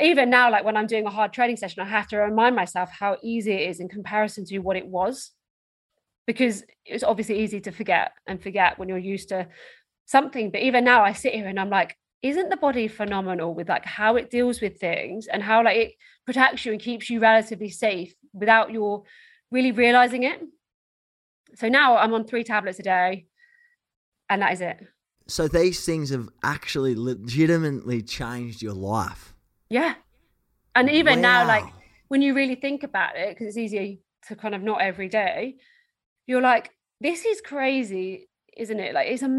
even 0.00 0.30
now, 0.30 0.50
like 0.50 0.64
when 0.64 0.76
I'm 0.76 0.86
doing 0.86 1.06
a 1.06 1.10
hard 1.10 1.32
training 1.32 1.56
session, 1.56 1.82
I 1.82 1.86
have 1.86 2.08
to 2.08 2.18
remind 2.18 2.56
myself 2.56 2.90
how 2.90 3.16
easy 3.22 3.52
it 3.52 3.70
is 3.70 3.80
in 3.80 3.88
comparison 3.88 4.44
to 4.46 4.58
what 4.58 4.76
it 4.76 4.86
was. 4.86 5.32
Because 6.26 6.64
it's 6.84 7.04
obviously 7.04 7.38
easy 7.38 7.60
to 7.60 7.70
forget 7.70 8.12
and 8.26 8.42
forget 8.42 8.78
when 8.78 8.88
you're 8.88 8.98
used 8.98 9.28
to 9.28 9.46
something. 10.06 10.50
But 10.50 10.62
even 10.62 10.84
now 10.84 11.04
I 11.04 11.12
sit 11.12 11.34
here 11.34 11.46
and 11.46 11.60
I'm 11.60 11.70
like, 11.70 11.96
isn't 12.28 12.48
the 12.48 12.56
body 12.56 12.88
phenomenal 12.88 13.54
with 13.54 13.68
like 13.68 13.84
how 13.84 14.16
it 14.16 14.30
deals 14.30 14.60
with 14.60 14.78
things 14.78 15.26
and 15.26 15.42
how 15.42 15.64
like 15.64 15.76
it 15.76 15.92
protects 16.24 16.64
you 16.64 16.72
and 16.72 16.80
keeps 16.80 17.10
you 17.10 17.20
relatively 17.20 17.70
safe 17.70 18.14
without 18.32 18.70
your 18.70 19.04
really 19.50 19.72
realizing 19.72 20.22
it? 20.22 20.40
So 21.54 21.68
now 21.68 21.96
i'm 21.96 22.12
on 22.12 22.24
three 22.24 22.44
tablets 22.44 22.78
a 22.78 22.82
day 22.82 23.26
and 24.28 24.42
that 24.42 24.52
is 24.52 24.60
it. 24.60 24.78
So 25.28 25.48
these 25.48 25.84
things 25.84 26.10
have 26.10 26.28
actually 26.42 26.94
legitimately 26.94 28.02
changed 28.02 28.62
your 28.62 28.74
life. 28.74 29.34
Yeah. 29.68 29.94
And 30.74 30.90
even 30.90 31.16
wow. 31.16 31.22
now 31.22 31.46
like 31.46 31.64
when 32.08 32.22
you 32.22 32.34
really 32.34 32.54
think 32.54 32.82
about 32.82 33.16
it 33.16 33.30
because 33.30 33.48
it's 33.48 33.56
easier 33.56 33.96
to 34.28 34.36
kind 34.36 34.54
of 34.54 34.62
not 34.62 34.80
every 34.80 35.08
day 35.08 35.56
you're 36.26 36.40
like 36.40 36.70
this 37.00 37.24
is 37.24 37.40
crazy 37.40 38.28
isn't 38.56 38.80
it? 38.80 38.94
Like 38.94 39.08
it's 39.08 39.22
a 39.22 39.38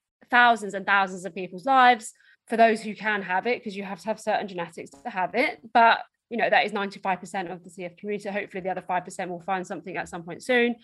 thousands 0.31 0.73
and 0.73 0.85
thousands 0.85 1.25
of 1.25 1.35
people's 1.35 1.65
lives 1.65 2.13
for 2.47 2.57
those 2.57 2.81
who 2.81 2.95
can 2.95 3.21
have 3.21 3.45
it 3.45 3.59
because 3.59 3.75
you 3.75 3.83
have 3.83 3.99
to 3.99 4.07
have 4.07 4.19
certain 4.19 4.47
genetics 4.47 4.89
to 4.89 5.09
have 5.09 5.35
it. 5.35 5.59
But 5.73 5.99
you 6.29 6.37
know 6.37 6.49
that 6.49 6.65
is 6.65 6.71
95% 6.71 7.51
of 7.51 7.63
the 7.63 7.69
cf 7.69 7.97
community. 7.97 8.29
Hopefully 8.29 8.61
the 8.61 8.69
other 8.69 8.81
5% 8.81 9.27
will 9.27 9.41
find 9.41 9.67
something 9.67 9.97
at 9.97 10.09
some 10.09 10.23
point 10.23 10.41
soon. 10.43 10.75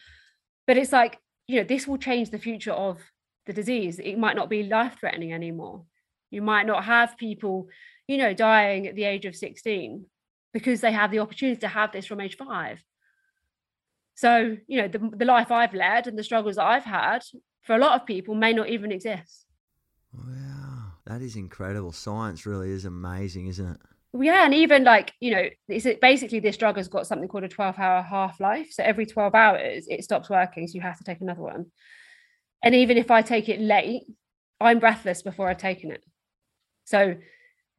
But 0.66 0.78
it's 0.78 0.92
like 0.92 1.18
you 1.48 1.58
know 1.58 1.64
this 1.64 1.88
will 1.88 1.98
change 1.98 2.30
the 2.30 2.40
future 2.40 2.74
of 2.74 3.00
the 3.46 3.54
disease. 3.54 4.00
It 4.00 4.18
might 4.18 4.36
not 4.36 4.50
be 4.50 4.64
life 4.64 4.98
threatening 5.00 5.34
anymore. 5.34 5.86
You 6.30 6.42
might 6.42 6.68
not 6.68 6.84
have 6.84 7.18
people 7.18 7.70
you 8.08 8.18
know 8.18 8.34
dying 8.34 8.88
at 8.88 8.96
the 8.96 9.04
age 9.04 9.26
of 9.26 9.36
16 9.36 10.06
because 10.54 10.82
they 10.82 10.92
have 10.92 11.12
the 11.12 11.20
opportunity 11.20 11.60
to 11.60 11.68
have 11.68 11.92
this 11.92 12.06
from 12.06 12.22
age 12.22 12.38
5 12.38 12.80
so 14.16 14.58
you 14.68 14.82
know 14.82 14.88
the, 14.88 15.12
the 15.16 15.26
life 15.26 15.52
i've 15.52 15.74
led 15.74 16.08
and 16.08 16.18
the 16.18 16.24
struggles 16.24 16.56
that 16.56 16.66
i've 16.66 16.86
had 16.86 17.22
for 17.68 17.76
a 17.76 17.80
lot 17.80 18.00
of 18.00 18.08
people 18.08 18.34
may 18.34 18.54
not 18.54 18.70
even 18.70 18.92
exist. 18.92 19.46
Wow, 20.14 20.94
that 21.06 21.22
is 21.22 21.36
incredible. 21.36 21.92
Science 21.92 22.46
really 22.46 22.72
is 22.72 22.86
amazing, 22.86 23.48
isn't 23.48 23.68
it? 23.68 23.78
Yeah, 24.20 24.46
and 24.46 24.54
even 24.54 24.86
like 24.86 25.14
you 25.20 25.32
know, 25.32 25.44
it's 25.68 25.86
basically 26.02 26.40
this 26.40 26.58
drug 26.58 26.78
has 26.78 26.88
got 26.88 27.06
something 27.06 27.28
called 27.28 27.44
a 27.44 27.50
twelve-hour 27.50 28.02
half-life. 28.02 28.72
So 28.72 28.82
every 28.84 29.06
twelve 29.06 29.36
hours, 29.36 29.86
it 29.88 30.04
stops 30.04 30.30
working, 30.30 30.66
so 30.66 30.76
you 30.76 30.82
have 30.82 30.98
to 30.98 31.04
take 31.04 31.22
another 31.22 31.42
one. 31.42 31.68
And 32.64 32.74
even 32.74 32.98
if 32.98 33.12
I 33.12 33.22
take 33.22 33.50
it 33.50 33.60
late, 33.60 34.04
I'm 34.60 34.80
breathless 34.80 35.22
before 35.22 35.50
I've 35.50 35.58
taken 35.60 35.92
it. 35.92 36.04
So, 36.86 37.16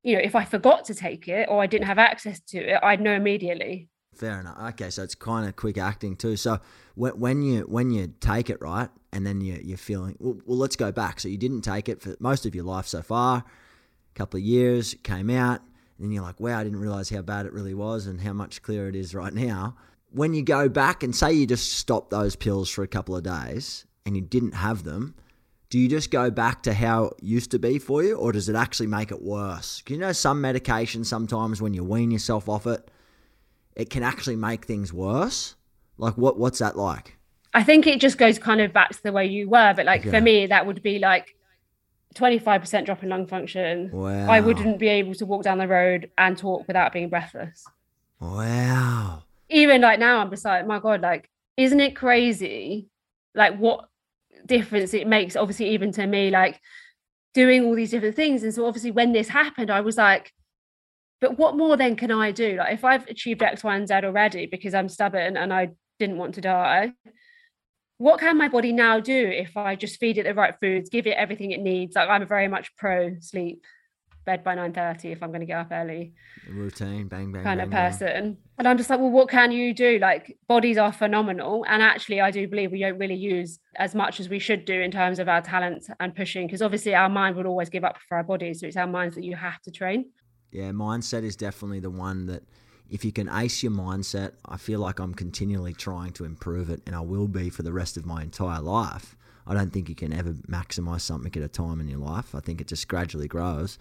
you 0.04 0.14
know, 0.14 0.22
if 0.22 0.36
I 0.36 0.44
forgot 0.44 0.84
to 0.84 0.94
take 0.94 1.26
it 1.26 1.48
or 1.48 1.60
I 1.60 1.66
didn't 1.66 1.86
have 1.86 1.98
access 1.98 2.38
to 2.50 2.58
it, 2.58 2.78
I'd 2.82 3.00
know 3.00 3.14
immediately. 3.14 3.88
Fair 4.14 4.40
enough. 4.40 4.58
Okay, 4.74 4.90
so 4.90 5.02
it's 5.02 5.14
kind 5.14 5.48
of 5.48 5.56
quick 5.56 5.78
acting 5.78 6.14
too. 6.14 6.36
So 6.36 6.60
when 6.94 7.42
you 7.42 7.62
when 7.62 7.90
you 7.90 8.14
take 8.20 8.50
it 8.50 8.60
right, 8.60 8.90
and 9.12 9.26
then 9.26 9.40
you, 9.40 9.60
you're 9.62 9.78
feeling 9.78 10.16
well, 10.18 10.38
well. 10.44 10.58
Let's 10.58 10.76
go 10.76 10.92
back. 10.92 11.20
So 11.20 11.28
you 11.28 11.38
didn't 11.38 11.62
take 11.62 11.88
it 11.88 12.00
for 12.00 12.16
most 12.20 12.46
of 12.46 12.54
your 12.54 12.64
life 12.64 12.86
so 12.86 13.02
far. 13.02 13.38
A 13.38 14.18
couple 14.18 14.38
of 14.38 14.44
years 14.44 14.94
came 15.02 15.30
out, 15.30 15.60
and 15.96 16.04
then 16.06 16.12
you're 16.12 16.22
like, 16.22 16.40
wow, 16.40 16.58
I 16.58 16.64
didn't 16.64 16.80
realize 16.80 17.10
how 17.10 17.22
bad 17.22 17.46
it 17.46 17.52
really 17.52 17.74
was 17.74 18.06
and 18.06 18.20
how 18.20 18.32
much 18.32 18.62
clearer 18.62 18.88
it 18.88 18.96
is 18.96 19.14
right 19.14 19.32
now. 19.32 19.76
When 20.10 20.32
you 20.34 20.42
go 20.42 20.68
back 20.68 21.02
and 21.02 21.14
say 21.14 21.32
you 21.32 21.46
just 21.46 21.74
stopped 21.74 22.10
those 22.10 22.34
pills 22.34 22.70
for 22.70 22.82
a 22.82 22.88
couple 22.88 23.14
of 23.14 23.22
days 23.22 23.84
and 24.06 24.16
you 24.16 24.22
didn't 24.22 24.52
have 24.54 24.84
them, 24.84 25.14
do 25.70 25.78
you 25.78 25.86
just 25.86 26.10
go 26.10 26.30
back 26.30 26.62
to 26.62 26.72
how 26.72 27.04
it 27.04 27.22
used 27.22 27.50
to 27.50 27.58
be 27.58 27.78
for 27.78 28.02
you, 28.02 28.16
or 28.16 28.32
does 28.32 28.48
it 28.48 28.56
actually 28.56 28.86
make 28.86 29.10
it 29.10 29.20
worse? 29.20 29.82
You 29.86 29.98
know, 29.98 30.12
some 30.12 30.40
medication 30.40 31.04
sometimes 31.04 31.60
when 31.60 31.74
you 31.74 31.84
wean 31.84 32.10
yourself 32.10 32.48
off 32.48 32.66
it, 32.66 32.90
it 33.76 33.90
can 33.90 34.02
actually 34.02 34.36
make 34.36 34.64
things 34.64 34.94
worse. 34.94 35.56
Like 35.98 36.14
what? 36.14 36.38
What's 36.38 36.60
that 36.60 36.76
like? 36.76 37.17
I 37.54 37.62
think 37.62 37.86
it 37.86 38.00
just 38.00 38.18
goes 38.18 38.38
kind 38.38 38.60
of 38.60 38.72
back 38.72 38.90
to 38.90 39.02
the 39.02 39.12
way 39.12 39.26
you 39.26 39.48
were, 39.48 39.72
but 39.74 39.86
like 39.86 40.04
yeah. 40.04 40.10
for 40.10 40.20
me, 40.20 40.46
that 40.46 40.66
would 40.66 40.82
be 40.82 40.98
like 40.98 41.34
25% 42.14 42.84
drop 42.84 43.02
in 43.02 43.08
lung 43.08 43.26
function. 43.26 43.90
Wow. 43.92 44.30
I 44.30 44.40
wouldn't 44.40 44.78
be 44.78 44.88
able 44.88 45.14
to 45.14 45.26
walk 45.26 45.44
down 45.44 45.58
the 45.58 45.68
road 45.68 46.10
and 46.18 46.36
talk 46.36 46.66
without 46.66 46.92
being 46.92 47.08
breathless. 47.08 47.64
Wow. 48.20 49.22
Even 49.48 49.80
like 49.80 49.98
now, 49.98 50.18
I'm 50.18 50.30
just 50.30 50.44
like, 50.44 50.66
my 50.66 50.78
God, 50.78 51.00
like, 51.00 51.30
isn't 51.56 51.80
it 51.80 51.96
crazy? 51.96 52.88
Like, 53.34 53.56
what 53.56 53.88
difference 54.46 54.94
it 54.94 55.06
makes, 55.06 55.36
obviously, 55.36 55.70
even 55.70 55.92
to 55.92 56.06
me, 56.06 56.30
like 56.30 56.60
doing 57.34 57.64
all 57.64 57.74
these 57.74 57.90
different 57.90 58.16
things. 58.16 58.42
And 58.42 58.52
so, 58.52 58.66
obviously, 58.66 58.90
when 58.90 59.12
this 59.12 59.28
happened, 59.28 59.70
I 59.70 59.80
was 59.80 59.96
like, 59.96 60.32
but 61.20 61.38
what 61.38 61.56
more 61.56 61.76
then 61.76 61.96
can 61.96 62.10
I 62.10 62.30
do? 62.30 62.56
Like, 62.56 62.74
if 62.74 62.84
I've 62.84 63.06
achieved 63.06 63.42
X, 63.42 63.64
Y, 63.64 63.76
and 63.76 63.88
Z 63.88 63.94
already 63.94 64.46
because 64.46 64.74
I'm 64.74 64.88
stubborn 64.88 65.36
and 65.36 65.52
I 65.52 65.70
didn't 65.98 66.18
want 66.18 66.34
to 66.34 66.40
die, 66.40 66.92
what 67.98 68.20
can 68.20 68.38
my 68.38 68.48
body 68.48 68.72
now 68.72 69.00
do 69.00 69.28
if 69.28 69.56
I 69.56 69.76
just 69.76 70.00
feed 70.00 70.18
it 70.18 70.24
the 70.24 70.34
right 70.34 70.54
foods, 70.60 70.88
give 70.88 71.06
it 71.06 71.16
everything 71.16 71.50
it 71.50 71.60
needs? 71.60 71.94
Like 71.96 72.08
I'm 72.08 72.26
very 72.26 72.48
much 72.48 72.74
pro 72.76 73.16
sleep, 73.20 73.64
bed 74.24 74.44
by 74.44 74.54
9:30 74.54 75.12
if 75.12 75.22
I'm 75.22 75.30
going 75.30 75.40
to 75.40 75.46
get 75.46 75.58
up 75.58 75.68
early. 75.72 76.12
Routine, 76.48 77.08
bang 77.08 77.32
bang 77.32 77.42
kind 77.42 77.58
bang, 77.58 77.66
of 77.66 77.72
person. 77.72 78.08
Bang. 78.08 78.36
And 78.58 78.68
I'm 78.68 78.76
just 78.76 78.88
like, 78.88 79.00
well, 79.00 79.10
what 79.10 79.28
can 79.28 79.50
you 79.50 79.74
do? 79.74 79.98
Like 79.98 80.38
bodies 80.46 80.78
are 80.78 80.92
phenomenal. 80.92 81.64
And 81.68 81.82
actually 81.82 82.20
I 82.20 82.30
do 82.30 82.46
believe 82.46 82.70
we 82.70 82.80
don't 82.80 82.98
really 82.98 83.16
use 83.16 83.58
as 83.76 83.94
much 83.94 84.20
as 84.20 84.28
we 84.28 84.38
should 84.38 84.64
do 84.64 84.80
in 84.80 84.90
terms 84.90 85.18
of 85.18 85.28
our 85.28 85.40
talents 85.40 85.90
and 85.98 86.14
pushing, 86.14 86.46
because 86.46 86.62
obviously 86.62 86.94
our 86.94 87.08
mind 87.08 87.36
would 87.36 87.46
always 87.46 87.68
give 87.68 87.84
up 87.84 87.98
for 88.08 88.16
our 88.16 88.24
bodies. 88.24 88.60
So 88.60 88.66
it's 88.66 88.76
our 88.76 88.86
minds 88.86 89.16
that 89.16 89.24
you 89.24 89.34
have 89.34 89.60
to 89.62 89.70
train. 89.70 90.10
Yeah, 90.52 90.70
mindset 90.70 91.24
is 91.24 91.36
definitely 91.36 91.80
the 91.80 91.90
one 91.90 92.26
that 92.26 92.42
if 92.90 93.04
you 93.04 93.12
can 93.12 93.28
ace 93.28 93.62
your 93.62 93.72
mindset, 93.72 94.32
I 94.46 94.56
feel 94.56 94.80
like 94.80 94.98
I'm 94.98 95.14
continually 95.14 95.74
trying 95.74 96.12
to 96.12 96.24
improve 96.24 96.70
it, 96.70 96.82
and 96.86 96.94
I 96.94 97.00
will 97.00 97.28
be 97.28 97.50
for 97.50 97.62
the 97.62 97.72
rest 97.72 97.96
of 97.96 98.06
my 98.06 98.22
entire 98.22 98.60
life. 98.60 99.16
I 99.46 99.54
don't 99.54 99.72
think 99.72 99.88
you 99.88 99.94
can 99.94 100.12
ever 100.12 100.32
maximize 100.48 101.00
something 101.00 101.34
at 101.34 101.42
a 101.42 101.48
time 101.48 101.80
in 101.80 101.88
your 101.88 102.00
life. 102.00 102.34
I 102.34 102.40
think 102.40 102.60
it 102.60 102.66
just 102.66 102.86
gradually 102.88 103.28
grows. 103.28 103.78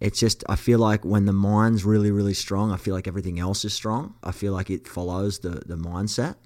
It's 0.00 0.18
just, 0.18 0.42
I 0.48 0.56
feel 0.56 0.78
like 0.78 1.04
when 1.04 1.26
the 1.26 1.32
mind's 1.32 1.84
really, 1.84 2.10
really 2.10 2.34
strong, 2.34 2.72
I 2.72 2.76
feel 2.76 2.94
like 2.94 3.06
everything 3.06 3.38
else 3.38 3.64
is 3.64 3.72
strong. 3.72 4.14
I 4.22 4.32
feel 4.32 4.52
like 4.52 4.68
it 4.68 4.88
follows 4.88 5.38
the, 5.38 5.62
the 5.64 5.76
mindset. 5.76 6.36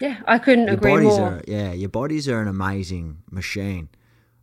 Yeah, 0.00 0.20
I 0.26 0.38
couldn't 0.38 0.66
your 0.66 0.74
agree 0.74 0.96
more. 0.96 1.20
Are, 1.20 1.42
yeah, 1.46 1.72
your 1.72 1.90
bodies 1.90 2.28
are 2.28 2.40
an 2.40 2.48
amazing 2.48 3.18
machine. 3.30 3.88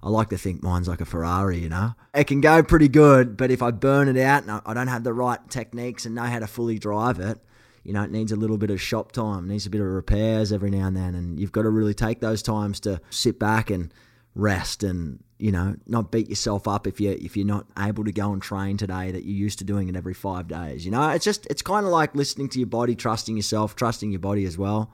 I 0.03 0.09
like 0.09 0.29
to 0.29 0.37
think 0.37 0.63
mine's 0.63 0.87
like 0.87 1.01
a 1.01 1.05
Ferrari, 1.05 1.59
you 1.59 1.69
know? 1.69 1.93
It 2.13 2.25
can 2.25 2.41
go 2.41 2.63
pretty 2.63 2.87
good, 2.87 3.37
but 3.37 3.51
if 3.51 3.61
I 3.61 3.71
burn 3.71 4.07
it 4.07 4.17
out 4.17 4.43
and 4.43 4.61
I 4.65 4.73
don't 4.73 4.87
have 4.87 5.03
the 5.03 5.13
right 5.13 5.39
techniques 5.49 6.05
and 6.05 6.15
know 6.15 6.23
how 6.23 6.39
to 6.39 6.47
fully 6.47 6.79
drive 6.79 7.19
it, 7.19 7.39
you 7.83 7.93
know, 7.93 8.03
it 8.03 8.11
needs 8.11 8.31
a 8.31 8.35
little 8.35 8.57
bit 8.57 8.71
of 8.71 8.81
shop 8.81 9.11
time, 9.11 9.47
needs 9.47 9.65
a 9.65 9.69
bit 9.69 9.81
of 9.81 9.87
repairs 9.87 10.51
every 10.51 10.71
now 10.71 10.87
and 10.87 10.97
then. 10.97 11.13
And 11.13 11.39
you've 11.39 11.51
got 11.51 11.63
to 11.63 11.69
really 11.69 11.93
take 11.93 12.19
those 12.19 12.41
times 12.41 12.79
to 12.81 12.99
sit 13.11 13.39
back 13.39 13.69
and 13.69 13.93
rest 14.33 14.83
and, 14.83 15.23
you 15.37 15.51
know, 15.51 15.75
not 15.85 16.11
beat 16.11 16.29
yourself 16.29 16.67
up 16.67 16.87
if 16.87 16.99
you 16.99 17.11
if 17.11 17.35
you're 17.35 17.45
not 17.45 17.65
able 17.77 18.03
to 18.03 18.11
go 18.11 18.33
and 18.33 18.41
train 18.41 18.77
today 18.77 19.11
that 19.11 19.23
you're 19.23 19.37
used 19.37 19.59
to 19.59 19.65
doing 19.65 19.87
it 19.87 19.95
every 19.95 20.13
five 20.13 20.47
days. 20.47 20.85
You 20.85 20.91
know, 20.91 21.09
it's 21.09 21.25
just 21.25 21.45
it's 21.47 21.61
kind 21.61 21.85
of 21.85 21.91
like 21.91 22.15
listening 22.15 22.49
to 22.49 22.59
your 22.59 22.67
body, 22.67 22.95
trusting 22.95 23.35
yourself, 23.35 23.75
trusting 23.75 24.11
your 24.11 24.19
body 24.19 24.45
as 24.45 24.57
well 24.57 24.93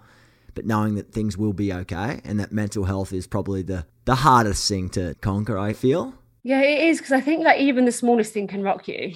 but 0.58 0.66
knowing 0.66 0.96
that 0.96 1.14
things 1.14 1.38
will 1.38 1.54
be 1.54 1.72
okay 1.72 2.20
and 2.24 2.40
that 2.40 2.52
mental 2.52 2.86
health 2.86 3.14
is 3.14 3.28
probably 3.28 3.62
the 3.62 3.86
the 4.06 4.16
hardest 4.16 4.68
thing 4.68 4.90
to 4.90 5.14
conquer 5.22 5.56
i 5.58 5.72
feel 5.72 6.16
yeah 6.42 6.62
it 6.62 6.80
is 6.90 6.98
because 6.98 7.12
i 7.12 7.22
think 7.22 7.44
like 7.44 7.60
even 7.60 7.86
the 7.86 7.92
smallest 7.92 8.34
thing 8.34 8.48
can 8.48 8.64
rock 8.64 8.88
you 8.88 9.14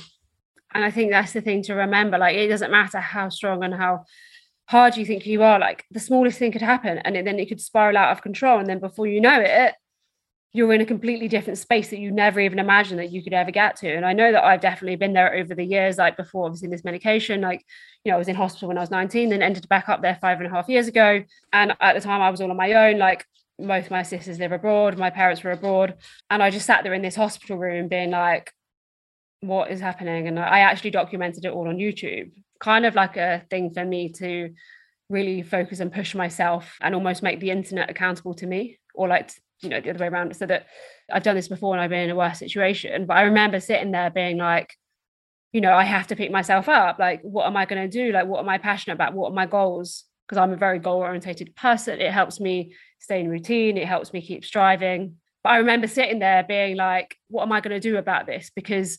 and 0.76 0.86
i 0.86 0.92
think 0.92 1.10
that's 1.10 1.34
the 1.34 1.42
thing 1.42 1.64
to 1.64 1.74
remember 1.74 2.20
like 2.20 2.36
it 2.36 2.48
doesn't 2.48 2.70
matter 2.70 3.00
how 3.00 3.28
strong 3.28 3.64
and 3.64 3.74
how 3.74 4.06
hard 4.72 4.96
you 4.96 5.06
think 5.06 5.26
you 5.26 5.44
are, 5.44 5.60
like 5.60 5.84
the 5.92 6.00
smallest 6.00 6.40
thing 6.40 6.52
could 6.52 6.62
happen 6.62 6.98
and 7.00 7.16
then 7.28 7.40
it 7.40 7.50
could 7.50 7.60
spiral 7.60 7.98
out 7.98 8.14
of 8.14 8.22
control. 8.22 8.58
And 8.58 8.70
then 8.70 8.80
before 8.80 9.06
you 9.06 9.20
know 9.20 9.40
it, 9.40 9.76
you're 10.54 10.74
in 10.74 10.82
a 10.82 10.86
completely 10.86 11.30
different 11.30 11.58
space 11.58 11.90
that 11.90 12.00
you 12.00 12.12
never 12.12 12.40
even 12.40 12.60
imagined 12.60 13.00
that 13.00 13.12
you 13.12 13.24
could 13.24 13.34
ever 13.34 13.52
get 13.52 13.78
to. 13.78 13.90
And 13.90 14.06
I 14.06 14.12
know 14.12 14.34
that 14.34 14.44
I've 14.44 14.60
definitely 14.60 14.98
been 14.98 15.14
there 15.14 15.34
over 15.34 15.56
the 15.56 15.64
years, 15.64 15.98
like 15.98 16.18
before 16.18 16.46
obviously 16.46 16.68
this 16.68 16.84
medication, 16.84 17.40
like, 17.40 17.66
you 18.04 18.12
know, 18.12 18.18
I 18.18 18.20
was 18.20 18.28
in 18.28 18.36
hospital 18.36 18.68
when 18.68 18.78
I 18.78 18.82
was 18.82 18.92
19, 18.92 19.30
then 19.30 19.42
ended 19.42 19.70
back 19.70 19.88
up 19.88 20.02
there 20.02 20.18
five 20.20 20.40
and 20.40 20.48
a 20.48 20.50
half 20.50 20.68
years 20.68 20.88
ago. 20.90 21.24
And 21.54 21.74
at 21.80 21.96
the 21.96 22.02
time 22.02 22.22
I 22.22 22.30
was 22.30 22.42
all 22.42 22.52
on 22.52 22.58
my 22.58 22.74
own, 22.74 22.98
like 22.98 23.26
both 23.58 23.90
my 23.90 24.04
sisters 24.04 24.40
live 24.40 24.52
abroad, 24.52 24.98
my 24.98 25.10
parents 25.10 25.42
were 25.42 25.52
abroad. 25.52 25.96
And 26.30 26.44
I 26.44 26.50
just 26.50 26.66
sat 26.66 26.84
there 26.84 26.94
in 26.94 27.02
this 27.02 27.16
hospital 27.16 27.58
room 27.58 27.88
being 27.88 28.12
like, 28.12 28.52
what 29.40 29.72
is 29.72 29.80
happening? 29.80 30.28
And 30.28 30.38
I 30.38 30.60
actually 30.60 30.92
documented 30.92 31.46
it 31.46 31.54
all 31.54 31.70
on 31.70 31.78
YouTube, 31.78 32.32
kind 32.60 32.86
of 32.86 32.94
like 32.94 33.16
a 33.16 33.44
thing 33.50 33.74
for 33.74 33.86
me 33.86 34.10
to 34.14 34.54
really 35.10 35.44
focus 35.44 35.80
and 35.80 35.94
push 35.94 36.14
myself 36.14 36.78
and 36.82 36.94
almost 36.94 37.24
make 37.24 37.40
the 37.40 37.52
internet 37.52 37.90
accountable 37.90 38.34
to 38.34 38.48
me 38.48 38.80
or 38.94 39.08
like 39.08 39.32
you 39.62 39.70
know 39.70 39.80
the 39.80 39.90
other 39.90 40.00
way 40.00 40.08
around 40.08 40.36
so 40.36 40.46
that 40.46 40.68
i've 41.12 41.24
done 41.24 41.36
this 41.36 41.48
before 41.48 41.74
and 41.74 41.82
i've 41.82 41.90
been 41.90 42.06
in 42.06 42.10
a 42.10 42.16
worse 42.16 42.40
situation. 42.40 43.06
But 43.06 43.18
i 43.18 43.24
remember 43.24 43.60
sitting 43.60 43.92
there 43.92 44.10
being 44.10 44.38
like 44.38 44.76
you 45.52 45.62
know 45.62 45.74
i 45.74 45.84
have 45.84 46.08
to 46.08 46.16
pick 46.16 46.32
myself 46.32 46.68
up. 46.70 47.00
Like 47.00 47.22
what 47.22 47.46
am 47.46 47.58
i 47.58 47.66
going 47.66 47.90
to 47.90 47.98
do? 47.98 48.12
Like 48.12 48.28
what 48.28 48.40
am 48.40 48.50
i 48.50 48.58
passionate 48.58 48.96
about? 48.96 49.14
What 49.14 49.32
are 49.32 49.36
my 49.36 49.46
goals? 49.46 50.06
Because 50.28 50.38
i'm 50.38 50.54
a 50.54 50.58
very 50.58 50.80
goal 50.80 51.00
orientated 51.02 51.56
person. 51.56 52.02
It 52.02 52.12
helps 52.12 52.40
me 52.40 52.74
stay 53.00 53.20
in 53.20 53.30
routine. 53.30 53.78
It 53.78 53.88
helps 53.88 54.14
me 54.14 54.22
keep 54.22 54.44
striving. 54.46 55.16
But 55.44 55.52
i 55.52 55.58
remember 55.58 55.88
sitting 55.88 56.20
there 56.20 56.44
being 56.44 56.76
like 56.76 57.16
what 57.30 57.44
am 57.44 57.52
i 57.52 57.62
going 57.62 57.80
to 57.80 57.90
do 57.90 57.98
about 57.98 58.26
this? 58.26 58.52
Because 58.56 58.98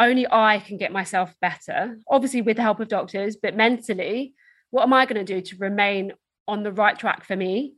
only 0.00 0.26
i 0.30 0.58
can 0.58 0.78
get 0.78 0.90
myself 0.92 1.32
better. 1.40 1.98
Obviously 2.08 2.42
with 2.42 2.56
the 2.56 2.62
help 2.62 2.80
of 2.80 2.88
doctors 2.88 3.36
but 3.36 3.56
mentally 3.56 4.34
what 4.70 4.82
am 4.82 4.92
i 4.92 5.06
going 5.06 5.24
to 5.24 5.34
do 5.34 5.40
to 5.42 5.56
remain 5.58 6.12
on 6.48 6.64
the 6.64 6.72
right 6.72 6.98
track 6.98 7.24
for 7.24 7.36
me 7.36 7.74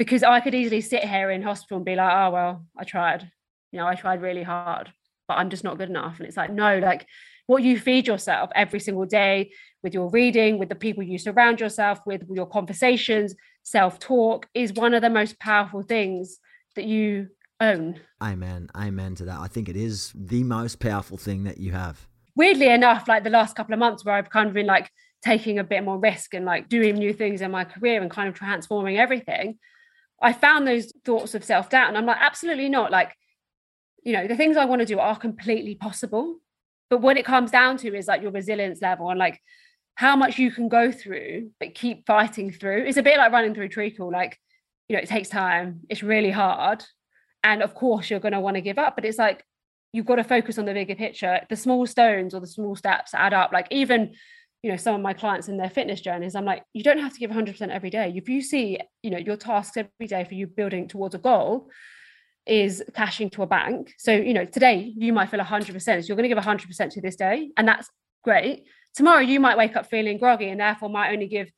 because 0.00 0.22
I 0.22 0.40
could 0.40 0.54
easily 0.54 0.80
sit 0.80 1.04
here 1.04 1.30
in 1.30 1.42
hospital 1.42 1.76
and 1.76 1.84
be 1.84 1.94
like, 1.94 2.10
oh, 2.10 2.30
well, 2.30 2.64
I 2.74 2.84
tried, 2.84 3.30
you 3.70 3.78
know, 3.78 3.86
I 3.86 3.96
tried 3.96 4.22
really 4.22 4.42
hard, 4.42 4.90
but 5.28 5.34
I'm 5.34 5.50
just 5.50 5.62
not 5.62 5.76
good 5.76 5.90
enough. 5.90 6.18
And 6.18 6.26
it's 6.26 6.38
like, 6.38 6.50
no, 6.50 6.78
like 6.78 7.06
what 7.46 7.62
you 7.62 7.78
feed 7.78 8.06
yourself 8.06 8.48
every 8.54 8.80
single 8.80 9.04
day 9.04 9.50
with 9.82 9.92
your 9.92 10.08
reading, 10.08 10.58
with 10.58 10.70
the 10.70 10.74
people 10.74 11.02
you 11.02 11.18
surround 11.18 11.60
yourself 11.60 12.00
with, 12.06 12.22
with 12.22 12.34
your 12.34 12.46
conversations, 12.46 13.34
self 13.62 13.98
talk 13.98 14.46
is 14.54 14.72
one 14.72 14.94
of 14.94 15.02
the 15.02 15.10
most 15.10 15.38
powerful 15.38 15.82
things 15.82 16.38
that 16.76 16.86
you 16.86 17.28
own. 17.60 18.00
Amen. 18.22 18.70
Amen 18.74 19.14
to 19.16 19.26
that. 19.26 19.38
I 19.38 19.48
think 19.48 19.68
it 19.68 19.76
is 19.76 20.14
the 20.14 20.44
most 20.44 20.80
powerful 20.80 21.18
thing 21.18 21.44
that 21.44 21.58
you 21.58 21.72
have. 21.72 22.08
Weirdly 22.34 22.70
enough, 22.70 23.06
like 23.06 23.22
the 23.22 23.28
last 23.28 23.54
couple 23.54 23.74
of 23.74 23.78
months 23.78 24.02
where 24.02 24.14
I've 24.14 24.30
kind 24.30 24.48
of 24.48 24.54
been 24.54 24.64
like 24.64 24.90
taking 25.22 25.58
a 25.58 25.64
bit 25.64 25.84
more 25.84 25.98
risk 25.98 26.32
and 26.32 26.46
like 26.46 26.70
doing 26.70 26.94
new 26.94 27.12
things 27.12 27.42
in 27.42 27.50
my 27.50 27.64
career 27.64 28.00
and 28.00 28.10
kind 28.10 28.30
of 28.30 28.34
transforming 28.34 28.96
everything, 28.96 29.58
I 30.20 30.32
found 30.32 30.66
those 30.66 30.92
thoughts 31.04 31.34
of 31.34 31.44
self 31.44 31.70
doubt, 31.70 31.88
and 31.88 31.96
I'm 31.96 32.06
like, 32.06 32.18
absolutely 32.20 32.68
not. 32.68 32.90
Like, 32.90 33.16
you 34.04 34.12
know, 34.12 34.26
the 34.26 34.36
things 34.36 34.56
I 34.56 34.64
want 34.64 34.80
to 34.80 34.86
do 34.86 34.98
are 34.98 35.16
completely 35.16 35.74
possible. 35.74 36.36
But 36.88 37.00
what 37.00 37.16
it 37.16 37.24
comes 37.24 37.50
down 37.50 37.76
to 37.78 37.94
is 37.94 38.08
like 38.08 38.20
your 38.20 38.32
resilience 38.32 38.82
level 38.82 39.10
and 39.10 39.18
like 39.18 39.40
how 39.94 40.16
much 40.16 40.38
you 40.38 40.50
can 40.50 40.68
go 40.68 40.90
through, 40.90 41.50
but 41.60 41.74
keep 41.74 42.06
fighting 42.06 42.50
through. 42.50 42.84
It's 42.84 42.96
a 42.96 43.02
bit 43.02 43.18
like 43.18 43.32
running 43.32 43.54
through 43.54 43.68
treacle. 43.68 44.10
Like, 44.10 44.38
you 44.88 44.96
know, 44.96 45.02
it 45.02 45.08
takes 45.08 45.28
time, 45.28 45.80
it's 45.88 46.02
really 46.02 46.30
hard. 46.30 46.84
And 47.44 47.62
of 47.62 47.74
course, 47.74 48.10
you're 48.10 48.20
going 48.20 48.32
to 48.32 48.40
want 48.40 48.56
to 48.56 48.60
give 48.60 48.78
up, 48.78 48.96
but 48.96 49.04
it's 49.04 49.18
like 49.18 49.44
you've 49.92 50.06
got 50.06 50.16
to 50.16 50.24
focus 50.24 50.58
on 50.58 50.64
the 50.64 50.74
bigger 50.74 50.94
picture. 50.94 51.40
The 51.48 51.56
small 51.56 51.86
stones 51.86 52.34
or 52.34 52.40
the 52.40 52.46
small 52.46 52.76
steps 52.76 53.14
add 53.14 53.32
up. 53.32 53.52
Like, 53.52 53.68
even 53.70 54.14
you 54.62 54.70
know 54.70 54.76
some 54.76 54.94
of 54.94 55.00
my 55.00 55.12
clients 55.12 55.48
in 55.48 55.56
their 55.56 55.70
fitness 55.70 56.00
journeys 56.00 56.34
i'm 56.34 56.44
like 56.44 56.62
you 56.72 56.82
don't 56.82 56.98
have 56.98 57.12
to 57.12 57.18
give 57.18 57.30
100% 57.30 57.68
every 57.68 57.90
day. 57.90 58.12
If 58.14 58.28
you 58.28 58.42
see 58.42 58.78
you 59.02 59.10
know 59.10 59.18
your 59.18 59.36
tasks 59.36 59.76
every 59.76 60.06
day 60.06 60.24
for 60.24 60.34
you 60.34 60.46
building 60.46 60.88
towards 60.88 61.14
a 61.14 61.18
goal 61.18 61.70
is 62.46 62.82
cashing 62.94 63.30
to 63.30 63.42
a 63.42 63.46
bank 63.46 63.94
so 63.98 64.12
you 64.12 64.34
know 64.34 64.44
today 64.44 64.92
you 64.96 65.12
might 65.12 65.30
feel 65.30 65.40
100% 65.40 65.82
so 65.82 65.92
you're 66.06 66.16
going 66.16 66.28
to 66.28 66.34
give 66.34 66.42
100% 66.42 66.90
to 66.90 67.00
this 67.00 67.16
day 67.16 67.50
and 67.56 67.68
that's 67.68 67.88
great. 68.24 68.64
Tomorrow 68.94 69.20
you 69.20 69.40
might 69.40 69.56
wake 69.56 69.76
up 69.76 69.88
feeling 69.88 70.18
groggy 70.18 70.48
and 70.48 70.60
therefore 70.60 70.88
might 70.88 71.12
only 71.12 71.28
give 71.28 71.50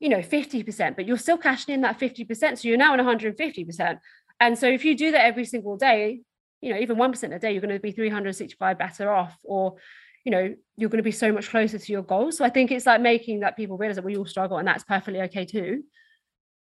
you 0.00 0.08
know 0.08 0.18
50% 0.18 0.96
but 0.96 1.06
you're 1.06 1.16
still 1.16 1.38
cashing 1.38 1.74
in 1.74 1.80
that 1.82 1.98
50% 1.98 2.58
so 2.58 2.68
you're 2.68 2.76
now 2.76 2.92
on 2.92 2.98
150% 2.98 3.98
and 4.40 4.58
so 4.58 4.66
if 4.66 4.84
you 4.84 4.96
do 4.96 5.12
that 5.12 5.24
every 5.24 5.44
single 5.44 5.76
day 5.76 6.20
you 6.60 6.72
know 6.72 6.80
even 6.80 6.96
1% 6.96 7.34
a 7.34 7.38
day 7.38 7.52
you're 7.52 7.60
going 7.60 7.74
to 7.74 7.80
be 7.80 7.92
365 7.92 8.78
better 8.78 9.12
off 9.12 9.36
or 9.44 9.76
you 10.24 10.30
know 10.30 10.54
you're 10.76 10.90
going 10.90 10.98
to 10.98 11.02
be 11.02 11.10
so 11.10 11.32
much 11.32 11.48
closer 11.48 11.78
to 11.78 11.92
your 11.92 12.02
goals. 12.02 12.38
So 12.38 12.44
i 12.44 12.48
think 12.48 12.70
it's 12.70 12.86
like 12.86 13.00
making 13.00 13.40
that 13.40 13.56
people 13.56 13.76
realize 13.76 13.96
that 13.96 14.04
we 14.04 14.16
all 14.16 14.26
struggle 14.26 14.58
and 14.58 14.66
that's 14.66 14.84
perfectly 14.84 15.20
okay 15.22 15.44
too. 15.44 15.82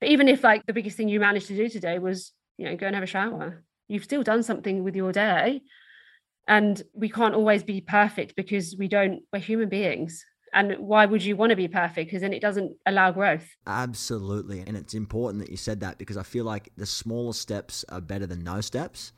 But 0.00 0.08
even 0.08 0.28
if 0.28 0.42
like 0.42 0.64
the 0.66 0.72
biggest 0.72 0.96
thing 0.96 1.08
you 1.08 1.20
managed 1.20 1.48
to 1.48 1.56
do 1.56 1.68
today 1.68 1.98
was 1.98 2.32
you 2.56 2.66
know 2.66 2.76
go 2.76 2.86
and 2.86 2.94
have 2.94 3.04
a 3.04 3.08
shower 3.08 3.64
you've 3.90 4.04
still 4.04 4.22
done 4.22 4.42
something 4.42 4.84
with 4.84 4.94
your 4.94 5.12
day. 5.12 5.62
And 6.48 6.80
we 6.94 7.08
can't 7.10 7.34
always 7.34 7.62
be 7.62 7.80
perfect 7.80 8.34
because 8.36 8.76
we 8.78 8.88
don't 8.88 9.22
we're 9.32 9.40
human 9.40 9.68
beings. 9.68 10.24
And 10.52 10.76
why 10.78 11.06
would 11.06 11.22
you 11.22 11.36
want 11.36 11.50
to 11.50 11.56
be 11.56 11.68
perfect? 11.68 12.08
Because 12.08 12.22
then 12.22 12.32
it 12.32 12.40
doesn't 12.40 12.76
allow 12.86 13.12
growth. 13.12 13.48
Absolutely. 13.66 14.64
And 14.66 14.76
it's 14.76 14.94
important 14.94 15.44
that 15.44 15.50
you 15.50 15.56
said 15.56 15.80
that 15.80 15.98
because 15.98 16.16
i 16.16 16.22
feel 16.22 16.44
like 16.44 16.70
the 16.76 16.86
smaller 16.86 17.32
steps 17.32 17.84
are 17.88 18.00
better 18.00 18.26
than 18.26 18.42
no 18.42 18.60
steps. 18.60 19.12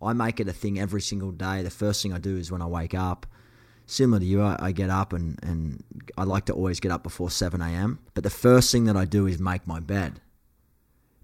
I 0.00 0.12
make 0.12 0.38
it 0.38 0.48
a 0.48 0.52
thing 0.52 0.78
every 0.78 1.00
single 1.00 1.32
day. 1.32 1.62
The 1.62 1.70
first 1.70 2.02
thing 2.02 2.12
i 2.12 2.18
do 2.18 2.36
is 2.36 2.52
when 2.52 2.62
i 2.62 2.66
wake 2.66 2.94
up 2.94 3.26
similar 3.88 4.20
to 4.20 4.24
you, 4.24 4.42
I, 4.42 4.56
I, 4.60 4.72
get 4.72 4.90
up 4.90 5.12
and, 5.12 5.38
and 5.42 5.82
I 6.16 6.24
like 6.24 6.44
to 6.46 6.52
always 6.52 6.78
get 6.80 6.92
up 6.92 7.02
before 7.02 7.30
7 7.30 7.60
a.m. 7.60 7.98
But 8.14 8.24
the 8.24 8.30
first 8.30 8.70
thing 8.70 8.84
that 8.84 8.96
I 8.96 9.04
do 9.04 9.26
is 9.26 9.38
make 9.38 9.66
my 9.66 9.80
bed 9.80 10.20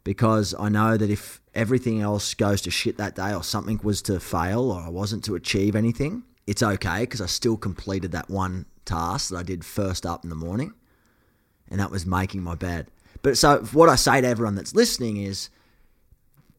because 0.03 0.55
I 0.59 0.69
know 0.69 0.97
that 0.97 1.11
if 1.11 1.41
everything 1.55 2.01
else 2.01 2.35
goes 2.35 2.61
to 2.63 2.71
shit 2.71 2.99
that 2.99 3.17
day 3.17 3.35
or 3.35 3.43
something 3.43 3.81
was 3.83 4.03
to 4.03 4.21
fail 4.21 4.71
or 4.71 4.81
I 4.81 4.89
wasn't 4.89 5.25
to 5.25 5.35
achieve 5.35 5.75
anything, 5.77 6.25
it's 6.47 6.63
okay 6.63 7.01
because 7.01 7.21
I 7.21 7.27
still 7.27 7.57
completed 7.57 8.13
that 8.13 8.29
one 8.29 8.67
task 8.85 9.31
that 9.31 9.37
I 9.37 9.43
did 9.43 9.65
first 9.65 10.05
up 10.05 10.25
in 10.25 10.31
the 10.31 10.37
morning, 10.37 10.75
and 11.71 11.81
that 11.81 11.91
was 11.91 12.05
making 12.05 12.43
my 12.43 12.55
bed. 12.55 12.89
But 13.23 13.39
so 13.39 13.61
what 13.73 13.89
I 13.89 13.97
say 13.97 14.21
to 14.21 14.27
everyone 14.27 14.55
that's 14.55 14.75
listening 14.75 15.17
is 15.17 15.49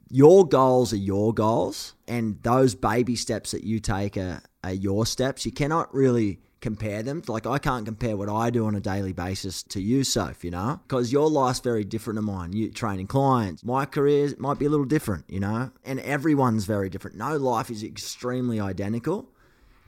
your 0.10 0.48
goals 0.48 0.92
are 0.94 0.98
your 0.98 1.34
goals, 1.34 1.94
and 2.08 2.42
those 2.42 2.74
baby 2.74 3.16
steps 3.16 3.52
that 3.52 3.64
you 3.64 3.80
take 3.80 4.18
are, 4.18 4.42
are 4.66 4.74
your 4.74 5.06
steps. 5.06 5.46
You 5.46 5.52
cannot 5.52 5.94
really 5.94 6.40
compare 6.62 7.04
them. 7.04 7.22
Like 7.28 7.46
I 7.46 7.60
can't 7.60 7.86
compare 7.86 8.18
what 8.18 8.28
I 8.28 8.50
do 8.50 8.66
on 8.66 8.76
a 8.76 8.80
daily 8.80 9.14
basis 9.14 9.62
to 9.64 9.80
you, 9.80 10.04
Soph, 10.04 10.44
you 10.44 10.52
know, 10.52 10.80
because 10.88 11.12
your 11.12 11.30
life's 11.30 11.60
very 11.60 11.84
different 11.84 12.18
to 12.18 12.22
mine. 12.22 12.54
You 12.54 12.72
training 12.72 13.08
clients, 13.08 13.64
my 13.64 13.86
career 13.86 14.34
might 14.38 14.58
be 14.58 14.66
a 14.66 14.70
little 14.70 14.86
different, 14.86 15.26
you 15.30 15.40
know, 15.40 15.72
and 15.84 16.00
everyone's 16.00 16.66
very 16.66 16.90
different. 16.90 17.18
No 17.18 17.38
life 17.38 17.70
is 17.70 17.84
extremely 17.84 18.60
identical. 18.60 19.30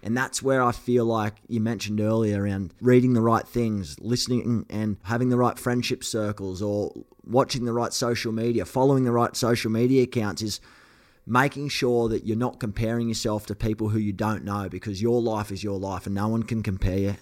And 0.04 0.16
that's 0.16 0.44
where 0.44 0.62
I 0.62 0.72
feel 0.72 1.06
like 1.06 1.34
you 1.48 1.60
mentioned 1.60 2.00
earlier 2.00 2.44
around 2.44 2.74
reading 2.80 3.14
the 3.14 3.22
right 3.22 3.48
things, 3.48 4.00
listening 4.00 4.68
and 4.70 4.98
having 5.04 5.30
the 5.30 5.38
right 5.38 5.58
friendship 5.58 6.04
circles 6.04 6.62
or 6.62 6.94
watching 7.26 7.66
the 7.66 7.74
right 7.74 7.92
social 7.92 8.32
media, 8.32 8.66
following 8.66 9.04
the 9.04 9.12
right 9.12 9.36
social 9.36 9.72
media 9.72 10.04
accounts 10.04 10.44
is 10.44 10.62
making 11.28 11.68
sure 11.68 12.08
that 12.08 12.26
you're 12.26 12.38
not 12.38 12.58
comparing 12.58 13.10
yourself 13.10 13.46
to 13.46 13.54
people 13.54 13.90
who 13.90 14.00
you 14.00 14.14
don't 14.14 14.46
know 14.46 14.70
because 14.70 15.02
your 15.02 15.22
life 15.22 15.52
is 15.52 15.62
your 15.62 15.78
life 15.78 16.06
and 16.06 16.16
no 16.16 16.30
one 16.30 16.42
can 16.42 16.64
compare 16.64 17.18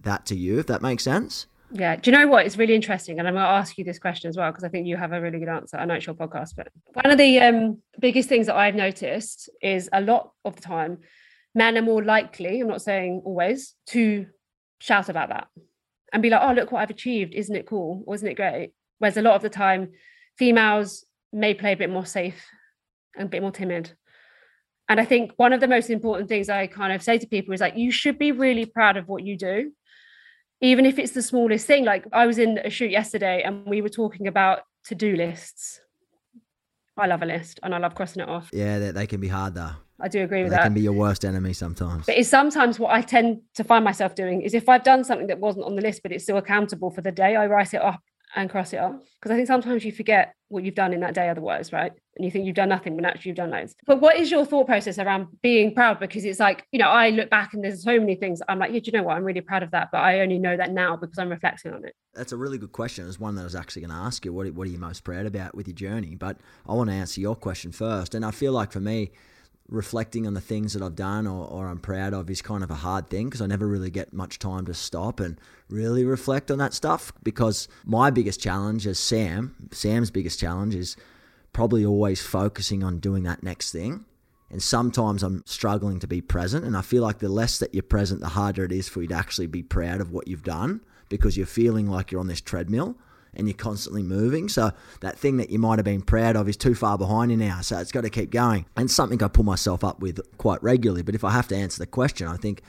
that 0.00 0.26
to 0.26 0.36
you, 0.36 0.58
if 0.58 0.66
that 0.66 0.82
makes 0.82 1.02
sense. 1.02 1.46
Yeah. 1.72 1.96
Do 1.96 2.10
you 2.10 2.16
know 2.16 2.28
what? 2.28 2.44
It's 2.44 2.58
really 2.58 2.74
interesting. 2.74 3.18
And 3.18 3.26
I'm 3.26 3.34
going 3.34 3.44
to 3.44 3.50
ask 3.50 3.76
you 3.78 3.82
this 3.82 3.98
question 3.98 4.28
as 4.28 4.36
well, 4.36 4.50
because 4.50 4.62
I 4.62 4.68
think 4.68 4.86
you 4.86 4.96
have 4.98 5.12
a 5.12 5.20
really 5.20 5.38
good 5.38 5.48
answer. 5.48 5.78
I 5.78 5.86
know 5.86 5.94
it's 5.94 6.06
your 6.06 6.14
podcast, 6.14 6.50
but 6.54 6.68
one 6.92 7.10
of 7.10 7.18
the 7.18 7.40
um, 7.40 7.78
biggest 7.98 8.28
things 8.28 8.46
that 8.46 8.56
I've 8.56 8.74
noticed 8.74 9.48
is 9.62 9.88
a 9.92 10.02
lot 10.02 10.32
of 10.44 10.54
the 10.54 10.62
time, 10.62 10.98
men 11.54 11.78
are 11.78 11.82
more 11.82 12.04
likely, 12.04 12.60
I'm 12.60 12.68
not 12.68 12.82
saying 12.82 13.22
always, 13.24 13.74
to 13.88 14.26
shout 14.80 15.08
about 15.08 15.30
that 15.30 15.48
and 16.12 16.22
be 16.22 16.28
like, 16.28 16.42
oh, 16.42 16.52
look 16.52 16.70
what 16.70 16.82
I've 16.82 16.90
achieved. 16.90 17.34
Isn't 17.34 17.56
it 17.56 17.66
cool? 17.66 18.02
Wasn't 18.06 18.30
it 18.30 18.34
great? 18.34 18.74
Whereas 18.98 19.16
a 19.16 19.22
lot 19.22 19.34
of 19.34 19.42
the 19.42 19.48
time, 19.48 19.92
females 20.38 21.04
may 21.32 21.54
play 21.54 21.72
a 21.72 21.76
bit 21.76 21.90
more 21.90 22.06
safe 22.06 22.44
a 23.18 23.26
bit 23.26 23.42
more 23.42 23.50
timid. 23.50 23.92
And 24.88 25.00
I 25.00 25.04
think 25.04 25.32
one 25.36 25.52
of 25.52 25.60
the 25.60 25.68
most 25.68 25.90
important 25.90 26.28
things 26.28 26.48
I 26.48 26.66
kind 26.66 26.92
of 26.92 27.02
say 27.02 27.18
to 27.18 27.26
people 27.26 27.52
is 27.52 27.60
like, 27.60 27.76
you 27.76 27.90
should 27.90 28.18
be 28.18 28.32
really 28.32 28.66
proud 28.66 28.96
of 28.96 29.08
what 29.08 29.24
you 29.24 29.36
do, 29.36 29.72
even 30.60 30.86
if 30.86 30.98
it's 30.98 31.12
the 31.12 31.22
smallest 31.22 31.66
thing. 31.66 31.84
Like 31.84 32.06
I 32.12 32.26
was 32.26 32.38
in 32.38 32.58
a 32.58 32.70
shoot 32.70 32.90
yesterday 32.90 33.42
and 33.42 33.66
we 33.66 33.82
were 33.82 33.88
talking 33.88 34.28
about 34.28 34.60
to 34.84 34.94
do 34.94 35.16
lists. 35.16 35.80
I 36.96 37.06
love 37.06 37.22
a 37.22 37.26
list 37.26 37.60
and 37.62 37.74
I 37.74 37.78
love 37.78 37.94
crossing 37.94 38.22
it 38.22 38.28
off. 38.28 38.48
Yeah, 38.52 38.78
they, 38.78 38.90
they 38.92 39.06
can 39.06 39.20
be 39.20 39.28
hard 39.28 39.54
though. 39.54 39.72
I 40.00 40.08
do 40.08 40.22
agree 40.22 40.42
with 40.42 40.50
they 40.50 40.56
that. 40.56 40.62
They 40.62 40.66
can 40.66 40.74
be 40.74 40.82
your 40.82 40.92
worst 40.92 41.24
enemy 41.24 41.52
sometimes. 41.52 42.06
But 42.06 42.16
it's 42.16 42.28
sometimes 42.28 42.78
what 42.78 42.92
I 42.92 43.00
tend 43.02 43.40
to 43.54 43.64
find 43.64 43.84
myself 43.84 44.14
doing 44.14 44.42
is 44.42 44.54
if 44.54 44.68
I've 44.68 44.84
done 44.84 45.04
something 45.04 45.26
that 45.26 45.40
wasn't 45.40 45.64
on 45.64 45.74
the 45.74 45.82
list, 45.82 46.02
but 46.02 46.12
it's 46.12 46.24
still 46.24 46.36
accountable 46.36 46.90
for 46.90 47.00
the 47.00 47.12
day, 47.12 47.34
I 47.34 47.46
write 47.46 47.74
it 47.74 47.82
up 47.82 48.00
and 48.34 48.50
cross 48.50 48.72
it 48.72 48.78
off. 48.78 48.96
Because 49.20 49.32
I 49.32 49.36
think 49.36 49.46
sometimes 49.46 49.84
you 49.84 49.92
forget 49.92 50.34
what 50.48 50.64
you've 50.64 50.74
done 50.74 50.92
in 50.92 51.00
that 51.00 51.14
day 51.14 51.28
otherwise, 51.28 51.72
right? 51.72 51.92
and 52.16 52.24
you 52.24 52.30
think 52.30 52.46
you've 52.46 52.56
done 52.56 52.70
nothing 52.70 52.96
when 52.96 53.04
actually 53.04 53.30
you've 53.30 53.36
done 53.36 53.50
loads. 53.50 53.74
But 53.86 54.00
what 54.00 54.16
is 54.16 54.30
your 54.30 54.46
thought 54.46 54.66
process 54.66 54.98
around 54.98 55.28
being 55.42 55.74
proud? 55.74 56.00
Because 56.00 56.24
it's 56.24 56.40
like, 56.40 56.66
you 56.72 56.78
know, 56.78 56.88
I 56.88 57.10
look 57.10 57.28
back 57.28 57.52
and 57.52 57.62
there's 57.62 57.82
so 57.82 57.98
many 58.00 58.14
things 58.14 58.40
I'm 58.48 58.58
like, 58.58 58.72
yeah, 58.72 58.80
do 58.80 58.86
you 58.86 58.92
know 58.92 59.04
what? 59.04 59.16
I'm 59.16 59.24
really 59.24 59.42
proud 59.42 59.62
of 59.62 59.70
that. 59.72 59.88
But 59.92 59.98
I 59.98 60.20
only 60.20 60.38
know 60.38 60.56
that 60.56 60.72
now 60.72 60.96
because 60.96 61.18
I'm 61.18 61.28
reflecting 61.28 61.74
on 61.74 61.84
it. 61.84 61.94
That's 62.14 62.32
a 62.32 62.36
really 62.36 62.58
good 62.58 62.72
question. 62.72 63.06
It's 63.06 63.20
one 63.20 63.34
that 63.34 63.42
I 63.42 63.44
was 63.44 63.54
actually 63.54 63.82
going 63.82 63.90
to 63.90 64.04
ask 64.04 64.24
you. 64.24 64.32
What, 64.32 64.50
what 64.54 64.66
are 64.66 64.70
you 64.70 64.78
most 64.78 65.04
proud 65.04 65.26
about 65.26 65.54
with 65.54 65.68
your 65.68 65.74
journey? 65.74 66.14
But 66.14 66.38
I 66.66 66.72
want 66.72 66.88
to 66.88 66.96
answer 66.96 67.20
your 67.20 67.36
question 67.36 67.70
first. 67.70 68.14
And 68.14 68.24
I 68.24 68.30
feel 68.30 68.52
like 68.52 68.72
for 68.72 68.80
me, 68.80 69.12
reflecting 69.68 70.26
on 70.26 70.34
the 70.34 70.40
things 70.40 70.72
that 70.72 70.82
I've 70.82 70.94
done 70.94 71.26
or, 71.26 71.46
or 71.46 71.66
I'm 71.66 71.78
proud 71.78 72.14
of 72.14 72.30
is 72.30 72.42
kind 72.42 72.62
of 72.62 72.70
a 72.70 72.76
hard 72.76 73.08
thing 73.08 73.26
because 73.26 73.40
I 73.40 73.46
never 73.46 73.66
really 73.66 73.90
get 73.90 74.12
much 74.12 74.38
time 74.38 74.66
to 74.66 74.74
stop 74.74 75.20
and 75.20 75.40
really 75.68 76.04
reflect 76.04 76.50
on 76.50 76.58
that 76.58 76.74
stuff. 76.74 77.12
Because 77.22 77.68
my 77.84 78.10
biggest 78.10 78.40
challenge 78.40 78.86
as 78.86 78.98
Sam, 78.98 79.68
Sam's 79.72 80.10
biggest 80.10 80.38
challenge 80.38 80.74
is 80.74 80.96
probably 81.52 81.84
always 81.84 82.22
focusing 82.22 82.84
on 82.84 82.98
doing 82.98 83.24
that 83.24 83.42
next 83.42 83.72
thing. 83.72 84.04
And 84.50 84.62
sometimes 84.62 85.22
I'm 85.22 85.42
struggling 85.46 85.98
to 86.00 86.06
be 86.06 86.20
present. 86.20 86.64
And 86.64 86.76
I 86.76 86.82
feel 86.82 87.02
like 87.02 87.18
the 87.18 87.28
less 87.28 87.58
that 87.58 87.74
you're 87.74 87.82
present, 87.82 88.20
the 88.20 88.28
harder 88.28 88.64
it 88.64 88.72
is 88.72 88.88
for 88.88 89.02
you 89.02 89.08
to 89.08 89.14
actually 89.14 89.48
be 89.48 89.62
proud 89.62 90.00
of 90.00 90.12
what 90.12 90.28
you've 90.28 90.44
done 90.44 90.80
because 91.08 91.36
you're 91.36 91.46
feeling 91.46 91.88
like 91.88 92.12
you're 92.12 92.20
on 92.20 92.28
this 92.28 92.40
treadmill 92.40 92.96
and 93.36 93.46
you're 93.46 93.56
constantly 93.56 94.02
moving. 94.02 94.48
So 94.48 94.72
that 95.00 95.18
thing 95.18 95.36
that 95.36 95.50
you 95.50 95.58
might 95.58 95.78
have 95.78 95.84
been 95.84 96.02
proud 96.02 96.36
of 96.36 96.48
is 96.48 96.56
too 96.56 96.74
far 96.74 96.98
behind 96.98 97.30
you 97.30 97.36
now. 97.36 97.60
So 97.60 97.78
it's 97.78 97.92
got 97.92 98.02
to 98.02 98.10
keep 98.10 98.30
going. 98.30 98.66
And 98.76 98.90
something 98.90 99.22
I 99.22 99.28
pull 99.28 99.44
myself 99.44 99.84
up 99.84 100.00
with 100.00 100.20
quite 100.38 100.62
regularly. 100.62 101.02
But 101.02 101.14
if 101.14 101.24
I 101.24 101.30
have 101.30 101.48
to 101.48 101.56
answer 101.56 101.78
the 101.78 101.86
question, 101.86 102.26
I 102.26 102.36
think 102.36 102.62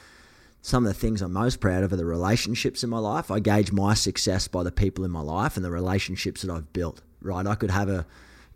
some 0.62 0.86
of 0.86 0.94
the 0.94 1.00
things 1.00 1.22
I'm 1.22 1.34
most 1.34 1.60
proud 1.60 1.84
of 1.84 1.94
are 1.94 1.98
the 1.98 2.06
relationships 2.06 2.84
in 2.84 2.90
my 2.90 3.00
life. 3.00 3.32
I 3.32 3.40
gauge 3.40 3.72
my 3.72 3.94
success 3.94 4.48
by 4.48 4.64
the 4.64 4.72
people 4.72 5.06
in 5.06 5.12
my 5.12 5.22
life 5.22 5.56
and 5.56 5.66
the 5.66 5.72
relationships 5.72 6.42
that 6.42 6.52
I've 6.52 6.72
built. 6.74 7.02
Right, 7.22 7.48
I 7.48 7.56
could 7.56 7.72
have 7.72 7.90
a 7.90 8.06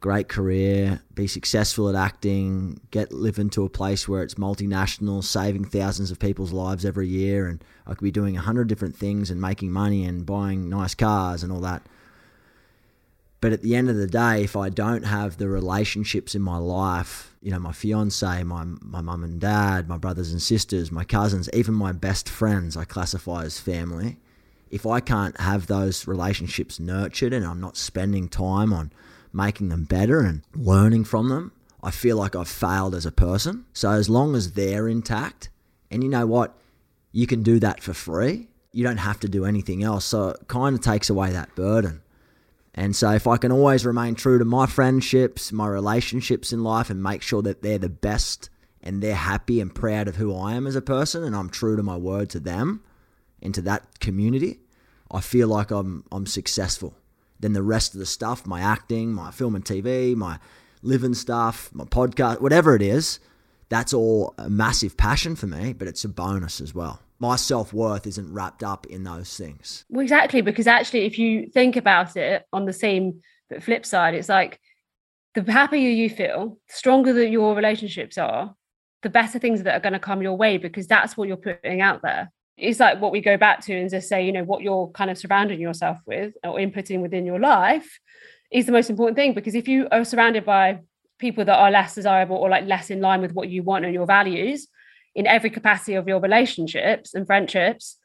great 0.01 0.28
career, 0.28 0.99
be 1.14 1.28
successful 1.28 1.88
at 1.88 1.95
acting, 1.95 2.82
get 2.89 3.14
Livin 3.14 3.47
into 3.47 3.64
a 3.64 3.70
place 3.70 4.07
where 4.07 4.24
it's 4.24 4.34
multinational, 4.34 5.24
saving 5.24 5.64
thousands 5.64 6.12
of 6.12 6.20
people's 6.20 6.51
lives 6.51 6.86
every 6.86 7.07
year, 7.07 7.47
and 7.47 7.64
I 7.86 7.91
could 7.91 8.03
be 8.03 8.12
doing 8.12 8.36
a 8.36 8.41
hundred 8.41 8.68
different 8.68 8.95
things 8.95 9.30
and 9.30 9.39
making 9.39 9.72
money 9.72 10.03
and 10.03 10.26
buying 10.26 10.70
nice 10.70 10.95
cars 10.95 11.43
and 11.43 11.51
all 11.51 11.62
that. 11.62 11.84
But 13.41 13.53
at 13.53 13.63
the 13.63 13.75
end 13.75 13.89
of 13.89 13.95
the 13.95 14.07
day, 14.07 14.43
if 14.43 14.55
I 14.55 14.69
don't 14.69 15.03
have 15.03 15.37
the 15.37 15.49
relationships 15.49 16.35
in 16.35 16.43
my 16.43 16.57
life, 16.57 17.35
you 17.41 17.51
know, 17.51 17.59
my 17.59 17.71
fiance, 17.71 18.43
my 18.43 18.63
my 18.63 19.01
mum 19.01 19.23
and 19.23 19.41
dad, 19.41 19.89
my 19.89 19.97
brothers 19.97 20.31
and 20.31 20.41
sisters, 20.41 20.91
my 20.91 21.03
cousins, 21.03 21.49
even 21.51 21.73
my 21.73 21.91
best 21.91 22.29
friends, 22.29 22.77
I 22.77 22.85
classify 22.85 23.43
as 23.43 23.59
family. 23.59 24.17
If 24.69 24.85
I 24.85 24.99
can't 24.99 25.39
have 25.41 25.67
those 25.67 26.07
relationships 26.07 26.79
nurtured 26.79 27.33
and 27.33 27.43
I'm 27.43 27.59
not 27.59 27.75
spending 27.75 28.29
time 28.29 28.71
on 28.71 28.91
making 29.33 29.69
them 29.69 29.85
better 29.85 30.21
and 30.21 30.43
learning 30.55 31.05
from 31.05 31.29
them, 31.29 31.51
I 31.83 31.89
feel 31.89 32.17
like 32.17 32.35
I've 32.35 32.47
failed 32.47 32.93
as 32.93 33.07
a 33.07 33.11
person. 33.11 33.65
So 33.73 33.89
as 33.89 34.07
long 34.07 34.35
as 34.35 34.53
they're 34.53 34.87
intact, 34.87 35.49
and 35.89 36.03
you 36.03 36.09
know 36.09 36.27
what, 36.27 36.55
you 37.11 37.25
can 37.25 37.41
do 37.41 37.59
that 37.59 37.81
for 37.81 37.93
free. 37.93 38.47
You 38.71 38.83
don't 38.83 38.97
have 38.97 39.19
to 39.21 39.27
do 39.27 39.45
anything 39.45 39.83
else. 39.83 40.05
So 40.05 40.29
it 40.29 40.47
kind 40.47 40.75
of 40.75 40.81
takes 40.81 41.09
away 41.09 41.31
that 41.31 41.53
burden. 41.55 42.01
And 42.74 42.95
so, 42.95 43.11
if 43.11 43.28
I 43.28 43.38
can 43.38 43.51
always 43.51 43.86
remain 43.86 44.15
true 44.15 44.39
to 44.39 44.45
my 44.45 44.65
friendships, 44.65 45.51
my 45.51 45.67
relationships 45.67 46.53
in 46.53 46.63
life, 46.63 46.89
and 46.89 47.03
make 47.03 47.22
sure 47.22 47.41
that 47.41 47.61
they're 47.61 47.78
the 47.78 47.89
best 47.89 48.49
and 48.82 49.01
they're 49.01 49.13
happy 49.13 49.59
and 49.59 49.74
proud 49.76 50.07
of 50.07 50.15
who 50.15 50.36
I 50.36 50.53
am 50.53 50.65
as 50.65 50.76
a 50.76 50.82
person, 50.82 51.24
and 51.24 51.36
I'm 51.36 51.49
true 51.49 51.76
to 51.76 51.84
my 51.84 51.97
word 51.97 52.30
to 52.32 52.39
them 52.39 52.82
and 53.41 53.53
to 53.55 53.61
that 53.63 53.99
community, 53.99 54.59
I 55.09 55.22
feel 55.22 55.47
like 55.47 55.72
I'm 55.72 56.05
I'm 56.11 56.26
successful. 56.26 56.95
Then 57.39 57.53
the 57.53 57.63
rest 57.63 57.93
of 57.93 57.99
the 57.99 58.05
stuff, 58.05 58.45
my 58.45 58.61
acting, 58.61 59.13
my 59.13 59.32
film 59.32 59.55
and 59.55 59.65
TV, 59.65 60.15
my 60.15 60.39
Livin 60.84 61.13
stuff, 61.13 61.69
my 61.74 61.84
podcast, 61.84 62.41
whatever 62.41 62.76
it 62.76 62.82
is, 62.82 63.19
that's 63.69 63.93
all 63.93 64.34
a 64.38 64.49
massive 64.49 64.97
passion 64.97 65.36
for 65.36 65.47
me, 65.47 65.74
but 65.74 65.88
it's 65.88 66.03
a 66.03 66.09
bonus 66.09 66.61
as 66.61 66.74
well 66.74 67.01
my 67.22 67.36
self 67.36 67.72
worth 67.72 68.07
isn't 68.07 68.34
wrapped 68.34 68.63
up 68.63 68.88
in 68.88 69.03
those 69.03 69.38
things. 69.38 69.86
Well, 69.89 70.01
exactly, 70.01 70.41
because 70.41 70.65
actually, 70.65 71.05
if 71.05 71.19
you 71.19 71.47
think 71.53 71.76
about 71.76 72.17
it 72.17 72.43
on 72.51 72.65
the 72.65 72.74
same 72.74 73.22
flip 73.61 73.86
side, 73.86 74.15
it's 74.15 74.28
like 74.28 74.59
the 75.36 75.49
happier 75.49 75.89
you 75.89 76.09
feel, 76.09 76.57
the 76.67 76.74
stronger 76.74 77.13
that 77.13 77.30
your 77.30 77.55
relationships 77.55 78.17
are, 78.17 78.55
the 79.03 79.09
better 79.09 79.38
things 79.38 79.61
that 79.61 79.76
are 79.76 79.80
going 79.80 79.93
to 79.93 79.99
come 79.99 80.24
your 80.24 80.36
way 80.36 80.57
because 80.57 80.88
that's 80.88 81.15
what 81.15 81.28
you're 81.28 81.38
putting 81.38 81.80
out 81.80 82.01
there. 82.01 82.32
It's 82.57 82.80
like 82.80 82.99
what 82.99 83.11
we 83.11 83.22
go 83.22 83.38
back 83.38 83.61
to 83.65 83.74
and 83.76 83.89
just 83.89 84.09
say, 84.09 84.26
you 84.26 84.32
know, 84.32 84.43
what 84.43 84.63
you're 84.63 84.89
kind 84.89 85.11
of 85.11 85.17
surrounding 85.17 85.59
yourself 85.59 85.99
with 86.07 86.34
or 86.43 86.55
inputting 86.55 87.01
within 87.01 87.26
your 87.26 87.39
life 87.39 87.99
is 88.51 88.65
the 88.65 88.72
most 88.72 88.89
important 88.89 89.15
thing 89.15 89.34
because 89.34 89.53
if 89.53 89.67
you 89.67 89.88
are 89.91 90.03
surrounded 90.03 90.43
by 90.43 90.80
people 91.19 91.45
that 91.45 91.57
are 91.57 91.69
less 91.69 91.93
desirable 91.93 92.36
or 92.36 92.49
like 92.49 92.65
less 92.65 92.89
in 92.89 92.99
line 92.99 93.22
with 93.22 93.34
what 93.34 93.47
you 93.47 93.61
want 93.61 93.86
and 93.86 93.93
your 93.93 94.07
values, 94.07 94.67
in 95.16 95.28
every 95.28 95.49
capacity 95.49 95.95
of 95.95 96.07
your 96.07 96.20
relationships 96.20 97.14
and 97.14 97.28
friendships, 97.28 97.97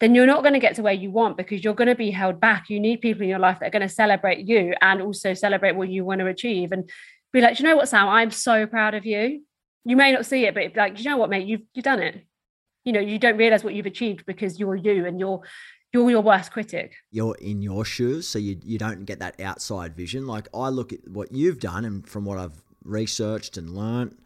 then 0.00 0.14
you're 0.14 0.26
not 0.26 0.42
going 0.42 0.54
to 0.54 0.60
get 0.60 0.76
to 0.76 0.82
where 0.82 0.92
you 0.92 1.10
want 1.10 1.36
because 1.36 1.62
you're 1.64 1.74
going 1.74 1.88
to 1.88 1.94
be 1.94 2.10
held 2.10 2.40
back. 2.40 2.70
You 2.70 2.78
need 2.78 3.00
people 3.00 3.22
in 3.22 3.28
your 3.28 3.38
life 3.38 3.58
that 3.60 3.66
are 3.66 3.78
going 3.78 3.88
to 3.88 3.88
celebrate 3.88 4.46
you 4.46 4.74
and 4.80 5.02
also 5.02 5.34
celebrate 5.34 5.74
what 5.76 5.88
you 5.88 6.04
want 6.04 6.20
to 6.20 6.26
achieve 6.26 6.72
and 6.72 6.88
be 7.32 7.40
like, 7.40 7.58
you 7.58 7.64
know 7.64 7.76
what, 7.76 7.88
Sam, 7.88 8.08
I'm 8.08 8.30
so 8.30 8.66
proud 8.66 8.94
of 8.94 9.04
you. 9.04 9.42
You 9.84 9.96
may 9.96 10.12
not 10.12 10.26
see 10.26 10.44
it, 10.44 10.54
but 10.54 10.76
like, 10.76 10.98
you 10.98 11.10
know 11.10 11.16
what, 11.16 11.30
mate, 11.30 11.46
you've 11.46 11.62
you've 11.74 11.84
done 11.84 12.00
it. 12.00 12.24
You 12.84 12.92
know, 12.92 13.00
you 13.00 13.18
don't 13.18 13.36
realize 13.36 13.64
what 13.64 13.74
you've 13.74 13.86
achieved 13.86 14.24
because 14.26 14.58
you're 14.58 14.76
you 14.76 15.06
and 15.06 15.18
you're 15.18 15.42
you're 15.92 16.10
your 16.10 16.20
worst 16.20 16.52
critic. 16.52 16.94
You're 17.10 17.36
in 17.36 17.62
your 17.62 17.84
shoes, 17.84 18.28
so 18.28 18.38
you 18.38 18.58
you 18.62 18.78
don't 18.78 19.04
get 19.04 19.20
that 19.20 19.40
outside 19.40 19.96
vision. 19.96 20.26
Like 20.26 20.48
I 20.54 20.68
look 20.68 20.92
at 20.92 21.00
what 21.08 21.32
you've 21.32 21.60
done, 21.60 21.84
and 21.84 22.06
from 22.06 22.24
what 22.24 22.38
I've 22.38 22.62
researched 22.84 23.56
and 23.56 23.70
learned, 23.70 24.16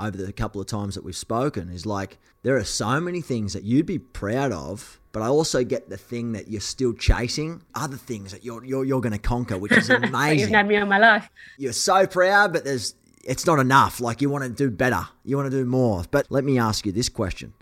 over 0.00 0.16
the 0.16 0.32
couple 0.32 0.60
of 0.60 0.66
times 0.66 0.94
that 0.94 1.04
we've 1.04 1.16
spoken 1.16 1.70
is 1.70 1.86
like 1.86 2.18
there 2.42 2.56
are 2.56 2.64
so 2.64 3.00
many 3.00 3.20
things 3.20 3.52
that 3.52 3.62
you'd 3.62 3.86
be 3.86 3.98
proud 3.98 4.52
of 4.52 5.00
but 5.12 5.22
I 5.22 5.26
also 5.26 5.64
get 5.64 5.88
the 5.88 5.96
thing 5.96 6.32
that 6.32 6.48
you're 6.48 6.60
still 6.60 6.92
chasing, 6.92 7.62
other 7.74 7.96
things 7.96 8.30
that 8.32 8.44
you're 8.44 8.64
you're, 8.64 8.84
you're 8.84 9.00
going 9.00 9.12
to 9.12 9.18
conquer, 9.18 9.58
which 9.58 9.72
is 9.72 9.90
amazing. 9.90 10.38
You've 10.38 10.50
had 10.50 10.68
me 10.68 10.76
on 10.76 10.88
my 10.88 10.98
life. 10.98 11.28
You're 11.58 11.72
so 11.72 12.06
proud, 12.06 12.52
but 12.52 12.64
there's 12.64 12.94
it's 13.24 13.46
not 13.46 13.58
enough. 13.58 14.00
Like 14.00 14.20
you 14.20 14.30
want 14.30 14.44
to 14.44 14.50
do 14.50 14.70
better, 14.70 15.08
you 15.24 15.36
want 15.36 15.50
to 15.50 15.56
do 15.56 15.64
more. 15.64 16.04
But 16.10 16.26
let 16.30 16.44
me 16.44 16.58
ask 16.58 16.86
you 16.86 16.92
this 16.92 17.08
question: 17.08 17.54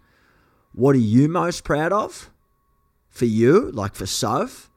What 0.72 0.94
are 0.94 0.98
you 0.98 1.28
most 1.28 1.64
proud 1.64 1.92
of 1.92 2.30
for 3.08 3.24
you, 3.24 3.70
like 3.70 3.94
for 3.94 4.06
Soph, 4.06 4.70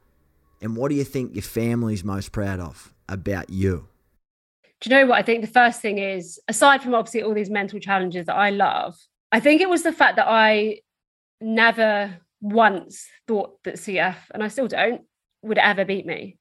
and 0.61 0.77
what 0.77 0.89
do 0.89 0.95
you 0.95 1.03
think 1.03 1.35
your 1.35 1.43
family's 1.43 2.03
most 2.03 2.31
proud 2.31 2.59
of 2.61 2.93
about 3.09 3.49
you? 3.49 3.87
Do 4.81 4.89
you 4.89 4.95
know 4.95 5.05
what? 5.05 5.19
I 5.19 5.21
think 5.21 5.41
the 5.41 5.47
first 5.47 5.79
thing 5.79 5.99
is, 5.99 6.39
aside 6.47 6.81
from 6.81 6.95
obviously 6.95 7.21
all 7.21 7.35
these 7.35 7.51
mental 7.51 7.79
challenges 7.79 8.25
that 8.25 8.35
I 8.35 8.49
love, 8.49 8.97
I 9.31 9.39
think 9.39 9.61
it 9.61 9.69
was 9.69 9.83
the 9.83 9.93
fact 9.93 10.15
that 10.15 10.27
I 10.27 10.79
never 11.39 12.17
once 12.41 13.07
thought 13.27 13.63
that 13.63 13.75
CF, 13.75 14.15
and 14.33 14.43
I 14.43 14.47
still 14.47 14.67
don't, 14.67 15.03
would 15.43 15.59
ever 15.59 15.85
beat 15.85 16.07
me. 16.07 16.37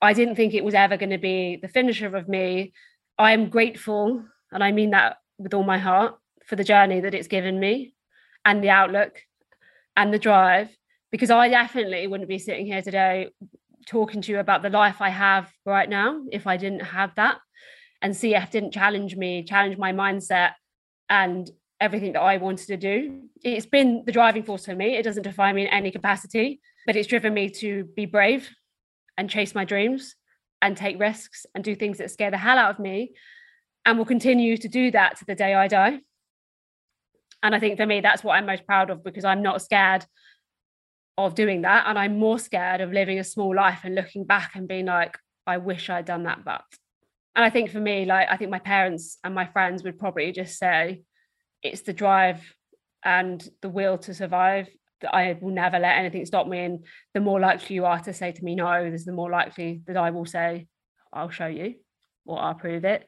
I 0.00 0.14
didn't 0.14 0.36
think 0.36 0.54
it 0.54 0.64
was 0.64 0.74
ever 0.74 0.96
going 0.96 1.10
to 1.10 1.18
be 1.18 1.58
the 1.60 1.68
finisher 1.68 2.16
of 2.16 2.26
me. 2.26 2.72
I 3.18 3.32
am 3.32 3.50
grateful, 3.50 4.24
and 4.50 4.64
I 4.64 4.72
mean 4.72 4.90
that 4.90 5.18
with 5.38 5.52
all 5.52 5.62
my 5.62 5.78
heart, 5.78 6.16
for 6.46 6.56
the 6.56 6.64
journey 6.64 7.00
that 7.00 7.14
it's 7.14 7.28
given 7.28 7.60
me 7.60 7.94
and 8.46 8.64
the 8.64 8.70
outlook 8.70 9.20
and 9.94 10.12
the 10.12 10.18
drive, 10.18 10.70
because 11.10 11.30
I 11.30 11.50
definitely 11.50 12.06
wouldn't 12.06 12.28
be 12.28 12.38
sitting 12.38 12.64
here 12.64 12.82
today 12.82 13.28
talking 13.86 14.20
to 14.22 14.32
you 14.32 14.38
about 14.38 14.62
the 14.62 14.70
life 14.70 15.00
I 15.00 15.10
have 15.10 15.50
right 15.64 15.88
now 15.88 16.22
if 16.32 16.46
I 16.46 16.56
didn't 16.56 16.80
have 16.80 17.14
that. 17.16 17.38
And 18.02 18.12
CF 18.12 18.50
didn't 18.50 18.72
challenge 18.72 19.16
me, 19.16 19.42
challenge 19.44 19.78
my 19.78 19.92
mindset 19.92 20.52
and 21.08 21.48
everything 21.80 22.12
that 22.12 22.20
I 22.20 22.36
wanted 22.36 22.66
to 22.66 22.76
do. 22.76 23.22
It's 23.42 23.66
been 23.66 24.02
the 24.04 24.12
driving 24.12 24.42
force 24.42 24.66
for 24.66 24.74
me. 24.74 24.96
It 24.96 25.02
doesn't 25.02 25.22
define 25.22 25.54
me 25.54 25.62
in 25.62 25.68
any 25.68 25.90
capacity, 25.90 26.60
but 26.86 26.96
it's 26.96 27.08
driven 27.08 27.32
me 27.32 27.50
to 27.50 27.84
be 27.96 28.06
brave 28.06 28.50
and 29.16 29.30
chase 29.30 29.54
my 29.54 29.64
dreams 29.64 30.14
and 30.60 30.76
take 30.76 31.00
risks 31.00 31.46
and 31.54 31.62
do 31.62 31.74
things 31.74 31.98
that 31.98 32.10
scare 32.10 32.30
the 32.30 32.38
hell 32.38 32.58
out 32.58 32.70
of 32.70 32.78
me. 32.78 33.12
And 33.84 33.98
will 33.98 34.04
continue 34.04 34.56
to 34.56 34.68
do 34.68 34.90
that 34.90 35.16
to 35.18 35.24
the 35.24 35.36
day 35.36 35.54
I 35.54 35.68
die. 35.68 36.00
And 37.42 37.54
I 37.54 37.60
think 37.60 37.76
for 37.76 37.86
me, 37.86 38.00
that's 38.00 38.24
what 38.24 38.32
I'm 38.32 38.46
most 38.46 38.66
proud 38.66 38.90
of 38.90 39.04
because 39.04 39.24
I'm 39.24 39.42
not 39.42 39.62
scared 39.62 40.04
of 41.18 41.34
doing 41.34 41.62
that. 41.62 41.86
And 41.86 41.98
I'm 41.98 42.18
more 42.18 42.38
scared 42.38 42.80
of 42.80 42.92
living 42.92 43.18
a 43.18 43.24
small 43.24 43.54
life 43.54 43.80
and 43.84 43.94
looking 43.94 44.24
back 44.24 44.52
and 44.54 44.68
being 44.68 44.86
like, 44.86 45.16
I 45.46 45.58
wish 45.58 45.88
I'd 45.88 46.04
done 46.04 46.24
that, 46.24 46.44
but. 46.44 46.62
And 47.34 47.44
I 47.44 47.50
think 47.50 47.70
for 47.70 47.80
me, 47.80 48.06
like, 48.06 48.28
I 48.30 48.36
think 48.36 48.50
my 48.50 48.58
parents 48.58 49.18
and 49.22 49.34
my 49.34 49.46
friends 49.46 49.82
would 49.82 49.98
probably 49.98 50.32
just 50.32 50.58
say 50.58 51.02
it's 51.62 51.82
the 51.82 51.92
drive 51.92 52.40
and 53.04 53.46
the 53.60 53.68
will 53.68 53.98
to 53.98 54.14
survive 54.14 54.68
that 55.02 55.14
I 55.14 55.38
will 55.40 55.52
never 55.52 55.78
let 55.78 55.98
anything 55.98 56.24
stop 56.24 56.46
me. 56.46 56.60
And 56.60 56.84
the 57.12 57.20
more 57.20 57.38
likely 57.38 57.76
you 57.76 57.84
are 57.84 58.00
to 58.00 58.12
say 58.12 58.32
to 58.32 58.44
me 58.44 58.54
no, 58.54 58.88
there's 58.88 59.04
the 59.04 59.12
more 59.12 59.30
likely 59.30 59.82
that 59.86 59.96
I 59.96 60.10
will 60.10 60.24
say, 60.24 60.66
I'll 61.12 61.30
show 61.30 61.46
you 61.46 61.74
or 62.24 62.40
I'll 62.40 62.54
prove 62.54 62.84
it. 62.84 63.06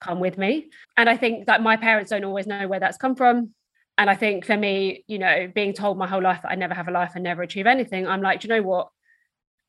Come 0.00 0.18
with 0.18 0.36
me. 0.36 0.70
And 0.96 1.08
I 1.08 1.16
think 1.16 1.46
that 1.46 1.62
my 1.62 1.76
parents 1.76 2.10
don't 2.10 2.24
always 2.24 2.46
know 2.46 2.66
where 2.66 2.80
that's 2.80 2.96
come 2.96 3.14
from 3.14 3.54
and 3.98 4.08
I 4.08 4.14
think 4.14 4.44
for 4.44 4.56
me, 4.56 5.04
you 5.06 5.18
know, 5.18 5.50
being 5.54 5.72
told 5.72 5.98
my 5.98 6.06
whole 6.06 6.22
life 6.22 6.42
that 6.42 6.50
I 6.50 6.54
never 6.54 6.74
have 6.74 6.88
a 6.88 6.92
life 6.92 7.12
and 7.14 7.24
never 7.24 7.42
achieve 7.42 7.66
anything, 7.66 8.06
I'm 8.06 8.22
like, 8.22 8.40
do 8.40 8.48
you 8.48 8.54
know 8.54 8.62
what? 8.62 8.88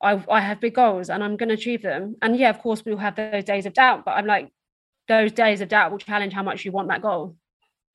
I, 0.01 0.23
I 0.29 0.41
have 0.41 0.59
big 0.59 0.75
goals 0.75 1.09
and 1.09 1.23
I'm 1.23 1.37
going 1.37 1.49
to 1.49 1.55
achieve 1.55 1.81
them. 1.81 2.15
And 2.21 2.35
yeah, 2.37 2.49
of 2.49 2.59
course, 2.59 2.83
we'll 2.85 2.97
have 2.97 3.15
those 3.15 3.43
days 3.43 3.65
of 3.65 3.73
doubt, 3.73 4.05
but 4.05 4.11
I'm 4.11 4.25
like, 4.25 4.49
those 5.07 5.31
days 5.31 5.61
of 5.61 5.69
doubt 5.69 5.91
will 5.91 5.99
challenge 5.99 6.33
how 6.33 6.43
much 6.43 6.65
you 6.65 6.71
want 6.71 6.87
that 6.87 7.01
goal. 7.01 7.35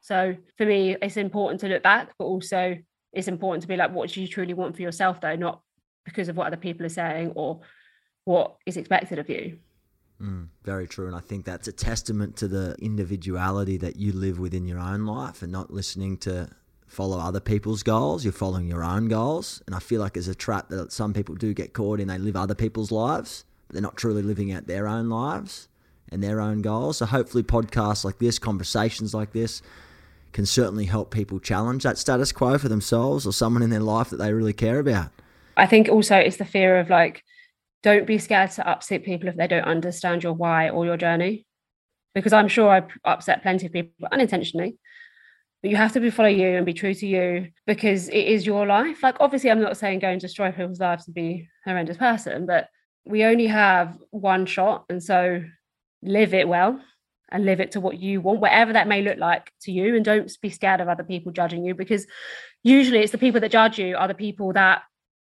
So 0.01 0.37
for 0.57 0.66
me, 0.66 0.97
it's 1.01 1.16
important 1.16 1.61
to 1.62 1.68
look 1.68 1.83
back, 1.83 2.12
but 2.18 2.27
also 2.27 2.77
it's 3.12 3.29
important 3.29 3.62
to 3.62 3.68
be 3.68 3.77
like, 3.77 3.93
what 3.93 4.11
do 4.11 4.20
you 4.20 4.29
truly 4.29 4.55
want 4.55 4.77
for 4.77 4.83
yourself, 4.83 5.20
though, 5.20 5.37
not 5.37 5.62
because 6.05 6.29
of 6.29 6.37
what 6.37 6.47
other 6.47 6.57
people 6.57 6.87
are 6.87 6.91
saying 6.91 7.33
or 7.35 7.61
what 8.24 8.57
is 8.66 8.77
expected 8.77 9.18
of 9.18 9.29
you. 9.29 9.59
Mm, 10.20 10.48
very 10.64 10.86
true. 10.86 11.06
And 11.06 11.14
I 11.14 11.20
think 11.20 11.44
that's 11.44 11.68
a 11.68 11.72
testament 11.72 12.36
to 12.36 12.48
the 12.48 12.74
individuality 12.78 13.76
that 13.78 13.96
you 13.96 14.12
live 14.12 14.38
within 14.38 14.66
your 14.66 14.78
own 14.78 15.04
life 15.04 15.42
and 15.42 15.52
not 15.52 15.70
listening 15.70 16.16
to 16.18 16.50
follow 16.86 17.18
other 17.18 17.40
people's 17.40 17.82
goals. 17.82 18.24
You're 18.24 18.32
following 18.32 18.66
your 18.66 18.82
own 18.82 19.08
goals. 19.08 19.62
And 19.66 19.74
I 19.74 19.78
feel 19.78 20.00
like 20.00 20.14
there's 20.14 20.28
a 20.28 20.34
trap 20.34 20.68
that 20.70 20.92
some 20.92 21.12
people 21.12 21.34
do 21.34 21.52
get 21.52 21.72
caught 21.72 22.00
in. 22.00 22.08
They 22.08 22.18
live 22.18 22.36
other 22.36 22.54
people's 22.54 22.90
lives, 22.90 23.44
but 23.66 23.74
they're 23.74 23.82
not 23.82 23.96
truly 23.96 24.22
living 24.22 24.52
out 24.52 24.66
their 24.66 24.88
own 24.88 25.10
lives 25.10 25.68
and 26.10 26.22
their 26.22 26.40
own 26.40 26.62
goals. 26.62 26.98
So 26.98 27.06
hopefully, 27.06 27.42
podcasts 27.42 28.04
like 28.04 28.18
this, 28.18 28.38
conversations 28.38 29.12
like 29.12 29.32
this, 29.32 29.60
can 30.32 30.46
certainly 30.46 30.84
help 30.84 31.10
people 31.10 31.40
challenge 31.40 31.82
that 31.82 31.98
status 31.98 32.32
quo 32.32 32.58
for 32.58 32.68
themselves 32.68 33.26
or 33.26 33.32
someone 33.32 33.62
in 33.62 33.70
their 33.70 33.80
life 33.80 34.10
that 34.10 34.18
they 34.18 34.32
really 34.32 34.52
care 34.52 34.78
about. 34.78 35.10
I 35.56 35.66
think 35.66 35.88
also 35.88 36.16
it's 36.16 36.36
the 36.36 36.44
fear 36.44 36.78
of 36.78 36.90
like, 36.90 37.24
don't 37.87 38.05
be 38.05 38.18
scared 38.18 38.51
to 38.51 38.66
upset 38.68 39.05
people 39.05 39.28
if 39.28 39.37
they 39.37 39.47
don't 39.47 39.62
understand 39.62 40.24
your 40.24 40.32
why 40.32 40.70
or 40.70 40.84
your 40.84 40.97
journey. 40.97 41.47
Because 42.16 42.32
I'm 42.32 42.49
sure 42.49 42.68
I've 42.68 42.91
upset 43.05 43.43
plenty 43.43 43.66
of 43.66 43.72
people 43.72 44.09
unintentionally. 44.11 44.76
But 45.62 45.70
you 45.70 45.76
have 45.76 45.93
to 45.93 46.01
be 46.01 46.11
follow 46.11 46.28
you 46.28 46.49
and 46.49 46.66
be 46.66 46.72
true 46.72 46.95
to 46.95 47.07
you 47.07 47.53
because 47.64 48.09
it 48.09 48.26
is 48.34 48.45
your 48.45 48.66
life. 48.66 49.05
Like 49.05 49.18
obviously 49.20 49.53
I'm 49.53 49.61
not 49.61 49.76
saying 49.76 50.01
go 50.01 50.09
and 50.09 50.20
destroy 50.20 50.51
people's 50.51 50.80
lives 50.80 51.07
and 51.07 51.14
be 51.14 51.49
a 51.64 51.70
horrendous 51.70 51.97
person, 51.97 52.45
but 52.45 52.68
we 53.05 53.22
only 53.22 53.47
have 53.47 53.97
one 54.11 54.47
shot. 54.47 54.87
And 54.89 55.01
so 55.01 55.45
live 56.03 56.34
it 56.34 56.49
well 56.49 56.80
and 57.30 57.45
live 57.45 57.61
it 57.61 57.70
to 57.72 57.80
what 57.80 58.01
you 58.01 58.20
want, 58.20 58.41
whatever 58.41 58.72
that 58.72 58.89
may 58.89 59.03
look 59.03 59.18
like 59.18 59.53
to 59.61 59.70
you. 59.70 59.95
And 59.95 60.05
don't 60.05 60.28
be 60.43 60.51
scared 60.51 60.80
of 60.80 60.89
other 60.89 61.05
people 61.05 61.30
judging 61.30 61.64
you 61.64 61.76
because 61.76 62.05
usually 62.64 62.99
it's 62.99 63.12
the 63.12 63.18
people 63.18 63.41
that 63.43 63.53
judge 63.53 63.78
you 63.78 63.97
are 63.97 64.09
the 64.09 64.14
people 64.14 64.55
that 64.55 64.82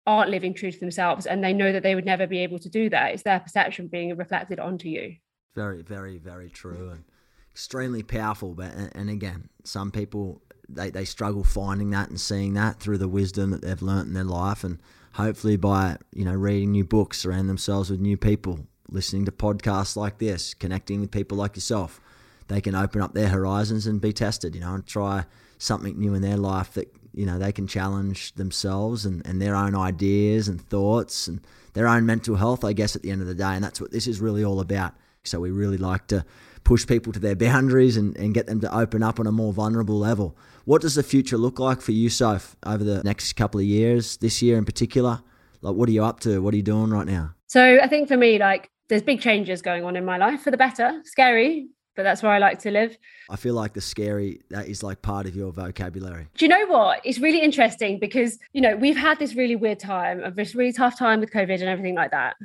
aren't 0.10 0.32
living 0.32 0.56
true 0.56 0.72
to 0.72 0.80
themselves 0.80 1.28
and 1.28 1.44
they 1.44 1.54
know 1.54 1.72
that 1.72 1.84
they 1.84 1.94
would 1.94 2.06
never 2.06 2.26
be 2.26 2.40
able 2.40 2.58
to 2.58 2.70
do 2.70 2.90
that. 2.90 3.14
It's 3.14 3.22
their 3.22 3.40
perception 3.40 3.88
being 3.88 4.18
reflected 4.18 4.60
onto 4.60 4.90
you. 4.90 5.16
Very, 5.54 5.84
very, 5.84 6.18
very 6.18 6.50
true 6.50 6.90
and 6.90 7.04
extremely 7.52 8.02
powerful. 8.02 8.56
But 8.56 8.74
and 8.96 9.10
again, 9.10 9.50
some 9.64 9.92
people 9.92 10.42
they, 10.68 10.90
they 10.90 11.06
struggle 11.06 11.44
finding 11.44 11.92
that 11.92 12.10
and 12.10 12.20
seeing 12.20 12.54
that 12.56 12.80
through 12.80 12.98
the 12.98 13.08
wisdom 13.08 13.52
that 13.52 13.62
they've 13.62 13.82
learnt 13.82 14.08
in 14.08 14.14
their 14.16 14.24
life 14.24 14.64
and 14.64 14.80
hopefully 15.14 15.58
by, 15.58 15.98
you 16.12 16.26
know, 16.26 16.34
reading 16.34 16.72
new 16.72 16.86
books, 16.86 17.20
surrounding 17.20 17.48
themselves 17.48 17.90
with 17.90 18.00
new 18.00 18.18
people, 18.18 18.68
listening 18.90 19.26
to 19.26 19.32
podcasts 19.32 19.96
like 19.96 20.18
this, 20.18 20.54
connecting 20.56 21.02
with 21.02 21.12
people 21.12 21.38
like 21.38 21.56
yourself, 21.56 22.02
they 22.48 22.62
can 22.62 22.76
open 22.76 23.02
up 23.02 23.14
their 23.14 23.30
horizons 23.30 23.86
and 23.86 24.02
be 24.02 24.14
tested, 24.14 24.56
you 24.56 24.62
know, 24.62 24.74
and 24.74 24.86
try 24.86 25.26
something 25.58 26.00
new 26.00 26.14
in 26.14 26.22
their 26.22 26.38
life 26.38 26.74
that, 26.74 26.92
you 27.20 27.26
know, 27.26 27.38
they 27.38 27.52
can 27.52 27.68
challenge 27.68 28.32
themselves 28.36 29.06
and, 29.06 29.26
and 29.28 29.42
their 29.42 29.54
own 29.54 29.76
ideas 29.76 30.48
and 30.48 30.62
thoughts 30.62 31.28
and 31.28 31.42
their 31.74 31.86
own 31.86 32.06
mental 32.06 32.38
health, 32.38 32.64
I 32.64 32.72
guess, 32.72 32.96
at 32.96 33.02
the 33.02 33.12
end 33.12 33.20
of 33.20 33.28
the 33.28 33.36
day. 33.36 33.52
And 33.56 33.62
that's 33.62 33.82
what 33.82 33.92
this 33.92 34.08
is 34.08 34.22
really 34.22 34.42
all 34.42 34.62
about. 34.62 34.94
So 35.26 35.42
we 35.42 35.52
really 35.52 35.78
like 35.78 36.08
to 36.08 36.26
push 36.64 36.88
people 36.88 37.12
to 37.12 37.20
their 37.20 37.36
boundaries 37.36 37.98
and, 37.98 38.16
and 38.16 38.34
get 38.34 38.48
them 38.48 38.62
to 38.62 38.74
open 38.74 39.04
up 39.04 39.20
on 39.20 39.28
a 39.28 39.34
more 39.34 39.52
vulnerable 39.52 40.00
level. 40.00 40.38
What 40.64 40.82
does 40.82 40.96
the 40.96 41.04
future 41.04 41.38
look 41.38 41.60
like 41.60 41.82
for 41.82 41.92
you, 41.92 42.10
Soph, 42.10 42.56
over 42.66 42.86
the 42.86 43.04
next 43.04 43.34
couple 43.34 43.60
of 43.60 43.66
years, 43.66 44.16
this 44.18 44.42
year 44.42 44.58
in 44.58 44.64
particular? 44.64 45.22
Like, 45.62 45.76
what 45.76 45.90
are 45.90 45.92
you 45.92 46.06
up 46.06 46.22
to? 46.22 46.42
What 46.42 46.54
are 46.54 46.58
you 46.58 46.64
doing 46.64 46.90
right 46.90 47.06
now? 47.06 47.34
So 47.48 47.80
I 47.84 47.88
think 47.90 48.08
for 48.08 48.16
me, 48.16 48.40
like, 48.40 48.72
there's 48.88 49.04
big 49.04 49.20
changes 49.20 49.62
going 49.62 49.84
on 49.84 49.98
in 49.98 50.06
my 50.06 50.16
life 50.16 50.42
for 50.42 50.52
the 50.52 50.58
better. 50.58 51.02
Scary, 51.04 51.68
but 52.00 52.04
that's 52.04 52.24
where 52.24 52.32
I 52.32 52.38
like 52.38 52.60
to 52.60 52.72
live. 52.72 52.98
I 53.30 53.36
feel 53.36 53.56
like 53.56 53.74
the 53.74 53.82
scary 53.82 54.40
that 54.52 54.70
is 54.70 54.84
like 54.84 55.02
part 55.02 55.26
of 55.26 55.36
your 55.36 55.52
vocabulary. 55.52 56.30
Do 56.38 56.46
you 56.46 56.48
know 56.48 56.66
what? 56.68 57.02
It's 57.04 57.20
really 57.20 57.42
interesting 57.42 58.00
because 58.00 58.40
you 58.54 58.62
know 58.62 58.74
we've 58.78 58.96
had 58.96 59.20
this 59.20 59.36
really 59.36 59.58
weird 59.58 59.82
time 59.82 60.24
of 60.24 60.38
this 60.38 60.56
really 60.56 60.72
tough 60.72 60.98
time 60.98 61.20
with 61.20 61.30
COVID 61.34 61.56
and 61.56 61.64
everything 61.64 61.96
like 61.96 62.12
that, 62.12 62.38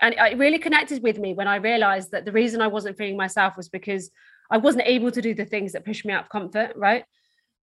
and 0.00 0.14
it 0.16 0.38
really 0.38 0.58
connected 0.58 1.02
with 1.02 1.18
me 1.18 1.34
when 1.34 1.48
I 1.48 1.56
realized 1.56 2.12
that 2.12 2.24
the 2.24 2.30
reason 2.30 2.60
I 2.60 2.68
wasn't 2.68 2.98
feeling 2.98 3.16
myself 3.16 3.56
was 3.56 3.68
because 3.68 4.12
I 4.48 4.58
wasn't 4.58 4.84
able 4.86 5.10
to 5.10 5.20
do 5.20 5.34
the 5.34 5.44
things 5.44 5.72
that 5.72 5.84
pushed 5.84 6.04
me 6.04 6.12
out 6.12 6.26
of 6.26 6.30
comfort. 6.30 6.74
Right, 6.76 7.02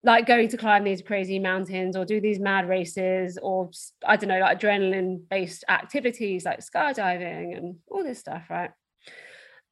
like 0.04 0.28
going 0.28 0.50
to 0.50 0.58
climb 0.58 0.84
these 0.84 1.02
crazy 1.02 1.40
mountains 1.40 1.96
or 1.96 2.04
do 2.04 2.20
these 2.20 2.42
mad 2.42 2.68
races 2.68 3.40
or 3.42 3.72
I 4.06 4.18
don't 4.18 4.28
know, 4.28 4.40
like 4.40 4.60
adrenaline 4.60 5.22
based 5.30 5.64
activities 5.70 6.44
like 6.44 6.60
skydiving 6.60 7.58
and 7.58 7.78
all 7.90 8.04
this 8.04 8.20
stuff, 8.20 8.44
right? 8.50 8.72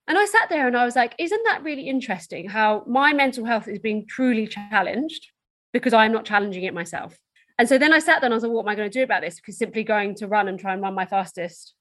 And 0.07 0.17
I 0.17 0.25
sat 0.25 0.49
there 0.49 0.67
and 0.67 0.77
I 0.77 0.85
was 0.85 0.95
like, 0.95 1.15
isn't 1.19 1.43
that 1.45 1.63
really 1.63 1.87
interesting 1.87 2.47
how 2.47 2.83
my 2.87 3.13
mental 3.13 3.45
health 3.45 3.67
is 3.67 3.79
being 3.79 4.05
truly 4.07 4.47
challenged 4.47 5.27
because 5.73 5.93
I'm 5.93 6.13
not 6.13 6.25
challenging 6.25 6.63
it 6.63 6.73
myself? 6.73 7.17
And 7.59 7.67
so 7.67 7.77
then 7.77 7.91
I 7.91 7.99
sat 7.99 8.21
there 8.21 8.27
and 8.27 8.33
I 8.33 8.37
was 8.37 8.43
like, 8.43 8.51
what 8.51 8.61
am 8.61 8.69
I 8.69 8.75
going 8.75 8.89
to 8.89 8.99
do 8.99 9.03
about 9.03 9.21
this? 9.21 9.35
Because 9.35 9.57
simply 9.57 9.83
going 9.83 10.15
to 10.15 10.27
run 10.27 10.47
and 10.47 10.59
try 10.59 10.73
and 10.73 10.81
run 10.81 10.93
my 10.93 11.05
fastest 11.05 11.73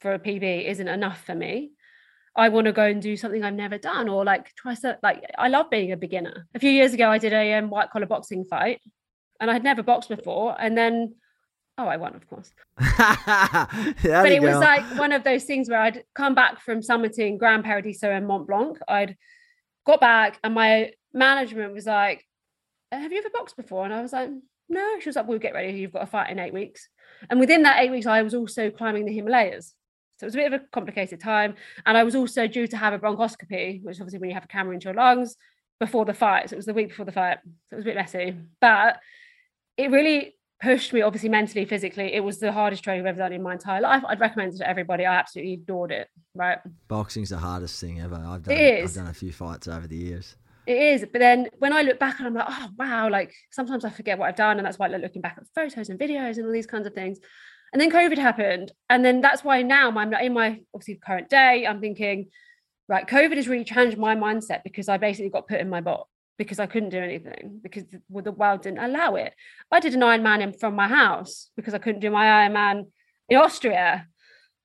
for 0.00 0.14
a 0.14 0.18
PB 0.18 0.66
isn't 0.68 0.88
enough 0.88 1.24
for 1.24 1.34
me. 1.34 1.70
I 2.34 2.48
want 2.48 2.66
to 2.66 2.72
go 2.72 2.84
and 2.84 3.02
do 3.02 3.16
something 3.16 3.44
I've 3.44 3.54
never 3.54 3.76
done 3.76 4.08
or 4.08 4.24
like 4.24 4.54
try 4.54 4.74
to 4.76 4.98
like 5.02 5.24
I 5.36 5.48
love 5.48 5.68
being 5.68 5.92
a 5.92 5.96
beginner. 5.96 6.46
A 6.54 6.58
few 6.58 6.70
years 6.70 6.94
ago 6.94 7.10
I 7.10 7.18
did 7.18 7.32
a 7.32 7.54
um, 7.54 7.70
white 7.70 7.90
collar 7.90 8.06
boxing 8.06 8.44
fight 8.44 8.80
and 9.40 9.50
I'd 9.50 9.64
never 9.64 9.82
boxed 9.82 10.08
before 10.08 10.56
and 10.58 10.78
then 10.78 11.16
oh 11.80 11.88
I 11.88 11.96
won 11.96 12.14
of 12.14 12.28
course. 12.28 12.52
but 12.76 14.32
it 14.32 14.42
was 14.42 14.58
like 14.58 14.84
one 14.98 15.12
of 15.12 15.24
those 15.24 15.44
things 15.44 15.68
where 15.68 15.80
I'd 15.80 16.04
come 16.14 16.34
back 16.34 16.60
from 16.60 16.80
summiting 16.80 17.38
Gran 17.38 17.62
Paradiso 17.62 18.10
and 18.10 18.26
Mont 18.26 18.46
Blanc. 18.46 18.78
I'd 18.86 19.16
got 19.86 20.00
back 20.00 20.38
and 20.44 20.54
my 20.54 20.92
management 21.12 21.72
was 21.72 21.86
like 21.86 22.26
uh, 22.92 22.98
have 22.98 23.12
you 23.12 23.18
ever 23.18 23.30
boxed 23.32 23.56
before 23.56 23.84
and 23.84 23.94
I 23.94 24.02
was 24.02 24.12
like 24.12 24.30
no 24.68 25.00
she 25.00 25.08
was 25.08 25.16
like 25.16 25.26
we'll 25.26 25.38
get 25.38 25.54
ready 25.54 25.78
you've 25.78 25.92
got 25.92 26.02
a 26.02 26.06
fight 26.06 26.30
in 26.30 26.38
8 26.38 26.52
weeks. 26.52 26.88
And 27.28 27.40
within 27.40 27.62
that 27.62 27.80
8 27.80 27.90
weeks 27.90 28.06
I 28.06 28.22
was 28.22 28.34
also 28.34 28.70
climbing 28.70 29.06
the 29.06 29.14
Himalayas. 29.14 29.74
So 30.18 30.24
it 30.24 30.28
was 30.28 30.34
a 30.34 30.38
bit 30.38 30.52
of 30.52 30.60
a 30.60 30.64
complicated 30.70 31.18
time. 31.18 31.54
And 31.86 31.96
I 31.96 32.04
was 32.04 32.14
also 32.14 32.46
due 32.46 32.66
to 32.66 32.76
have 32.76 32.92
a 32.92 32.98
bronchoscopy, 32.98 33.82
which 33.82 34.00
obviously 34.00 34.18
when 34.18 34.28
you 34.28 34.34
have 34.34 34.44
a 34.44 34.48
camera 34.48 34.74
into 34.74 34.84
your 34.84 34.94
lungs 34.94 35.34
before 35.80 36.04
the 36.04 36.12
fight. 36.12 36.50
So 36.50 36.54
it 36.54 36.58
was 36.58 36.66
the 36.66 36.74
week 36.74 36.90
before 36.90 37.06
the 37.06 37.12
fight. 37.12 37.38
So 37.68 37.74
it 37.74 37.76
was 37.76 37.84
a 37.86 37.88
bit 37.88 37.96
messy. 37.96 38.36
But 38.60 38.98
it 39.78 39.90
really 39.90 40.34
pushed 40.60 40.92
me, 40.92 41.02
obviously 41.02 41.28
mentally, 41.28 41.64
physically. 41.64 42.12
It 42.12 42.20
was 42.20 42.38
the 42.38 42.52
hardest 42.52 42.84
training 42.84 43.02
I've 43.02 43.08
ever 43.08 43.18
done 43.18 43.32
in 43.32 43.42
my 43.42 43.54
entire 43.54 43.80
life. 43.80 44.02
I'd 44.06 44.20
recommend 44.20 44.54
it 44.54 44.58
to 44.58 44.68
everybody. 44.68 45.06
I 45.06 45.16
absolutely 45.16 45.54
adored 45.54 45.92
it. 45.92 46.08
Right. 46.34 46.58
Boxing's 46.88 47.30
the 47.30 47.38
hardest 47.38 47.80
thing 47.80 48.00
ever. 48.00 48.16
I've 48.16 48.42
done 48.42 48.56
it 48.56 48.84
is. 48.84 48.96
I've 48.96 49.04
done 49.04 49.10
a 49.10 49.14
few 49.14 49.32
fights 49.32 49.68
over 49.68 49.86
the 49.86 49.96
years. 49.96 50.36
It 50.66 50.76
is. 50.76 51.00
But 51.10 51.20
then 51.20 51.48
when 51.58 51.72
I 51.72 51.82
look 51.82 51.98
back 51.98 52.18
and 52.18 52.28
I'm 52.28 52.34
like, 52.34 52.46
oh 52.48 52.68
wow, 52.78 53.08
like 53.08 53.34
sometimes 53.50 53.84
I 53.84 53.90
forget 53.90 54.18
what 54.18 54.28
I've 54.28 54.36
done. 54.36 54.58
And 54.58 54.66
that's 54.66 54.78
why 54.78 54.86
I 54.86 54.90
like 54.90 55.02
looking 55.02 55.22
back 55.22 55.36
at 55.38 55.46
photos 55.54 55.88
and 55.88 55.98
videos 55.98 56.36
and 56.36 56.46
all 56.46 56.52
these 56.52 56.66
kinds 56.66 56.86
of 56.86 56.94
things. 56.94 57.18
And 57.72 57.80
then 57.80 57.90
COVID 57.90 58.18
happened. 58.18 58.72
And 58.88 59.04
then 59.04 59.20
that's 59.20 59.42
why 59.42 59.62
now 59.62 59.90
I'm 59.90 60.12
in 60.14 60.34
my 60.34 60.60
obviously 60.74 61.00
current 61.04 61.28
day, 61.28 61.66
I'm 61.66 61.80
thinking, 61.80 62.28
right, 62.88 63.06
COVID 63.06 63.36
has 63.36 63.48
really 63.48 63.64
changed 63.64 63.96
my 63.96 64.16
mindset 64.16 64.62
because 64.64 64.88
I 64.88 64.98
basically 64.98 65.30
got 65.30 65.48
put 65.48 65.60
in 65.60 65.70
my 65.70 65.80
box 65.80 66.09
because 66.40 66.58
I 66.58 66.64
couldn't 66.64 66.88
do 66.88 66.98
anything 66.98 67.60
because 67.62 67.84
the, 68.08 68.32
world 68.32 68.62
didn't 68.62 68.78
allow 68.78 69.14
it. 69.16 69.34
I 69.70 69.78
did 69.78 69.92
an 69.92 70.00
Ironman 70.00 70.40
in 70.40 70.54
from 70.54 70.74
my 70.74 70.88
house 70.88 71.50
because 71.54 71.74
I 71.74 71.78
couldn't 71.78 72.00
do 72.00 72.10
my 72.10 72.24
Ironman 72.24 72.86
in 73.28 73.36
Austria. 73.36 74.06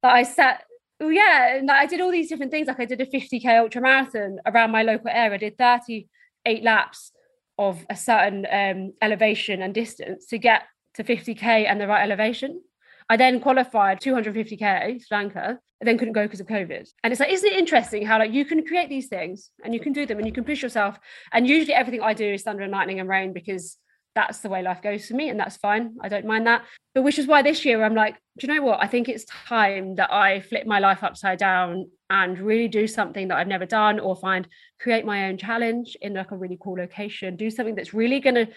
But 0.01 0.13
I 0.13 0.23
sat, 0.23 0.63
oh 1.01 1.09
yeah, 1.09 1.57
and 1.57 1.69
I 1.69 1.85
did 1.85 1.99
all 1.99 2.11
these 2.11 2.29
different 2.29 2.53
things. 2.53 2.69
Like 2.69 2.79
I 2.79 2.85
did 2.85 3.01
a 3.01 3.05
50k 3.05 3.59
ultra 3.59 3.81
marathon 3.81 4.37
around 4.45 4.71
my 4.71 4.83
local 4.83 5.09
area. 5.09 5.33
I 5.33 5.37
did 5.37 5.57
38 5.57 6.63
laps 6.63 7.11
of 7.59 7.85
a 7.89 7.95
certain 7.97 8.47
um, 8.49 8.93
elevation 9.01 9.61
and 9.61 9.73
distance 9.73 10.27
to 10.27 10.37
get 10.37 10.61
to 10.93 11.03
50k 11.03 11.69
and 11.69 11.81
the 11.81 11.87
right 11.87 12.03
elevation. 12.03 12.61
I 13.09 13.17
then 13.17 13.39
qualified 13.39 14.01
250k 14.01 15.01
Sri 15.05 15.17
Lanka, 15.17 15.59
and 15.79 15.87
then 15.87 15.97
couldn't 15.97 16.13
go 16.13 16.23
because 16.23 16.39
of 16.39 16.47
COVID. 16.47 16.87
And 17.03 17.11
it's 17.11 17.19
like, 17.19 17.31
isn't 17.31 17.51
it 17.51 17.59
interesting 17.59 18.05
how 18.05 18.17
like 18.17 18.31
you 18.31 18.45
can 18.45 18.65
create 18.65 18.89
these 18.89 19.07
things 19.07 19.51
and 19.63 19.73
you 19.73 19.79
can 19.79 19.93
do 19.93 20.05
them 20.05 20.17
and 20.17 20.25
you 20.25 20.33
can 20.33 20.43
push 20.43 20.63
yourself. 20.63 20.97
And 21.31 21.47
usually 21.47 21.73
everything 21.73 22.01
I 22.01 22.13
do 22.13 22.33
is 22.33 22.43
thunder 22.43 22.63
and 22.63 22.71
lightning 22.71 22.99
and 22.99 23.09
rain 23.09 23.33
because 23.33 23.77
that's 24.15 24.39
the 24.39 24.47
way 24.47 24.63
life 24.63 24.81
goes 24.81 25.05
for 25.07 25.13
me, 25.13 25.27
and 25.27 25.37
that's 25.37 25.57
fine. 25.57 25.95
I 26.01 26.07
don't 26.07 26.25
mind 26.25 26.47
that. 26.47 26.63
But 26.93 27.03
which 27.03 27.19
is 27.19 27.27
why 27.27 27.41
this 27.41 27.65
year 27.65 27.83
I'm 27.83 27.95
like, 27.95 28.15
do 28.37 28.47
you 28.47 28.53
know 28.53 28.63
what? 28.63 28.81
I 28.81 28.87
think 28.87 29.09
it's 29.09 29.25
time 29.25 29.95
that 29.95 30.11
I 30.11 30.39
flip 30.39 30.65
my 30.65 30.79
life 30.79 31.03
upside 31.03 31.37
down 31.37 31.89
and 32.09 32.39
really 32.39 32.69
do 32.69 32.87
something 32.87 33.27
that 33.27 33.37
I've 33.37 33.49
never 33.49 33.65
done, 33.65 33.99
or 33.99 34.15
find 34.15 34.47
create 34.79 35.05
my 35.05 35.27
own 35.27 35.37
challenge 35.37 35.97
in 36.01 36.13
like 36.13 36.31
a 36.31 36.37
really 36.37 36.57
cool 36.61 36.77
location, 36.77 37.35
do 37.35 37.49
something 37.49 37.75
that's 37.75 37.93
really 37.93 38.21
gonna 38.21 38.47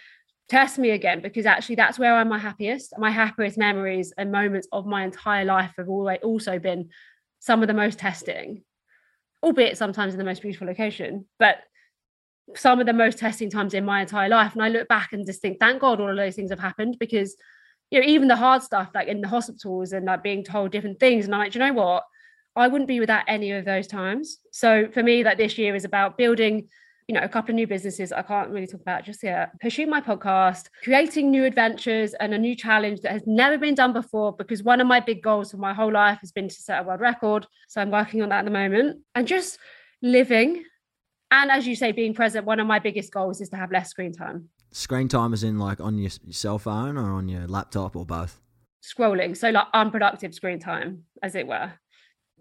test 0.48 0.78
me 0.78 0.90
again 0.90 1.20
because 1.20 1.46
actually 1.46 1.74
that's 1.74 1.98
where 1.98 2.14
I'm 2.14 2.28
my 2.28 2.38
happiest. 2.38 2.94
My 2.98 3.10
happiest 3.10 3.58
memories 3.58 4.12
and 4.16 4.32
moments 4.32 4.68
of 4.72 4.86
my 4.86 5.04
entire 5.04 5.44
life 5.44 5.72
have 5.76 5.88
always 5.88 6.18
also 6.22 6.58
been 6.58 6.88
some 7.38 7.62
of 7.62 7.68
the 7.68 7.74
most 7.74 7.98
testing, 7.98 8.62
albeit 9.42 9.76
sometimes 9.76 10.14
in 10.14 10.18
the 10.18 10.24
most 10.24 10.42
beautiful 10.42 10.66
location, 10.66 11.26
but 11.38 11.58
some 12.56 12.80
of 12.80 12.86
the 12.86 12.92
most 12.92 13.18
testing 13.18 13.50
times 13.50 13.74
in 13.74 13.84
my 13.84 14.00
entire 14.00 14.28
life. 14.28 14.54
And 14.54 14.62
I 14.62 14.68
look 14.68 14.88
back 14.88 15.12
and 15.12 15.26
just 15.26 15.42
think, 15.42 15.60
thank 15.60 15.80
God 15.80 16.00
all 16.00 16.10
of 16.10 16.16
those 16.16 16.34
things 16.34 16.50
have 16.50 16.58
happened 16.58 16.96
because 16.98 17.36
you 17.90 18.00
know, 18.00 18.06
even 18.06 18.28
the 18.28 18.36
hard 18.36 18.62
stuff 18.62 18.90
like 18.94 19.08
in 19.08 19.20
the 19.20 19.28
hospitals 19.28 19.92
and 19.92 20.06
like 20.06 20.22
being 20.22 20.44
told 20.44 20.70
different 20.70 21.00
things. 21.00 21.24
And 21.24 21.34
I'm 21.34 21.40
like, 21.40 21.54
you 21.54 21.60
know 21.60 21.72
what? 21.72 22.04
I 22.56 22.68
wouldn't 22.68 22.88
be 22.88 23.00
without 23.00 23.24
any 23.28 23.52
of 23.52 23.64
those 23.64 23.86
times. 23.86 24.38
So 24.52 24.88
for 24.92 25.02
me, 25.02 25.24
like 25.24 25.38
this 25.38 25.56
year 25.58 25.74
is 25.74 25.84
about 25.84 26.18
building, 26.18 26.68
you 27.08 27.14
know, 27.14 27.22
a 27.22 27.28
couple 27.28 27.52
of 27.52 27.56
new 27.56 27.66
businesses 27.66 28.12
I 28.12 28.20
can't 28.20 28.50
really 28.50 28.66
talk 28.66 28.82
about 28.82 29.04
just 29.04 29.22
yet, 29.22 29.58
Pursuing 29.60 29.88
my 29.88 30.00
podcast, 30.02 30.66
creating 30.84 31.30
new 31.30 31.44
adventures 31.44 32.12
and 32.20 32.34
a 32.34 32.38
new 32.38 32.54
challenge 32.54 33.00
that 33.00 33.12
has 33.12 33.22
never 33.26 33.56
been 33.56 33.74
done 33.74 33.94
before. 33.94 34.34
Because 34.34 34.62
one 34.62 34.78
of 34.80 34.86
my 34.86 35.00
big 35.00 35.22
goals 35.22 35.50
for 35.50 35.56
my 35.56 35.72
whole 35.72 35.90
life 35.90 36.18
has 36.20 36.32
been 36.32 36.48
to 36.48 36.54
set 36.54 36.80
a 36.80 36.82
world 36.82 37.00
record. 37.00 37.46
So 37.68 37.80
I'm 37.80 37.90
working 37.90 38.20
on 38.20 38.28
that 38.28 38.40
at 38.40 38.44
the 38.44 38.50
moment 38.50 38.98
and 39.14 39.26
just 39.26 39.58
living. 40.02 40.64
And 41.30 41.50
as 41.50 41.66
you 41.66 41.74
say, 41.74 41.92
being 41.92 42.12
present, 42.12 42.44
one 42.44 42.60
of 42.60 42.66
my 42.66 42.78
biggest 42.78 43.10
goals 43.10 43.40
is 43.40 43.48
to 43.50 43.56
have 43.56 43.72
less 43.72 43.88
screen 43.88 44.12
time. 44.12 44.50
Screen 44.70 45.08
time 45.08 45.32
is 45.32 45.42
in 45.42 45.58
like 45.58 45.80
on 45.80 45.96
your, 45.96 46.10
your 46.24 46.32
cell 46.34 46.58
phone 46.58 46.98
or 46.98 47.12
on 47.12 47.26
your 47.26 47.46
laptop 47.46 47.96
or 47.96 48.04
both? 48.04 48.38
Scrolling. 48.82 49.34
So 49.34 49.48
like 49.48 49.66
unproductive 49.72 50.34
screen 50.34 50.58
time, 50.58 51.04
as 51.22 51.34
it 51.34 51.46
were 51.46 51.72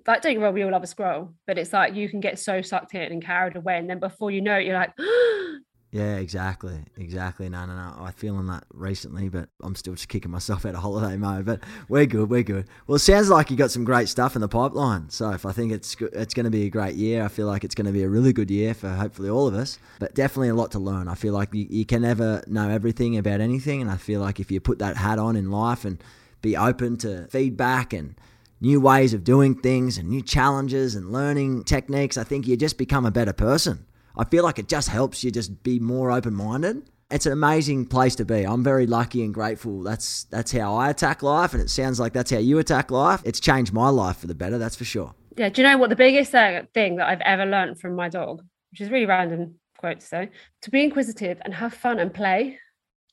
like 0.07 0.21
don't 0.21 0.33
get 0.33 0.41
wrong, 0.41 0.53
we 0.53 0.63
all 0.63 0.71
love 0.71 0.83
a 0.83 0.87
scroll, 0.87 1.33
but 1.45 1.57
it's 1.57 1.73
like 1.73 1.93
you 1.93 2.09
can 2.09 2.19
get 2.19 2.39
so 2.39 2.61
sucked 2.61 2.95
in 2.95 3.11
and 3.11 3.23
carried 3.23 3.55
away, 3.55 3.77
and 3.77 3.89
then 3.89 3.99
before 3.99 4.31
you 4.31 4.41
know 4.41 4.57
it, 4.57 4.65
you're 4.65 4.77
like, 4.77 4.93
yeah, 5.91 6.15
exactly, 6.15 6.83
exactly. 6.97 7.49
No, 7.49 7.65
no, 7.65 7.75
no. 7.75 7.95
I'm 7.99 8.13
feeling 8.13 8.47
that 8.47 8.65
recently, 8.73 9.29
but 9.29 9.49
I'm 9.61 9.75
still 9.75 9.93
just 9.93 10.09
kicking 10.09 10.31
myself 10.31 10.65
out 10.65 10.75
of 10.75 10.81
holiday 10.81 11.17
mode. 11.17 11.45
But 11.45 11.61
we're 11.89 12.05
good, 12.05 12.29
we're 12.29 12.43
good. 12.43 12.67
Well, 12.87 12.95
it 12.95 12.99
sounds 12.99 13.29
like 13.29 13.51
you 13.51 13.57
got 13.57 13.71
some 13.71 13.83
great 13.83 14.07
stuff 14.07 14.35
in 14.35 14.41
the 14.41 14.47
pipeline. 14.47 15.09
So 15.09 15.31
if 15.31 15.45
I 15.45 15.51
think 15.51 15.71
it's 15.71 15.95
it's 16.13 16.33
going 16.33 16.45
to 16.45 16.49
be 16.49 16.65
a 16.65 16.69
great 16.69 16.95
year, 16.95 17.23
I 17.23 17.27
feel 17.27 17.47
like 17.47 17.63
it's 17.63 17.75
going 17.75 17.87
to 17.87 17.93
be 17.93 18.03
a 18.03 18.09
really 18.09 18.31
good 18.31 18.51
year 18.51 18.73
for 18.73 18.89
hopefully 18.89 19.29
all 19.29 19.47
of 19.47 19.55
us. 19.55 19.79
But 19.99 20.13
definitely 20.15 20.49
a 20.49 20.55
lot 20.55 20.71
to 20.71 20.79
learn. 20.79 21.07
I 21.07 21.15
feel 21.15 21.33
like 21.33 21.53
you, 21.53 21.67
you 21.69 21.85
can 21.85 22.01
never 22.01 22.43
know 22.47 22.69
everything 22.69 23.17
about 23.17 23.41
anything, 23.41 23.81
and 23.81 23.89
I 23.89 23.97
feel 23.97 24.21
like 24.21 24.39
if 24.39 24.51
you 24.51 24.59
put 24.59 24.79
that 24.79 24.97
hat 24.97 25.19
on 25.19 25.35
in 25.35 25.51
life 25.51 25.83
and 25.83 26.01
be 26.41 26.55
open 26.55 26.97
to 26.97 27.27
feedback 27.27 27.91
and 27.91 28.15
new 28.59 28.79
ways 28.81 29.13
of 29.13 29.23
doing 29.23 29.55
things 29.55 29.97
and 29.97 30.09
new 30.09 30.21
challenges 30.21 30.95
and 30.95 31.11
learning 31.11 31.63
techniques, 31.63 32.17
I 32.17 32.23
think 32.23 32.47
you 32.47 32.57
just 32.57 32.77
become 32.77 33.05
a 33.05 33.11
better 33.11 33.33
person. 33.33 33.85
I 34.17 34.25
feel 34.25 34.43
like 34.43 34.59
it 34.59 34.67
just 34.67 34.89
helps 34.89 35.23
you 35.23 35.31
just 35.31 35.63
be 35.63 35.79
more 35.79 36.11
open 36.11 36.33
minded. 36.33 36.89
It's 37.09 37.25
an 37.25 37.31
amazing 37.31 37.85
place 37.85 38.15
to 38.15 38.25
be. 38.25 38.43
I'm 38.43 38.63
very 38.63 38.85
lucky 38.85 39.23
and 39.23 39.33
grateful. 39.33 39.81
That's 39.81 40.25
that's 40.25 40.51
how 40.51 40.75
I 40.75 40.89
attack 40.89 41.23
life, 41.23 41.53
and 41.53 41.61
it 41.61 41.69
sounds 41.69 41.99
like 41.99 42.11
that's 42.11 42.31
how 42.31 42.39
you 42.39 42.59
attack 42.59 42.91
life. 42.91 43.21
It's 43.23 43.39
changed 43.39 43.71
my 43.71 43.89
life 43.89 44.17
for 44.17 44.27
the 44.27 44.35
better, 44.35 44.57
that's 44.57 44.75
for 44.75 44.83
sure. 44.83 45.13
Yeah. 45.37 45.49
Do 45.49 45.61
you 45.61 45.67
know 45.67 45.77
what 45.77 45.89
the 45.89 45.95
biggest 45.95 46.35
uh, 46.35 46.63
thing 46.73 46.97
that 46.97 47.07
I've 47.07 47.21
ever 47.21 47.45
learned 47.45 47.79
from 47.79 47.95
my 47.95 48.09
dog, 48.09 48.41
which 48.71 48.81
is 48.81 48.89
really 48.89 49.05
random 49.05 49.55
quote 49.77 49.99
to 49.99 50.05
say, 50.05 50.29
to 50.63 50.71
be 50.71 50.83
inquisitive 50.83 51.39
and 51.45 51.53
have 51.53 51.73
fun 51.73 51.99
and 51.99 52.13
play, 52.13 52.59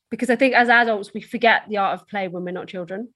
because 0.09 0.29
I 0.29 0.35
think 0.35 0.55
as 0.55 0.67
adults 0.67 1.13
we 1.13 1.21
forget 1.21 1.61
the 1.69 1.77
art 1.77 1.99
of 1.99 2.07
play 2.07 2.27
when 2.27 2.43
we're 2.43 2.51
not 2.51 2.67
children. 2.67 3.09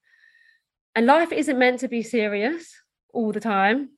And 0.94 1.06
life 1.06 1.32
isn't 1.32 1.58
meant 1.58 1.80
to 1.80 1.88
be 1.88 2.02
serious 2.02 2.74
all 3.12 3.32
the 3.32 3.40
time. 3.40 3.90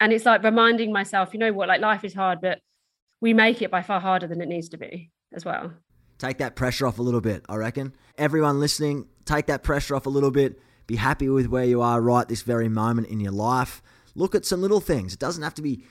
And 0.00 0.12
it's 0.12 0.24
like 0.24 0.42
reminding 0.42 0.92
myself, 0.92 1.32
you 1.32 1.38
know 1.38 1.52
what, 1.52 1.68
like 1.68 1.80
life 1.80 2.04
is 2.04 2.14
hard, 2.14 2.40
but 2.40 2.60
we 3.20 3.34
make 3.34 3.62
it 3.62 3.70
by 3.70 3.82
far 3.82 4.00
harder 4.00 4.26
than 4.26 4.40
it 4.40 4.48
needs 4.48 4.68
to 4.70 4.78
be 4.78 5.10
as 5.32 5.44
well. 5.44 5.72
Take 6.18 6.38
that 6.38 6.56
pressure 6.56 6.86
off 6.86 6.98
a 6.98 7.02
little 7.02 7.20
bit, 7.20 7.44
I 7.48 7.56
reckon. 7.56 7.94
Everyone 8.18 8.60
listening, 8.60 9.06
take 9.24 9.46
that 9.46 9.62
pressure 9.62 9.94
off 9.94 10.06
a 10.06 10.10
little 10.10 10.30
bit. 10.30 10.60
Be 10.86 10.96
happy 10.96 11.28
with 11.28 11.46
where 11.46 11.64
you 11.64 11.82
are 11.82 12.00
right 12.00 12.26
this 12.26 12.42
very 12.42 12.68
moment 12.68 13.08
in 13.08 13.20
your 13.20 13.32
life. 13.32 13.80
Look 14.14 14.34
at 14.34 14.44
some 14.44 14.60
little 14.60 14.80
things. 14.80 15.14
It 15.14 15.20
doesn't 15.20 15.42
have 15.42 15.54
to 15.54 15.62
be 15.62 15.84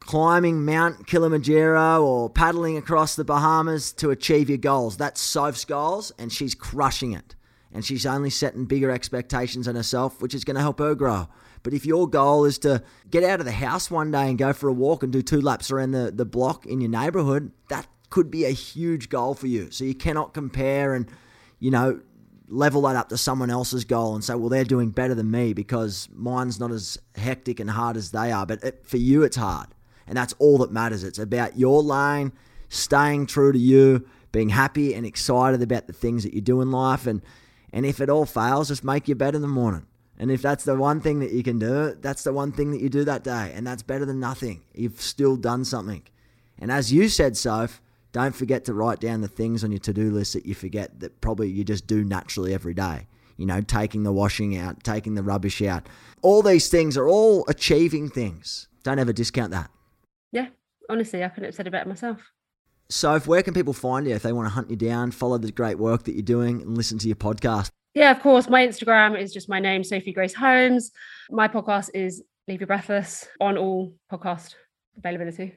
climbing 0.00 0.64
Mount 0.64 1.06
Kilimanjaro 1.06 2.04
or 2.04 2.30
paddling 2.30 2.76
across 2.76 3.16
the 3.16 3.24
Bahamas 3.24 3.92
to 3.94 4.10
achieve 4.10 4.48
your 4.48 4.58
goals. 4.58 4.96
That's 4.96 5.20
Soph's 5.20 5.64
goals, 5.64 6.12
and 6.18 6.32
she's 6.32 6.54
crushing 6.54 7.12
it 7.12 7.36
and 7.74 7.84
she's 7.84 8.06
only 8.06 8.30
setting 8.30 8.64
bigger 8.64 8.90
expectations 8.90 9.66
on 9.66 9.74
herself, 9.74 10.22
which 10.22 10.32
is 10.32 10.44
going 10.44 10.54
to 10.54 10.60
help 10.62 10.78
her 10.78 10.94
grow. 10.94 11.28
But 11.64 11.74
if 11.74 11.84
your 11.84 12.08
goal 12.08 12.44
is 12.44 12.56
to 12.58 12.82
get 13.10 13.24
out 13.24 13.40
of 13.40 13.46
the 13.46 13.52
house 13.52 13.90
one 13.90 14.12
day 14.12 14.28
and 14.28 14.38
go 14.38 14.52
for 14.52 14.68
a 14.68 14.72
walk 14.72 15.02
and 15.02 15.12
do 15.12 15.22
two 15.22 15.40
laps 15.40 15.72
around 15.72 15.90
the, 15.90 16.12
the 16.14 16.24
block 16.24 16.66
in 16.66 16.80
your 16.80 16.90
neighborhood, 16.90 17.50
that 17.68 17.88
could 18.10 18.30
be 18.30 18.44
a 18.44 18.50
huge 18.50 19.08
goal 19.08 19.34
for 19.34 19.48
you. 19.48 19.72
So 19.72 19.82
you 19.82 19.94
cannot 19.94 20.34
compare 20.34 20.94
and, 20.94 21.10
you 21.58 21.72
know, 21.72 22.00
level 22.46 22.82
that 22.82 22.94
up 22.94 23.08
to 23.08 23.18
someone 23.18 23.50
else's 23.50 23.84
goal 23.84 24.14
and 24.14 24.22
say, 24.22 24.36
well, 24.36 24.50
they're 24.50 24.62
doing 24.62 24.90
better 24.90 25.14
than 25.14 25.30
me 25.30 25.52
because 25.52 26.08
mine's 26.14 26.60
not 26.60 26.70
as 26.70 26.96
hectic 27.16 27.58
and 27.58 27.70
hard 27.70 27.96
as 27.96 28.12
they 28.12 28.30
are. 28.30 28.46
But 28.46 28.62
it, 28.62 28.86
for 28.86 28.98
you, 28.98 29.24
it's 29.24 29.36
hard. 29.36 29.68
And 30.06 30.16
that's 30.16 30.34
all 30.34 30.58
that 30.58 30.70
matters. 30.70 31.02
It's 31.02 31.18
about 31.18 31.58
your 31.58 31.82
lane, 31.82 32.32
staying 32.68 33.26
true 33.26 33.50
to 33.50 33.58
you, 33.58 34.06
being 34.30 34.50
happy 34.50 34.94
and 34.94 35.04
excited 35.04 35.60
about 35.62 35.88
the 35.88 35.92
things 35.92 36.22
that 36.22 36.34
you 36.34 36.40
do 36.40 36.60
in 36.60 36.70
life. 36.70 37.08
And, 37.08 37.20
and 37.74 37.84
if 37.84 38.00
it 38.00 38.08
all 38.08 38.24
fails, 38.24 38.68
just 38.68 38.84
make 38.84 39.08
your 39.08 39.16
bed 39.16 39.34
in 39.34 39.42
the 39.42 39.48
morning. 39.48 39.84
And 40.16 40.30
if 40.30 40.40
that's 40.40 40.62
the 40.62 40.76
one 40.76 41.00
thing 41.00 41.18
that 41.18 41.32
you 41.32 41.42
can 41.42 41.58
do, 41.58 41.96
that's 42.00 42.22
the 42.22 42.32
one 42.32 42.52
thing 42.52 42.70
that 42.70 42.80
you 42.80 42.88
do 42.88 43.04
that 43.04 43.24
day. 43.24 43.52
And 43.52 43.66
that's 43.66 43.82
better 43.82 44.04
than 44.04 44.20
nothing. 44.20 44.62
You've 44.72 45.00
still 45.00 45.34
done 45.34 45.64
something. 45.64 46.04
And 46.56 46.70
as 46.70 46.92
you 46.92 47.08
said, 47.08 47.36
Soph, 47.36 47.82
don't 48.12 48.34
forget 48.34 48.64
to 48.66 48.74
write 48.74 49.00
down 49.00 49.22
the 49.22 49.28
things 49.28 49.64
on 49.64 49.72
your 49.72 49.80
to 49.80 49.92
do 49.92 50.12
list 50.12 50.34
that 50.34 50.46
you 50.46 50.54
forget 50.54 51.00
that 51.00 51.20
probably 51.20 51.50
you 51.50 51.64
just 51.64 51.88
do 51.88 52.04
naturally 52.04 52.54
every 52.54 52.74
day. 52.74 53.08
You 53.36 53.46
know, 53.46 53.60
taking 53.60 54.04
the 54.04 54.12
washing 54.12 54.56
out, 54.56 54.84
taking 54.84 55.16
the 55.16 55.24
rubbish 55.24 55.60
out. 55.60 55.88
All 56.22 56.42
these 56.42 56.68
things 56.68 56.96
are 56.96 57.08
all 57.08 57.44
achieving 57.48 58.08
things. 58.08 58.68
Don't 58.84 59.00
ever 59.00 59.12
discount 59.12 59.50
that. 59.50 59.68
Yeah, 60.30 60.46
honestly, 60.88 61.24
I 61.24 61.28
couldn't 61.28 61.46
have 61.46 61.56
said 61.56 61.66
it 61.66 61.70
better 61.70 61.88
myself. 61.88 62.20
So, 62.88 63.14
if, 63.14 63.26
where 63.26 63.42
can 63.42 63.54
people 63.54 63.72
find 63.72 64.06
you 64.06 64.14
if 64.14 64.22
they 64.22 64.32
want 64.32 64.46
to 64.46 64.54
hunt 64.54 64.70
you 64.70 64.76
down, 64.76 65.10
follow 65.10 65.38
the 65.38 65.50
great 65.50 65.78
work 65.78 66.04
that 66.04 66.12
you're 66.12 66.22
doing, 66.22 66.62
and 66.62 66.76
listen 66.76 66.98
to 66.98 67.06
your 67.06 67.16
podcast? 67.16 67.70
Yeah, 67.94 68.10
of 68.10 68.20
course. 68.20 68.48
My 68.48 68.66
Instagram 68.66 69.18
is 69.18 69.32
just 69.32 69.48
my 69.48 69.60
name, 69.60 69.84
Sophie 69.84 70.12
Grace 70.12 70.34
Holmes. 70.34 70.90
My 71.30 71.48
podcast 71.48 71.90
is 71.94 72.22
Leave 72.48 72.60
You 72.60 72.66
Breathless 72.66 73.26
on 73.40 73.56
all 73.56 73.94
podcast 74.12 74.54
availability. 74.98 75.56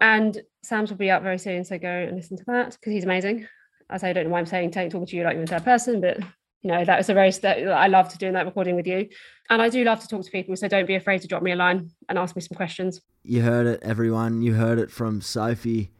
And 0.00 0.40
Sam's 0.62 0.90
will 0.90 0.98
be 0.98 1.10
up 1.10 1.22
very 1.22 1.38
soon. 1.38 1.64
So 1.64 1.78
go 1.78 1.88
and 1.88 2.16
listen 2.16 2.36
to 2.36 2.44
that 2.48 2.72
because 2.72 2.92
he's 2.92 3.04
amazing. 3.04 3.46
As 3.88 4.02
I 4.02 4.12
don't 4.12 4.24
know 4.24 4.30
why 4.30 4.40
I'm 4.40 4.46
saying 4.46 4.72
talking 4.72 5.06
to 5.06 5.16
you 5.16 5.22
like 5.22 5.34
you're 5.34 5.44
a 5.44 5.46
third 5.46 5.64
person, 5.64 6.00
but 6.00 6.18
you 6.62 6.72
know, 6.72 6.84
that 6.84 6.98
was 6.98 7.08
a 7.08 7.14
very 7.14 7.30
that 7.30 7.68
I 7.68 7.86
loved 7.86 8.18
doing 8.18 8.32
that 8.32 8.46
recording 8.46 8.74
with 8.74 8.86
you. 8.86 9.08
And 9.48 9.62
I 9.62 9.68
do 9.68 9.84
love 9.84 10.00
to 10.00 10.08
talk 10.08 10.24
to 10.24 10.30
people. 10.30 10.56
So 10.56 10.66
don't 10.66 10.86
be 10.86 10.96
afraid 10.96 11.22
to 11.22 11.28
drop 11.28 11.42
me 11.42 11.52
a 11.52 11.56
line 11.56 11.90
and 12.08 12.18
ask 12.18 12.34
me 12.34 12.42
some 12.42 12.56
questions. 12.56 13.00
You 13.22 13.42
heard 13.42 13.66
it, 13.66 13.80
everyone. 13.82 14.42
You 14.42 14.54
heard 14.54 14.80
it 14.80 14.90
from 14.90 15.20
Sophie. 15.20 15.92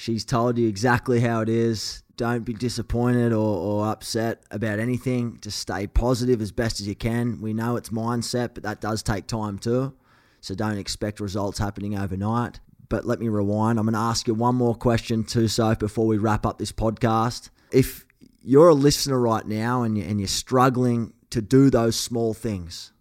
She's 0.00 0.24
told 0.24 0.58
you 0.58 0.68
exactly 0.68 1.18
how 1.18 1.40
it 1.40 1.48
is. 1.48 2.04
Don't 2.16 2.44
be 2.44 2.54
disappointed 2.54 3.32
or, 3.32 3.58
or 3.58 3.88
upset 3.88 4.44
about 4.52 4.78
anything. 4.78 5.40
Just 5.42 5.58
stay 5.58 5.88
positive 5.88 6.40
as 6.40 6.52
best 6.52 6.78
as 6.78 6.86
you 6.86 6.94
can. 6.94 7.40
We 7.40 7.52
know 7.52 7.74
it's 7.74 7.88
mindset, 7.88 8.50
but 8.54 8.62
that 8.62 8.80
does 8.80 9.02
take 9.02 9.26
time 9.26 9.58
too. 9.58 9.92
So 10.40 10.54
don't 10.54 10.78
expect 10.78 11.18
results 11.18 11.58
happening 11.58 11.98
overnight. 11.98 12.60
But 12.88 13.06
let 13.06 13.18
me 13.18 13.28
rewind. 13.28 13.76
I'm 13.80 13.86
going 13.86 13.94
to 13.94 13.98
ask 13.98 14.28
you 14.28 14.34
one 14.34 14.54
more 14.54 14.76
question 14.76 15.24
too, 15.24 15.48
so 15.48 15.74
before 15.74 16.06
we 16.06 16.16
wrap 16.16 16.46
up 16.46 16.58
this 16.58 16.70
podcast. 16.70 17.50
If 17.72 18.06
you're 18.40 18.68
a 18.68 18.74
listener 18.74 19.18
right 19.18 19.44
now 19.44 19.82
and 19.82 19.98
you're 19.98 20.28
struggling 20.28 21.12
to 21.30 21.42
do 21.42 21.70
those 21.70 21.98
small 21.98 22.34
things, 22.34 22.92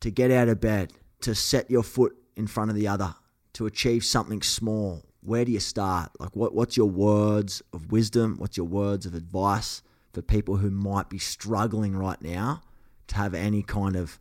to 0.00 0.10
get 0.10 0.32
out 0.32 0.48
of 0.48 0.60
bed, 0.60 0.94
to 1.20 1.36
set 1.36 1.70
your 1.70 1.84
foot 1.84 2.16
in 2.34 2.48
front 2.48 2.70
of 2.70 2.76
the 2.76 2.88
other, 2.88 3.14
to 3.52 3.66
achieve 3.66 4.04
something 4.04 4.42
small, 4.42 5.04
where 5.24 5.44
do 5.44 5.52
you 5.52 5.60
start? 5.60 6.10
Like, 6.18 6.36
what, 6.36 6.54
what's 6.54 6.76
your 6.76 6.88
words 6.88 7.62
of 7.72 7.90
wisdom? 7.90 8.36
What's 8.38 8.56
your 8.56 8.66
words 8.66 9.06
of 9.06 9.14
advice 9.14 9.82
for 10.12 10.22
people 10.22 10.56
who 10.56 10.70
might 10.70 11.08
be 11.08 11.18
struggling 11.18 11.96
right 11.96 12.20
now 12.20 12.62
to 13.08 13.16
have 13.16 13.34
any 13.34 13.62
kind 13.62 13.96
of 13.96 14.20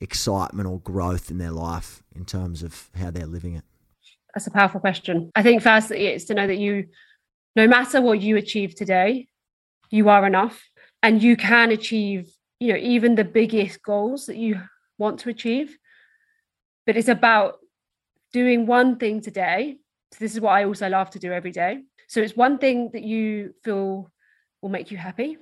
excitement 0.00 0.68
or 0.68 0.78
growth 0.80 1.30
in 1.30 1.38
their 1.38 1.50
life 1.50 2.02
in 2.14 2.24
terms 2.24 2.62
of 2.62 2.88
how 2.96 3.10
they're 3.10 3.26
living 3.26 3.54
it? 3.54 3.64
That's 4.32 4.46
a 4.46 4.52
powerful 4.52 4.80
question. 4.80 5.32
I 5.34 5.42
think 5.42 5.60
firstly, 5.60 6.06
it's 6.06 6.24
to 6.26 6.34
know 6.34 6.46
that 6.46 6.58
you, 6.58 6.86
no 7.56 7.66
matter 7.66 8.00
what 8.00 8.20
you 8.20 8.36
achieve 8.36 8.76
today, 8.76 9.26
you 9.90 10.08
are 10.08 10.24
enough 10.24 10.62
and 11.02 11.20
you 11.20 11.36
can 11.36 11.72
achieve, 11.72 12.30
you 12.60 12.72
know, 12.72 12.78
even 12.78 13.16
the 13.16 13.24
biggest 13.24 13.82
goals 13.82 14.26
that 14.26 14.36
you 14.36 14.60
want 14.98 15.18
to 15.20 15.30
achieve. 15.30 15.76
But 16.86 16.96
it's 16.96 17.08
about 17.08 17.56
doing 18.32 18.66
one 18.66 18.96
thing 18.96 19.20
today 19.20 19.78
so 20.12 20.18
this 20.20 20.34
is 20.34 20.40
what 20.40 20.52
I 20.52 20.64
also 20.64 20.88
love 20.88 21.10
to 21.10 21.18
do 21.18 21.32
every 21.32 21.52
day. 21.52 21.82
So 22.08 22.20
it's 22.20 22.36
one 22.36 22.58
thing 22.58 22.90
that 22.92 23.02
you 23.02 23.54
feel 23.62 24.10
will 24.62 24.68
make 24.70 24.90
you 24.90 24.96
happy. 24.96 25.36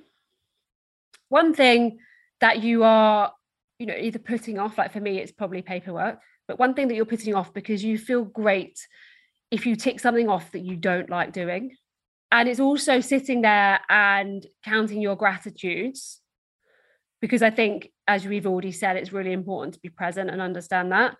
One 1.29 1.53
thing 1.53 1.99
that 2.41 2.61
you 2.61 2.83
are, 2.83 3.33
you 3.79 3.85
know, 3.85 3.95
either 3.95 4.19
putting 4.19 4.59
off, 4.59 4.77
like 4.77 4.91
for 4.91 4.99
me, 4.99 5.19
it's 5.19 5.31
probably 5.31 5.61
paperwork, 5.61 6.19
but 6.47 6.59
one 6.59 6.73
thing 6.73 6.87
that 6.87 6.95
you're 6.95 7.05
putting 7.05 7.35
off 7.35 7.53
because 7.53 7.83
you 7.83 7.97
feel 7.97 8.23
great 8.23 8.79
if 9.51 9.65
you 9.65 9.75
tick 9.75 9.99
something 9.99 10.29
off 10.29 10.51
that 10.51 10.61
you 10.61 10.75
don't 10.75 11.09
like 11.09 11.31
doing. 11.31 11.75
And 12.31 12.49
it's 12.49 12.59
also 12.59 12.99
sitting 12.99 13.41
there 13.41 13.79
and 13.89 14.45
counting 14.63 15.01
your 15.01 15.15
gratitudes 15.15 16.19
because 17.21 17.41
I 17.41 17.49
think, 17.49 17.89
as 18.07 18.25
we've 18.25 18.45
already 18.45 18.71
said, 18.71 18.95
it's 18.97 19.13
really 19.13 19.31
important 19.31 19.73
to 19.73 19.79
be 19.79 19.89
present 19.89 20.29
and 20.29 20.41
understand 20.41 20.91
that. 20.91 21.15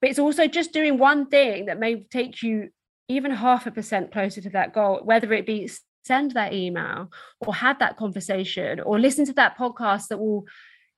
But 0.00 0.10
it's 0.10 0.18
also 0.18 0.46
just 0.46 0.72
doing 0.72 0.98
one 0.98 1.26
thing 1.26 1.66
that 1.66 1.80
may 1.80 2.04
take 2.04 2.42
you 2.42 2.68
even 3.08 3.30
half 3.30 3.66
a 3.66 3.70
percent 3.70 4.12
closer 4.12 4.40
to 4.40 4.50
that 4.50 4.72
goal, 4.72 5.00
whether 5.04 5.32
it 5.32 5.46
be 5.46 5.68
send 6.04 6.32
that 6.32 6.52
email 6.52 7.10
or 7.40 7.54
have 7.54 7.78
that 7.78 7.96
conversation 7.96 8.80
or 8.80 8.98
listen 8.98 9.24
to 9.24 9.32
that 9.34 9.56
podcast 9.56 10.08
that 10.08 10.18
will 10.18 10.44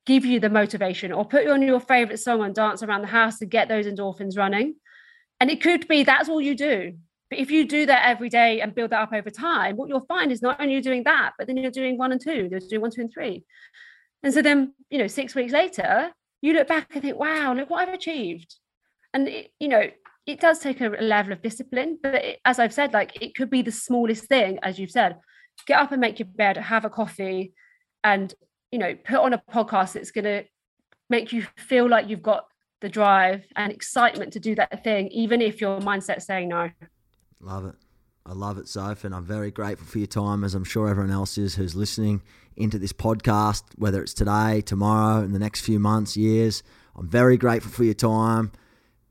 give 0.06 0.24
you 0.24 0.40
the 0.40 0.50
motivation 0.50 1.12
or 1.12 1.24
put 1.24 1.46
on 1.46 1.62
your 1.62 1.80
favorite 1.80 2.18
song 2.18 2.42
and 2.42 2.54
dance 2.54 2.82
around 2.82 3.02
the 3.02 3.08
house 3.08 3.38
to 3.38 3.46
get 3.46 3.68
those 3.68 3.86
endorphins 3.86 4.36
running. 4.36 4.74
And 5.40 5.50
it 5.50 5.62
could 5.62 5.88
be 5.88 6.04
that's 6.04 6.28
all 6.28 6.40
you 6.40 6.54
do. 6.54 6.94
But 7.30 7.38
if 7.38 7.50
you 7.50 7.66
do 7.66 7.86
that 7.86 8.06
every 8.06 8.28
day 8.28 8.60
and 8.60 8.74
build 8.74 8.90
that 8.90 9.00
up 9.00 9.12
over 9.12 9.30
time, 9.30 9.76
what 9.76 9.88
you'll 9.88 10.04
find 10.06 10.30
is 10.30 10.42
not 10.42 10.60
only 10.60 10.74
you're 10.74 10.82
doing 10.82 11.04
that, 11.04 11.32
but 11.38 11.46
then 11.46 11.56
you're 11.56 11.70
doing 11.70 11.96
one 11.98 12.12
and 12.12 12.20
two, 12.20 12.48
you're 12.50 12.60
doing 12.60 12.82
one, 12.82 12.90
two, 12.90 13.00
and 13.00 13.12
three. 13.12 13.44
And 14.22 14.32
so 14.32 14.42
then, 14.42 14.74
you 14.90 14.98
know, 14.98 15.06
six 15.06 15.34
weeks 15.34 15.52
later, 15.52 16.10
you 16.42 16.52
look 16.52 16.68
back 16.68 16.88
and 16.92 17.02
think, 17.02 17.18
wow, 17.18 17.54
look 17.54 17.70
what 17.70 17.88
I've 17.88 17.94
achieved. 17.94 18.54
And, 19.12 19.28
it, 19.28 19.52
you 19.58 19.68
know, 19.68 19.84
it 20.26 20.40
does 20.40 20.58
take 20.58 20.80
a 20.80 20.88
level 20.88 21.32
of 21.32 21.42
discipline. 21.42 21.98
But 22.02 22.14
it, 22.14 22.40
as 22.44 22.58
I've 22.58 22.72
said, 22.72 22.92
like 22.92 23.22
it 23.22 23.34
could 23.34 23.50
be 23.50 23.62
the 23.62 23.72
smallest 23.72 24.24
thing, 24.24 24.58
as 24.62 24.78
you've 24.78 24.90
said, 24.90 25.16
get 25.66 25.80
up 25.80 25.92
and 25.92 26.00
make 26.00 26.18
your 26.18 26.28
bed, 26.28 26.56
have 26.56 26.84
a 26.84 26.90
coffee, 26.90 27.52
and, 28.02 28.34
you 28.72 28.78
know, 28.78 28.94
put 29.04 29.16
on 29.16 29.32
a 29.32 29.42
podcast 29.52 29.92
that's 29.92 30.10
going 30.10 30.24
to 30.24 30.44
make 31.10 31.32
you 31.32 31.46
feel 31.56 31.88
like 31.88 32.08
you've 32.08 32.22
got 32.22 32.46
the 32.80 32.88
drive 32.88 33.44
and 33.56 33.72
excitement 33.72 34.32
to 34.32 34.40
do 34.40 34.54
that 34.54 34.84
thing, 34.84 35.08
even 35.08 35.40
if 35.40 35.60
your 35.60 35.80
mindset's 35.80 36.26
saying 36.26 36.48
no. 36.48 36.70
Love 37.40 37.66
it. 37.66 37.74
I 38.26 38.32
love 38.32 38.56
it, 38.56 38.68
Soph, 38.68 39.04
and 39.04 39.14
I'm 39.14 39.24
very 39.24 39.50
grateful 39.50 39.86
for 39.86 39.98
your 39.98 40.06
time, 40.06 40.44
as 40.44 40.54
I'm 40.54 40.64
sure 40.64 40.88
everyone 40.88 41.12
else 41.12 41.36
is 41.36 41.54
who's 41.54 41.74
listening 41.74 42.22
into 42.56 42.78
this 42.78 42.92
podcast, 42.92 43.64
whether 43.76 44.02
it's 44.02 44.14
today, 44.14 44.62
tomorrow, 44.62 45.22
in 45.22 45.32
the 45.32 45.38
next 45.38 45.60
few 45.60 45.78
months, 45.78 46.16
years. 46.16 46.62
I'm 46.96 47.06
very 47.06 47.36
grateful 47.36 47.70
for 47.70 47.84
your 47.84 47.94
time. 47.94 48.52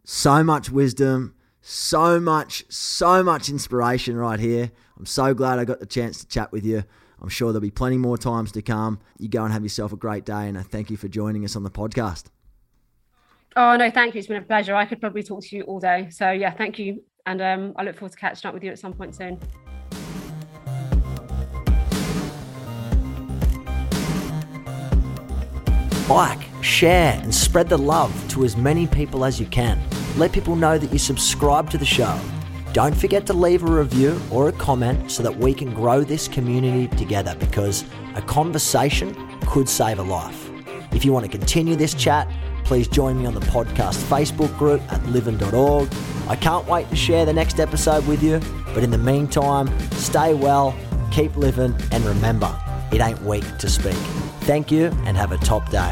So 0.04 0.44
much 0.44 0.70
wisdom, 0.70 1.36
so 1.62 2.20
much, 2.20 2.66
so 2.70 3.24
much 3.24 3.50
inspiration 3.50 4.18
right 4.18 4.40
here. 4.40 4.72
I'm 4.98 5.06
so 5.06 5.34
glad 5.34 5.60
I 5.60 5.66
got 5.66 5.80
the 5.80 5.86
chance 5.86 6.20
to 6.20 6.28
chat 6.28 6.52
with 6.52 6.66
you. 6.66 6.84
I'm 7.22 7.30
sure 7.30 7.54
there'll 7.54 7.62
be 7.62 7.72
plenty 7.72 7.98
more 7.98 8.18
times 8.18 8.52
to 8.54 8.62
come. 8.62 9.00
You 9.18 9.30
go 9.30 9.44
and 9.44 9.54
have 9.54 9.64
yourself 9.64 9.94
a 9.94 9.96
great 9.96 10.26
day, 10.26 10.48
and 10.48 10.58
I 10.58 10.62
thank 10.62 10.90
you 10.90 10.98
for 10.98 11.08
joining 11.08 11.46
us 11.46 11.56
on 11.56 11.64
the 11.64 11.72
podcast. 11.72 12.26
Oh, 13.56 13.78
no, 13.78 13.90
thank 13.90 14.14
you. 14.14 14.20
It's 14.20 14.28
been 14.28 14.38
a 14.38 14.42
pleasure. 14.42 14.76
I 14.76 14.86
could 14.86 15.00
probably 15.00 15.24
talk 15.24 15.44
to 15.44 15.56
you 15.56 15.64
all 15.64 15.80
day. 15.80 16.10
So, 16.10 16.32
yeah, 16.32 16.52
thank 16.52 16.80
you 16.80 17.04
and 17.26 17.42
um, 17.42 17.74
I 17.76 17.84
look 17.84 17.96
forward 17.96 18.12
to 18.12 18.18
catching 18.18 18.48
up 18.48 18.54
with 18.54 18.64
you 18.64 18.72
at 18.72 18.80
some 18.80 18.94
point 18.94 19.16
soon. 19.16 19.40
Like, 26.10 26.42
share, 26.62 27.20
and 27.24 27.34
spread 27.34 27.70
the 27.70 27.78
love 27.78 28.30
to 28.32 28.44
as 28.44 28.58
many 28.58 28.88
people 28.88 29.24
as 29.24 29.40
you 29.40 29.46
can. 29.46 29.80
Let 30.16 30.32
people 30.32 30.56
know 30.56 30.78
that 30.78 30.92
you 30.92 31.00
subscribe 31.00 31.72
to 31.72 31.78
the 31.78 31.86
show. 31.86 32.20
Don't 32.72 32.96
forget 32.96 33.26
to 33.28 33.34
leave 33.34 33.64
a 33.64 33.72
review 33.72 34.20
or 34.32 34.48
a 34.48 34.52
comment 34.52 35.12
so 35.12 35.24
that 35.24 35.36
we 35.36 35.54
can 35.54 35.74
grow 35.74 36.04
this 36.04 36.28
community 36.28 36.88
together 36.98 37.36
because 37.40 37.84
a 38.16 38.22
conversation 38.22 39.16
could 39.48 39.68
save 39.68 39.98
a 39.98 40.04
life. 40.04 40.52
If 40.92 41.04
you 41.04 41.14
want 41.14 41.26
to 41.26 41.32
continue 41.32 41.76
this 41.76 41.96
chat, 41.96 42.28
please 42.64 42.88
join 42.88 43.20
me 43.20 43.26
on 43.26 43.34
the 43.34 43.42
podcast 43.42 44.04
Facebook 44.04 44.56
group 44.58 44.82
at 44.92 45.04
livin.org. 45.08 45.90
I 46.28 46.36
can't 46.36 46.68
wait 46.68 46.90
to 46.90 46.96
share 46.96 47.26
the 47.26 47.34
next 47.34 47.60
episode 47.60 48.06
with 48.08 48.22
you, 48.22 48.40
but 48.74 48.84
in 48.84 48.92
the 48.92 48.98
meantime, 49.00 49.68
stay 49.94 50.34
well, 50.36 50.76
keep 51.12 51.36
living, 51.36 51.76
and 51.92 52.06
remember, 52.06 52.56
it 52.92 53.02
ain't 53.02 53.22
weak 53.24 53.46
to 53.58 53.70
speak. 53.70 53.98
Thank 54.42 54.72
you 54.72 54.86
and 55.06 55.18
have 55.18 55.32
a 55.32 55.38
top 55.40 55.70
day. 55.72 55.92